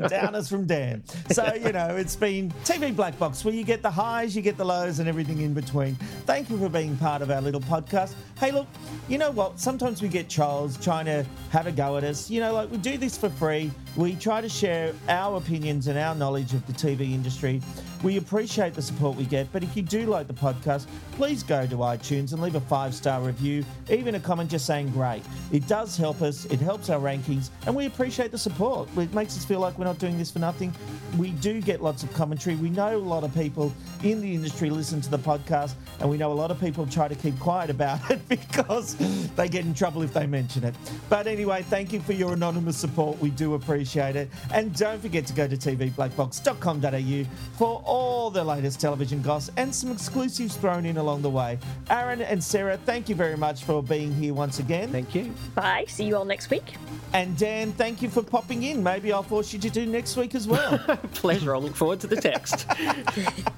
downers 0.08 0.48
from 0.48 0.66
Dan. 0.66 1.02
So, 1.30 1.52
you 1.54 1.72
know, 1.72 1.96
it's 1.96 2.16
been 2.16 2.50
TV 2.64 2.94
Black 2.94 3.18
Box 3.18 3.44
where 3.44 3.52
you 3.54 3.64
get 3.64 3.82
the 3.82 3.90
highs, 3.90 4.34
you 4.34 4.42
get 4.42 4.56
the 4.56 4.64
lows, 4.64 4.98
and 5.00 5.08
everything 5.08 5.40
in 5.40 5.52
between. 5.54 5.96
Thank 6.26 6.48
you 6.50 6.58
for 6.58 6.68
being 6.68 6.96
part 6.96 7.22
of 7.22 7.30
our 7.30 7.40
little 7.40 7.60
podcast. 7.60 8.14
Hey, 8.38 8.52
look, 8.52 8.66
you 9.08 9.18
know 9.18 9.30
what? 9.30 9.58
Sometimes 9.60 10.00
we 10.00 10.08
get 10.08 10.28
trolls 10.30 10.78
trying 10.82 11.04
to 11.06 11.26
have 11.50 11.66
a 11.66 11.72
go 11.72 11.96
at 11.96 12.04
us. 12.04 12.30
You 12.30 12.40
know, 12.40 12.52
like 12.54 12.70
we 12.70 12.78
do 12.78 12.96
this 12.96 13.18
for 13.18 13.28
free. 13.28 13.70
We 13.96 14.14
try 14.14 14.40
to 14.40 14.48
share 14.48 14.94
our 15.08 15.36
opinions 15.36 15.88
and 15.88 15.98
our 15.98 16.14
knowledge 16.14 16.54
of 16.54 16.64
the 16.66 16.72
TV 16.72 17.12
industry. 17.12 17.60
We 18.02 18.16
appreciate 18.16 18.72
the 18.72 18.80
support 18.80 19.16
we 19.16 19.24
get, 19.24 19.52
but 19.52 19.62
if 19.62 19.76
you 19.76 19.82
do 19.82 20.06
like 20.06 20.26
the 20.26 20.32
podcast, 20.32 20.86
please 21.12 21.42
go 21.42 21.66
to 21.66 21.76
iTunes 21.76 22.32
and 22.32 22.40
leave 22.40 22.54
a 22.54 22.60
five 22.60 22.94
star 22.94 23.20
review, 23.20 23.62
even 23.90 24.14
a 24.14 24.20
comment 24.20 24.50
just 24.50 24.64
saying 24.64 24.90
great. 24.90 25.22
It 25.52 25.66
does 25.66 25.98
help 25.98 26.22
us, 26.22 26.46
it 26.46 26.60
helps 26.60 26.88
our 26.88 26.98
rankings, 26.98 27.50
and 27.66 27.76
we 27.76 27.84
appreciate 27.84 28.30
the 28.32 28.38
support. 28.38 28.88
It 28.96 29.12
makes 29.12 29.36
us 29.36 29.44
feel 29.44 29.60
like 29.60 29.78
we're 29.78 29.84
not 29.84 29.98
doing 29.98 30.16
this 30.16 30.30
for 30.30 30.38
nothing. 30.38 30.72
We 31.18 31.32
do 31.32 31.60
get 31.60 31.82
lots 31.82 32.02
of 32.02 32.12
commentary. 32.14 32.56
We 32.56 32.70
know 32.70 32.96
a 32.96 32.98
lot 32.98 33.22
of 33.22 33.34
people 33.34 33.70
in 34.02 34.22
the 34.22 34.34
industry 34.34 34.70
listen 34.70 35.02
to 35.02 35.10
the 35.10 35.18
podcast, 35.18 35.74
and 35.98 36.08
we 36.08 36.16
know 36.16 36.32
a 36.32 36.34
lot 36.34 36.50
of 36.50 36.58
people 36.58 36.86
try 36.86 37.06
to 37.06 37.14
keep 37.14 37.38
quiet 37.38 37.68
about 37.68 37.98
it 38.10 38.26
because 38.28 38.96
they 39.36 39.48
get 39.48 39.66
in 39.66 39.74
trouble 39.74 40.02
if 40.02 40.14
they 40.14 40.26
mention 40.26 40.64
it. 40.64 40.74
But 41.10 41.26
anyway, 41.26 41.62
thank 41.62 41.92
you 41.92 42.00
for 42.00 42.14
your 42.14 42.32
anonymous 42.32 42.78
support. 42.78 43.18
We 43.20 43.28
do 43.28 43.54
appreciate 43.54 44.16
it. 44.16 44.30
And 44.54 44.74
don't 44.74 45.02
forget 45.02 45.26
to 45.26 45.34
go 45.34 45.46
to 45.46 45.56
tvblackbox.com.au 45.56 47.24
for 47.58 47.82
all 47.90 48.30
the 48.30 48.42
latest 48.42 48.80
television 48.80 49.20
goss 49.20 49.50
and 49.56 49.74
some 49.74 49.90
exclusives 49.90 50.56
thrown 50.56 50.86
in 50.86 50.96
along 50.96 51.22
the 51.22 51.28
way. 51.28 51.58
Aaron 51.90 52.22
and 52.22 52.42
Sarah, 52.42 52.78
thank 52.86 53.08
you 53.08 53.16
very 53.16 53.36
much 53.36 53.64
for 53.64 53.82
being 53.82 54.14
here 54.14 54.32
once 54.32 54.60
again. 54.60 54.90
Thank 54.92 55.12
you. 55.14 55.34
Bye. 55.56 55.86
See 55.88 56.04
you 56.04 56.16
all 56.16 56.24
next 56.24 56.50
week. 56.50 56.74
And 57.12 57.36
Dan, 57.36 57.72
thank 57.72 58.00
you 58.00 58.08
for 58.08 58.22
popping 58.22 58.62
in. 58.62 58.80
Maybe 58.80 59.12
I'll 59.12 59.24
force 59.24 59.52
you 59.52 59.58
to 59.58 59.70
do 59.70 59.84
next 59.86 60.16
week 60.16 60.36
as 60.36 60.46
well. 60.46 60.78
Pleasure. 61.14 61.52
I'll 61.54 61.62
look 61.62 61.74
forward 61.74 61.98
to 62.00 62.06
the 62.06 62.20
text. 62.20 62.66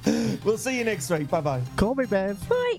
we'll 0.44 0.56
see 0.56 0.78
you 0.78 0.84
next 0.84 1.10
week. 1.10 1.28
Bye 1.28 1.42
bye. 1.42 1.62
Call 1.76 1.94
me, 1.94 2.06
Bev. 2.06 2.48
Bye. 2.48 2.78